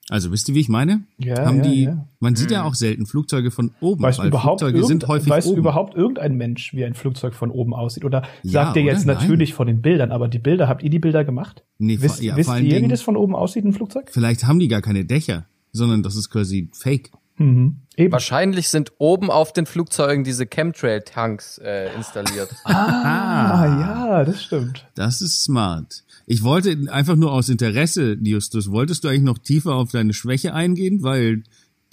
Also 0.10 0.32
wisst 0.32 0.48
ihr, 0.50 0.56
wie 0.56 0.60
ich 0.60 0.70
meine? 0.70 0.98
Mm. 1.18 1.24
Ja, 1.24 1.46
Haben 1.46 1.58
ja, 1.58 1.64
die, 1.64 1.84
ja. 1.86 2.08
Man 2.20 2.36
sieht 2.36 2.52
ja 2.52 2.64
auch 2.64 2.76
selten 2.76 3.08
Flugzeuge 3.08 3.50
von 3.50 3.72
oben, 3.82 4.04
Weiß 4.04 4.20
weil 4.20 4.28
überhaupt, 4.28 4.60
Flugzeuge 4.60 4.86
sind 4.86 5.08
häufig 5.08 5.30
weiß 5.30 5.48
oben. 5.48 5.58
überhaupt 5.58 5.96
irgendein 5.96 6.36
Mensch, 6.36 6.74
wie 6.76 6.86
ein 6.86 6.94
Flugzeug 6.94 7.34
von 7.34 7.50
oben 7.50 7.74
aussieht? 7.74 8.06
Oder 8.06 8.22
Ja, 8.44 8.66
sagt 8.66 8.76
ihr 8.78 8.84
oder? 8.84 8.92
jetzt 8.92 9.06
Nein. 9.08 9.18
natürlich 9.18 9.54
von 9.56 9.66
den 9.66 9.82
Bildern, 9.82 10.12
aber 10.12 10.28
die 10.28 10.38
Bilder, 10.40 10.68
habt 10.68 10.84
ihr 10.84 10.92
die 10.92 11.00
Bilder 11.00 11.24
gemacht? 11.26 11.64
Nee, 11.80 11.98
wisst 12.02 12.22
ja, 12.22 12.36
wisst 12.36 12.50
ihr, 12.60 12.82
wie 12.84 12.88
das 12.88 13.02
von 13.02 13.18
oben 13.18 13.36
aussieht, 13.36 13.66
ein 13.66 13.74
Flugzeug? 13.74 14.10
Vielleicht 14.12 14.46
haben 14.46 14.60
die 14.60 14.68
gar 14.68 14.82
keine 14.82 15.06
Dächer, 15.06 15.46
sondern 15.76 16.04
das 16.04 16.16
ist 16.16 16.30
quasi 16.30 16.70
Fake. 16.74 17.12
Mhm. 17.38 17.82
Eben. 17.98 18.12
Wahrscheinlich 18.12 18.70
sind 18.70 18.94
oben 18.98 19.30
auf 19.30 19.54
den 19.54 19.66
Flugzeugen 19.66 20.24
diese 20.24 20.46
Chemtrail-Tanks 20.46 21.60
äh, 21.60 21.94
installiert. 21.96 22.50
Ah, 22.66 23.66
ja, 23.66 24.24
das 24.26 24.44
stimmt. 24.44 24.86
Das 24.96 25.22
ist 25.22 25.44
smart. 25.44 26.04
Ich 26.26 26.44
wollte 26.44 26.92
einfach 26.92 27.16
nur 27.16 27.32
aus 27.32 27.50
Interesse, 27.50 28.18
Justus, 28.22 28.72
wolltest 28.72 29.04
du 29.04 29.08
eigentlich 29.08 29.22
noch 29.22 29.38
tiefer 29.38 29.76
auf 29.76 29.92
deine 29.92 30.14
Schwäche 30.14 30.54
eingehen? 30.54 31.04
Weil 31.04 31.44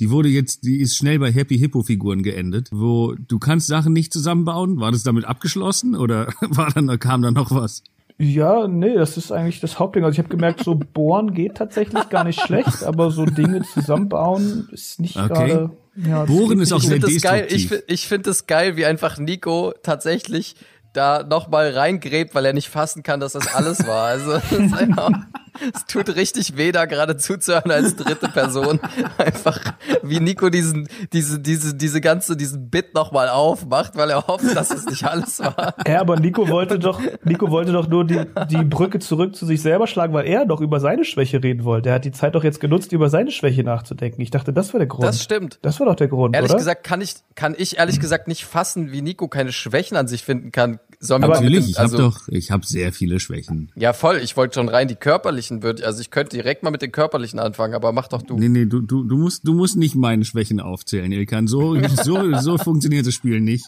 die 0.00 0.10
wurde 0.10 0.28
jetzt, 0.28 0.64
die 0.64 0.80
ist 0.80 0.96
schnell 0.96 1.18
bei 1.18 1.30
Happy 1.30 1.58
Hippo 1.58 1.82
Figuren 1.82 2.22
geendet, 2.22 2.68
wo 2.72 3.14
du 3.14 3.38
kannst 3.38 3.66
Sachen 3.66 3.92
nicht 3.92 4.12
zusammenbauen. 4.12 4.80
War 4.80 4.90
das 4.90 5.02
damit 5.02 5.24
abgeschlossen 5.24 5.94
oder 5.94 6.26
war 6.40 6.70
dann, 6.72 6.98
kam 6.98 7.22
da 7.22 7.30
noch 7.30 7.50
was? 7.50 7.84
Ja, 8.22 8.68
nee, 8.68 8.94
das 8.94 9.16
ist 9.16 9.32
eigentlich 9.32 9.58
das 9.58 9.80
Hauptding. 9.80 10.04
Also 10.04 10.12
ich 10.12 10.18
habe 10.20 10.28
gemerkt, 10.28 10.62
so 10.62 10.76
bohren 10.76 11.34
geht 11.34 11.56
tatsächlich 11.56 12.08
gar 12.08 12.22
nicht 12.22 12.40
schlecht, 12.40 12.84
aber 12.84 13.10
so 13.10 13.24
Dinge 13.24 13.62
zusammenbauen 13.62 14.68
ist 14.70 15.00
nicht 15.00 15.16
Okay. 15.16 15.28
gerade. 15.28 15.70
Ja, 15.96 16.24
das 16.24 16.28
Bohren 16.28 16.60
ist 16.60 16.72
auch 16.72 16.80
sehr 16.80 17.00
finde 17.00 17.12
das 17.12 17.20
geil. 17.20 17.46
Ich, 17.48 17.68
destruktiv. 17.68 17.84
ich 17.88 18.06
finde 18.06 18.30
es 18.30 18.46
geil, 18.46 18.76
wie 18.76 18.86
einfach 18.86 19.18
Nico 19.18 19.74
tatsächlich 19.82 20.54
da 20.92 21.24
nochmal 21.24 21.70
reingräbt, 21.70 22.34
weil 22.36 22.46
er 22.46 22.52
nicht 22.52 22.68
fassen 22.68 23.02
kann, 23.02 23.18
dass 23.18 23.32
das 23.32 23.52
alles 23.52 23.84
war. 23.88 24.06
Also 24.06 24.32
es, 24.50 24.52
ist 24.52 24.72
einfach, 24.72 25.10
es 25.74 25.86
tut 25.86 26.14
richtig 26.16 26.56
weh, 26.56 26.72
da 26.72 26.86
gerade 26.86 27.16
zuzuhören 27.16 27.70
als 27.70 27.96
dritte 27.96 28.28
Person. 28.28 28.80
Einfach 29.18 29.60
wie 30.02 30.20
Nico 30.20 30.50
diesen, 30.50 30.88
diese, 31.12 31.40
diese, 31.40 31.74
diese 31.74 32.00
ganze, 32.00 32.36
diesen 32.36 32.70
Bit 32.70 32.94
nochmal 32.94 33.28
aufmacht, 33.28 33.96
weil 33.96 34.10
er 34.10 34.26
hofft, 34.26 34.56
dass 34.56 34.70
es 34.70 34.86
nicht 34.86 35.04
alles 35.04 35.40
war. 35.40 35.74
Ja, 35.86 36.00
aber 36.00 36.18
Nico 36.18 36.48
wollte 36.48 36.78
doch, 36.78 37.00
Nico 37.24 37.50
wollte 37.50 37.72
doch 37.72 37.88
nur 37.88 38.04
die, 38.04 38.20
die 38.50 38.64
Brücke 38.64 38.98
zurück 38.98 39.36
zu 39.36 39.46
sich 39.46 39.62
selber 39.62 39.86
schlagen, 39.86 40.12
weil 40.14 40.26
er 40.26 40.46
doch 40.46 40.60
über 40.60 40.80
seine 40.80 41.04
Schwäche 41.04 41.42
reden 41.42 41.64
wollte. 41.64 41.90
Er 41.90 41.96
hat 41.96 42.04
die 42.04 42.12
Zeit 42.12 42.34
doch 42.34 42.44
jetzt 42.44 42.60
genutzt, 42.60 42.92
über 42.92 43.10
seine 43.10 43.30
Schwäche 43.30 43.62
nachzudenken. 43.62 44.20
Ich 44.20 44.30
dachte, 44.30 44.52
das 44.52 44.72
war 44.72 44.78
der 44.78 44.88
Grund. 44.88 45.04
Das 45.04 45.22
stimmt. 45.22 45.58
Das 45.62 45.80
war 45.80 45.86
doch 45.86 45.96
der 45.96 46.08
Grund, 46.08 46.34
Ehrlich 46.34 46.50
oder? 46.50 46.58
gesagt 46.58 46.84
kann 46.84 47.00
ich, 47.00 47.14
kann 47.34 47.54
ich 47.56 47.78
ehrlich 47.78 48.00
gesagt 48.00 48.28
nicht 48.28 48.44
fassen, 48.44 48.92
wie 48.92 49.02
Nico 49.02 49.28
keine 49.28 49.52
Schwächen 49.52 49.96
an 49.96 50.08
sich 50.08 50.24
finden 50.24 50.52
kann. 50.52 50.80
Sollen 51.04 51.22
Natürlich, 51.22 51.64
dem- 51.64 51.70
ich 51.70 51.78
habe 51.78 51.82
also- 51.82 51.96
doch, 51.98 52.28
ich 52.28 52.52
habe 52.52 52.64
sehr 52.64 52.92
viele 52.92 53.18
Schwächen. 53.18 53.72
Ja, 53.74 53.92
voll. 53.92 54.18
Ich 54.22 54.36
wollte 54.36 54.54
schon 54.54 54.68
rein 54.68 54.86
die 54.86 54.94
körperlichen, 54.94 55.64
würde, 55.64 55.84
also 55.84 56.00
ich 56.00 56.12
könnte 56.12 56.36
direkt 56.36 56.62
mal 56.62 56.70
mit 56.70 56.80
den 56.80 56.92
körperlichen 56.92 57.40
anfangen, 57.40 57.74
aber 57.74 57.90
mach 57.90 58.06
doch 58.06 58.22
du. 58.22 58.38
Nee, 58.38 58.48
nee, 58.48 58.66
du, 58.66 58.80
du, 58.80 59.02
du 59.02 59.16
musst, 59.18 59.46
du 59.46 59.52
musst 59.52 59.76
nicht 59.76 59.96
meine 59.96 60.24
Schwächen 60.24 60.60
aufzählen, 60.60 61.10
Ilkan. 61.10 61.48
So, 61.48 61.76
so, 61.88 62.32
so 62.40 62.56
funktioniert 62.56 63.04
das 63.04 63.14
Spiel 63.14 63.40
nicht. 63.40 63.66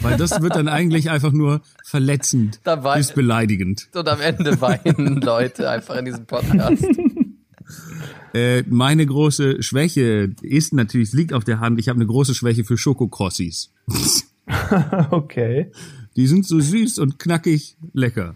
Weil 0.00 0.16
das 0.16 0.40
wird 0.40 0.54
dann 0.54 0.68
eigentlich 0.68 1.10
einfach 1.10 1.32
nur 1.32 1.62
verletzend 1.84 2.60
bis 2.94 3.12
beleidigend. 3.12 3.88
Und 3.94 4.08
am 4.08 4.20
Ende 4.20 4.60
weinen 4.60 5.20
Leute 5.20 5.68
einfach 5.68 5.96
in 5.96 6.04
diesem 6.04 6.26
Podcast. 6.26 6.84
Äh, 8.34 8.62
meine 8.68 9.04
große 9.04 9.62
Schwäche 9.62 10.30
ist 10.40 10.72
natürlich, 10.72 11.08
es 11.08 11.14
liegt 11.14 11.32
auf 11.34 11.44
der 11.44 11.60
Hand, 11.60 11.78
ich 11.78 11.88
habe 11.88 11.98
eine 11.98 12.06
große 12.06 12.34
Schwäche 12.34 12.64
für 12.64 12.78
Schokokrossis. 12.78 13.72
okay. 15.10 15.70
Die 16.16 16.26
sind 16.26 16.46
so 16.46 16.60
süß 16.60 16.98
und 16.98 17.18
knackig 17.18 17.76
lecker. 17.92 18.34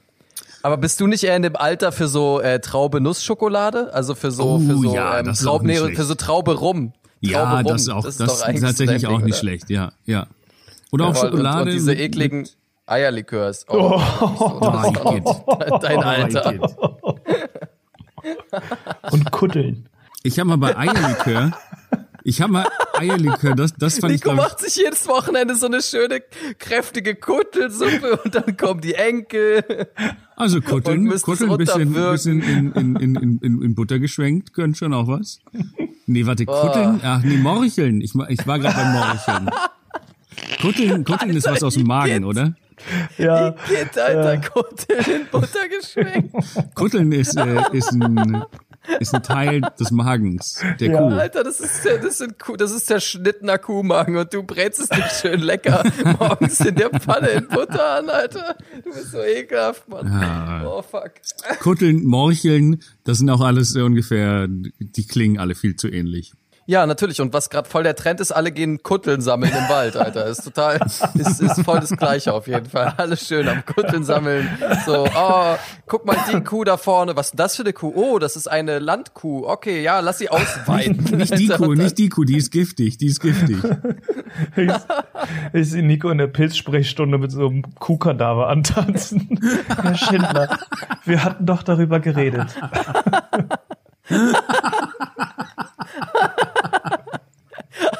Aber 0.63 0.77
bist 0.79 1.01
du 1.01 1.07
nicht 1.07 1.23
eher 1.23 1.37
in 1.37 1.43
dem 1.43 1.55
Alter 1.57 1.93
für 1.93 2.09
so 2.09 2.41
äh, 2.41 2.59
Traube-Nuss-Schokolade? 2.61 3.93
Also 3.95 4.15
für 4.15 4.31
so, 4.31 4.55
Oh, 4.55 4.59
für 4.59 4.77
so, 4.77 4.95
ja, 4.95 5.19
ähm, 5.21 5.27
das 5.27 5.39
ist 5.39 5.45
Traub, 5.45 5.61
auch 5.61 5.63
nicht 5.65 5.81
nee, 5.83 5.95
für 5.95 6.05
so 6.05 6.15
Traube 6.15 6.55
rum. 6.59 6.93
Ja, 7.21 7.43
Traube 7.45 7.57
rum. 7.59 7.65
das 7.67 7.83
ist 7.83 7.89
auch, 7.91 8.05
das, 8.05 8.19
ist 8.21 8.43
eigentlich 8.43 8.63
tatsächlich 8.63 9.03
dein 9.03 9.11
auch 9.13 9.19
nicht 9.19 9.27
oder? 9.35 9.37
schlecht, 9.37 9.71
ja, 9.71 9.93
ja. 10.07 10.27
Oder 10.93 11.07
auch 11.07 11.17
Voll. 11.17 11.31
Schokolade. 11.31 11.61
Und, 11.63 11.69
und 11.69 11.73
diese 11.75 11.91
mit- 11.93 12.01
ekligen 12.01 12.49
Eierlikörs. 12.87 13.67
Oh, 13.69 14.01
Oh, 14.21 14.83
Igitt. 15.13 15.25
dein 15.83 15.99
Oh, 15.99 16.03
Alter. 16.03 16.55
Und 19.13 19.31
kuddeln. 19.31 19.89
Ich 20.23 20.39
habe 20.39 20.49
mal 20.49 20.57
bei 20.59 20.77
Eierlikör, 20.77 21.53
ich 22.27 22.41
habe 22.41 22.53
mal 22.53 22.67
Eierlikör, 22.95 23.55
das, 23.55 23.73
das 23.75 24.01
fand 24.01 24.13
ich, 24.13 24.21
Nico 24.21 24.35
glaub 24.35 24.49
macht 24.49 24.59
sich 24.59 24.75
jedes 24.75 25.07
Wochenende 25.07 25.55
so 25.55 25.67
eine 25.67 25.81
schöne, 25.81 26.21
kräftige 26.59 27.15
Kuttelsuppe 27.15 28.21
und 28.25 28.35
dann 28.35 28.57
kommen 28.57 28.81
die 28.81 28.95
Enkel. 28.95 29.65
ich, 29.97 30.05
also 30.35 30.61
Kutteln, 30.61 31.09
Kutteln 31.23 31.53
ein 31.53 31.59
bisschen, 31.59 31.93
bisschen 31.93 32.43
in, 32.43 32.73
in, 32.73 32.97
in, 32.97 33.39
in, 33.41 33.63
in, 33.63 33.75
Butter 33.77 34.01
geschwenkt, 34.01 34.53
können 34.55 34.75
schon 34.75 34.93
auch 34.93 35.07
was. 35.07 35.39
Nee, 36.07 36.27
warte, 36.27 36.47
Kutteln, 36.47 37.01
ach 37.05 37.23
nee, 37.23 37.37
Morcheln. 37.37 38.01
Ich, 38.01 38.13
ich 38.29 38.47
war 38.47 38.59
gerade 38.59 38.75
beim 38.75 38.93
Morcheln. 38.93 39.51
Kutteln, 40.61 41.05
Kutteln 41.05 41.37
ist 41.37 41.47
was 41.47 41.63
aus 41.63 41.75
dem 41.75 41.87
Magen, 41.87 42.25
oder? 42.25 42.57
Ja. 43.19 43.51
Geht, 43.69 43.97
Alter, 43.99 44.39
Kutteln 44.39 45.21
in 45.21 45.27
Butter 45.31 45.69
geschwenkt. 45.69 46.35
Kutteln 46.75 47.13
ist, 47.13 47.37
äh, 47.37 47.63
ist 47.73 47.93
ein, 47.93 48.45
ist 49.01 49.15
ein 49.15 49.23
Teil 49.23 49.61
des 49.79 49.91
Magens 49.91 50.61
der 50.81 50.91
Ja. 50.91 50.99
Kuh. 50.99 51.09
Alter, 51.15 51.45
das 51.45 51.61
ist, 51.61 51.85
der, 51.85 51.99
das, 51.99 52.19
sind 52.19 52.39
Kuh, 52.39 52.57
das 52.57 52.73
ist 52.73 52.87
zerschnittener 52.87 53.59
Kuhmagen 53.59 54.17
und 54.17 54.33
du 54.33 54.43
brätst 54.43 54.81
es 54.81 54.91
nicht 54.91 55.11
schön 55.21 55.41
lecker 55.41 55.83
morgens 56.19 56.61
in 56.61 56.75
der 56.75 56.91
Pfanne 56.91 57.29
in 57.29 57.49
Butter 57.49 57.97
an, 57.99 58.09
Alter. 58.11 58.57
Du 58.85 58.91
bist 58.93 59.13
so 59.13 59.23
ekelhaft, 59.23 59.89
Mann. 59.89 60.07
Ja. 60.07 60.65
Oh, 60.67 60.83
fuck. 60.83 61.13
Kutteln, 61.61 62.05
Morcheln, 62.05 62.83
das 63.05 63.19
sind 63.19 63.31
auch 63.31 63.41
alles 63.41 63.71
so 63.71 63.85
ungefähr, 63.85 64.47
die 64.49 65.07
klingen 65.07 65.39
alle 65.39 65.55
viel 65.55 65.77
zu 65.77 65.89
ähnlich. 65.89 66.33
Ja, 66.69 66.85
natürlich. 66.85 67.21
Und 67.21 67.33
was 67.33 67.49
gerade 67.49 67.69
voll 67.69 67.85
der 67.85 67.95
Trend 67.95 68.21
ist, 68.21 68.33
alle 68.33 68.51
gehen 68.51 68.83
Kutteln 68.83 69.21
sammeln 69.21 69.53
im 69.53 69.69
Wald, 69.69 69.97
Alter. 69.97 70.27
Ist 70.27 70.43
total, 70.43 70.81
ist, 71.15 71.41
ist 71.41 71.63
voll 71.65 71.79
das 71.79 71.97
Gleiche 71.97 72.33
auf 72.33 72.49
jeden 72.49 72.67
Fall. 72.67 72.95
Alles 72.97 73.27
schön 73.27 73.49
am 73.49 73.65
Kutteln 73.65 74.03
sammeln. 74.03 74.49
So, 74.85 75.07
oh, 75.07 75.55
guck 75.87 76.05
mal 76.05 76.17
die 76.33 76.41
Kuh 76.41 76.65
da 76.65 76.77
vorne. 76.77 77.15
Was 77.15 77.27
ist 77.27 77.33
denn 77.33 77.39
das 77.39 77.55
für 77.55 77.63
eine 77.63 77.73
Kuh? 77.73 77.93
Oh, 77.95 78.19
das 78.19 78.35
ist 78.35 78.49
eine 78.49 78.81
Landkuh. 78.81 79.47
Okay, 79.47 79.81
ja, 79.83 80.01
lass 80.01 80.19
sie 80.19 80.29
ausweiden. 80.29 81.05
Nicht 81.17 81.39
die 81.39 81.53
Alter. 81.53 81.65
Kuh, 81.65 81.75
nicht 81.75 81.99
die 81.99 82.09
Kuh, 82.09 82.25
die 82.25 82.37
ist 82.37 82.51
giftig, 82.51 82.99
die 82.99 83.07
ist 83.07 83.21
giftig. 83.21 83.59
Ich, 84.57 84.73
ich 85.53 85.71
sehe 85.71 85.85
Nico 85.85 86.11
in 86.11 86.19
der 86.19 86.27
Pilzsprechstunde 86.27 87.19
mit 87.19 87.31
so 87.31 87.47
einem 87.47 87.63
Kuhkadaver 87.79 88.49
antanzen. 88.49 89.41
Herr 89.83 89.95
Schindler, 89.95 90.59
wir 91.05 91.23
hatten 91.23 91.47
doch 91.47 91.63
darüber 91.63 92.01
geredet. 92.01 92.49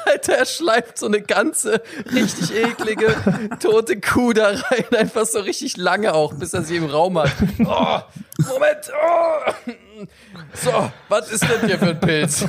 Alter, 0.05 0.26
er 0.37 0.45
schleift 0.45 0.97
so 0.97 1.07
eine 1.07 1.21
ganze, 1.21 1.81
richtig 2.13 2.55
eklige, 2.55 3.15
tote 3.59 3.99
Kuh 3.99 4.33
da 4.33 4.49
rein. 4.49 4.85
Einfach 4.97 5.25
so 5.25 5.39
richtig 5.39 5.77
lange 5.77 6.13
auch, 6.13 6.33
bis 6.33 6.53
er 6.53 6.63
sie 6.63 6.77
im 6.77 6.85
Raum 6.85 7.17
hat. 7.17 7.31
Oh, 7.59 7.99
Moment. 8.43 8.91
Oh. 8.93 9.51
So, 10.53 10.91
was 11.09 11.31
ist 11.31 11.43
denn 11.43 11.65
hier 11.67 11.79
für 11.79 11.89
ein 11.89 11.99
Pilz? 11.99 12.45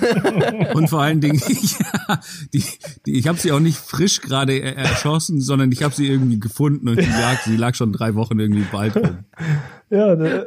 Und 0.75 0.89
vor 0.91 1.01
allen 1.01 1.21
Dingen, 1.23 1.41
ja, 1.49 2.21
die, 2.53 2.63
die, 3.07 3.19
ich 3.19 3.27
habe 3.27 3.39
sie 3.39 3.53
auch 3.53 3.61
nicht 3.61 3.79
frisch 3.79 4.21
gerade 4.21 4.53
er- 4.59 4.77
erschossen, 4.77 5.41
sondern 5.41 5.73
ich 5.73 5.83
habe 5.83 5.95
sie 5.95 6.09
irgendwie 6.09 6.39
gefunden 6.39 6.89
und 6.91 7.01
die 7.01 7.07
lag, 7.07 7.41
sie 7.45 7.57
lag 7.57 7.75
schon 7.75 7.93
drei 7.95 8.15
Wochen 8.15 8.39
irgendwie 8.39 8.61
im 8.61 8.73
Wald 8.73 8.97
rum. 8.97 9.25
Ja, 9.89 10.15
ne. 10.15 10.47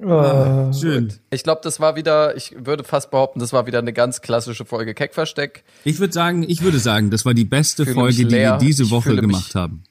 Äh, 0.00 0.72
Schön. 0.72 1.12
Ich 1.30 1.42
glaube, 1.44 1.60
das 1.64 1.80
war 1.80 1.96
wieder, 1.96 2.36
ich 2.36 2.54
würde 2.58 2.84
fast 2.84 3.10
behaupten, 3.10 3.38
das 3.40 3.52
war 3.52 3.66
wieder 3.66 3.78
eine 3.78 3.92
ganz 3.92 4.20
klassische 4.22 4.64
Folge 4.64 4.94
Keckversteck. 4.94 5.64
Ich 5.84 5.98
würde 6.00 6.12
sagen, 6.12 6.42
ich 6.48 6.62
würde 6.62 6.78
sagen, 6.78 7.10
das 7.10 7.24
war 7.24 7.34
die 7.34 7.44
beste 7.44 7.86
Folge, 7.86 8.24
die 8.26 8.30
wir 8.30 8.56
diese 8.58 8.84
Ich 8.84 8.90
Woche 8.90 9.10
fühle 9.10 9.22
mich- 9.22 9.30
gemacht 9.36 9.54
haben. 9.54 9.82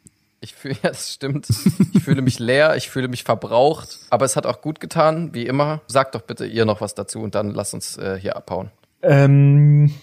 Ich 0.42 0.54
fühle, 0.54 0.76
ja, 0.84 0.90
das 0.90 1.14
stimmt. 1.14 1.48
Ich 1.94 2.04
fühle 2.04 2.22
mich 2.22 2.38
leer, 2.38 2.76
ich 2.76 2.90
fühle 2.90 3.08
mich 3.08 3.24
verbraucht, 3.24 4.00
aber 4.10 4.26
es 4.26 4.36
hat 4.36 4.46
auch 4.46 4.60
gut 4.62 4.82
getan, 4.82 5.30
wie 5.34 5.46
immer. 5.46 5.82
Sagt 5.88 6.16
doch 6.16 6.22
bitte 6.22 6.46
ihr 6.46 6.66
noch 6.66 6.82
was 6.82 6.96
dazu 6.96 7.20
und 7.22 7.34
dann 7.34 7.52
lasst 7.52 7.74
uns 7.74 7.98
äh, 7.98 8.18
hier 8.20 8.36
abhauen. 8.36 8.70
ähm, 9.02 9.94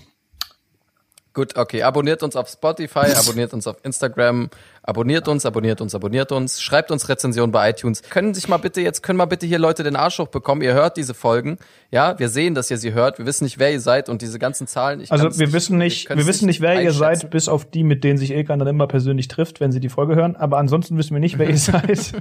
Gut, 1.41 1.57
okay. 1.57 1.82
Abonniert 1.82 2.22
uns 2.22 2.36
auf 2.36 2.51
Spotify, 2.51 2.99
abonniert 3.16 3.55
uns 3.55 3.66
auf 3.66 3.78
Instagram, 3.82 4.51
abonniert 4.82 5.26
uns, 5.26 5.47
abonniert 5.47 5.80
uns, 5.80 5.95
abonniert 5.95 6.32
uns, 6.32 6.61
schreibt 6.61 6.91
uns 6.91 7.09
Rezensionen 7.09 7.51
bei 7.51 7.70
iTunes. 7.70 8.03
Können 8.03 8.34
sich 8.34 8.47
mal 8.47 8.59
bitte 8.59 8.82
jetzt, 8.82 9.03
können 9.03 9.16
mal 9.16 9.24
bitte 9.24 9.47
hier 9.47 9.59
Leute 9.59 9.82
den 9.82 9.97
Arsch 9.97 10.18
hochbekommen. 10.18 10.62
Ihr 10.62 10.74
hört 10.74 10.99
diese 10.99 11.14
Folgen. 11.14 11.57
Ja, 11.91 12.18
wir 12.18 12.28
sehen, 12.28 12.55
dass 12.55 12.70
ihr 12.70 12.76
sie 12.76 12.93
hört. 12.93 13.18
Wir 13.18 13.24
wissen 13.24 13.45
nicht, 13.45 13.59
wer 13.59 13.72
ihr 13.72 13.80
seid 13.80 14.11
und 14.11 14.20
diese 14.20 14.38
ganzen 14.38 14.66
Zahlen. 14.66 15.01
Ich 15.01 15.11
also 15.11 15.38
wir 15.38 15.51
wissen 15.55 15.78
nicht, 15.78 16.11
wir 16.11 16.26
wissen 16.26 16.45
nicht, 16.45 16.61
wer 16.61 16.82
ihr 16.82 16.93
seid, 16.93 17.30
bis 17.30 17.49
auf 17.49 17.64
die, 17.64 17.84
mit 17.84 18.05
denen 18.05 18.18
sich 18.18 18.32
Ilkan 18.32 18.59
dann 18.59 18.68
immer 18.68 18.86
persönlich 18.86 19.28
trifft, 19.28 19.61
wenn 19.61 19.72
sie 19.72 19.80
die 19.80 19.88
Folge 19.88 20.16
hören. 20.16 20.36
Aber 20.36 20.59
ansonsten 20.59 20.99
wissen 20.99 21.14
wir 21.14 21.20
nicht, 21.20 21.38
wer 21.38 21.49
ihr 21.49 21.57
seid. 21.59 22.12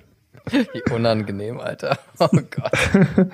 Wie 0.50 0.94
unangenehm, 0.94 1.60
Alter. 1.60 2.00
Oh 2.20 2.30
Gott. 2.32 2.72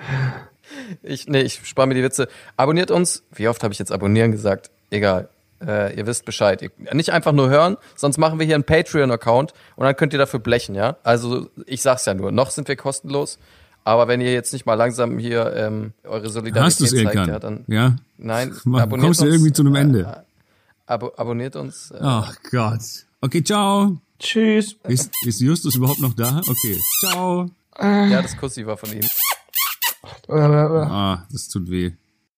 Ich, 1.04 1.28
nee, 1.28 1.42
ich 1.42 1.62
spare 1.64 1.88
mir 1.88 1.94
die 1.94 2.02
Witze. 2.02 2.28
Abonniert 2.58 2.90
uns. 2.90 3.24
Wie 3.32 3.48
oft 3.48 3.64
habe 3.64 3.72
ich 3.72 3.78
jetzt 3.78 3.92
abonnieren 3.92 4.32
gesagt? 4.32 4.72
Egal. 4.90 5.30
Äh, 5.66 5.98
ihr 5.98 6.06
wisst 6.06 6.26
Bescheid. 6.26 6.62
Ihr, 6.62 6.72
nicht 6.94 7.12
einfach 7.12 7.32
nur 7.32 7.50
hören, 7.50 7.78
sonst 7.96 8.18
machen 8.18 8.40
wir 8.40 8.46
hier 8.46 8.56
einen 8.56 8.64
Patreon-Account 8.66 9.54
und 9.76 9.86
dann 9.86 9.96
könnt 9.96 10.14
ihr 10.14 10.20
dafür 10.20 10.40
blechen, 10.40 10.76
ja? 10.76 10.98
Also 11.04 11.50
ich 11.66 11.82
sag's 11.82 12.06
ja 12.06 12.14
nur, 12.14 12.32
noch 12.32 12.50
sind 12.52 12.68
wir 12.68 12.76
kostenlos. 12.76 13.40
Aber 13.84 14.08
wenn 14.08 14.20
ihr 14.20 14.34
jetzt 14.34 14.52
nicht 14.52 14.66
mal 14.66 14.74
langsam 14.74 15.18
hier 15.20 15.54
ähm, 15.56 15.94
eure 16.04 16.28
Solidarität 16.30 16.64
Hast 16.66 16.80
du 16.82 16.86
zeigt, 16.86 17.16
Ilkan? 17.16 17.30
ja, 17.30 17.40
dann 17.40 17.64
Ja? 17.68 17.96
nein, 18.18 18.54
Mal, 18.66 18.82
abonniert 18.82 19.06
kommst 19.06 19.22
du 19.22 19.26
uns, 19.26 19.34
irgendwie 19.36 19.54
zu 19.54 19.62
einem 19.62 19.76
äh, 19.76 19.80
Ende? 19.82 20.24
Abo, 20.88 21.12
abonniert 21.16 21.56
uns. 21.56 21.92
Äh, 21.92 22.00
Ach 22.02 22.36
Gott. 22.52 22.82
Okay, 23.22 23.44
ciao. 23.44 23.98
Tschüss. 24.20 24.76
Ist, 24.88 25.12
ist 25.26 25.40
Justus 25.42 25.76
überhaupt 25.76 26.00
noch 26.00 26.14
da? 26.14 26.42
Okay. 26.48 26.80
Ciao. 27.00 27.50
Ja, 27.80 28.22
das 28.22 28.36
Kussi 28.38 28.66
war 28.66 28.78
von 28.78 28.92
ihm. 28.92 29.02
Äh, 30.30 30.34
äh, 30.34 30.36
Ah, 30.38 31.26
das 31.32 31.48
tut 31.50 31.70
weh. 31.70 31.92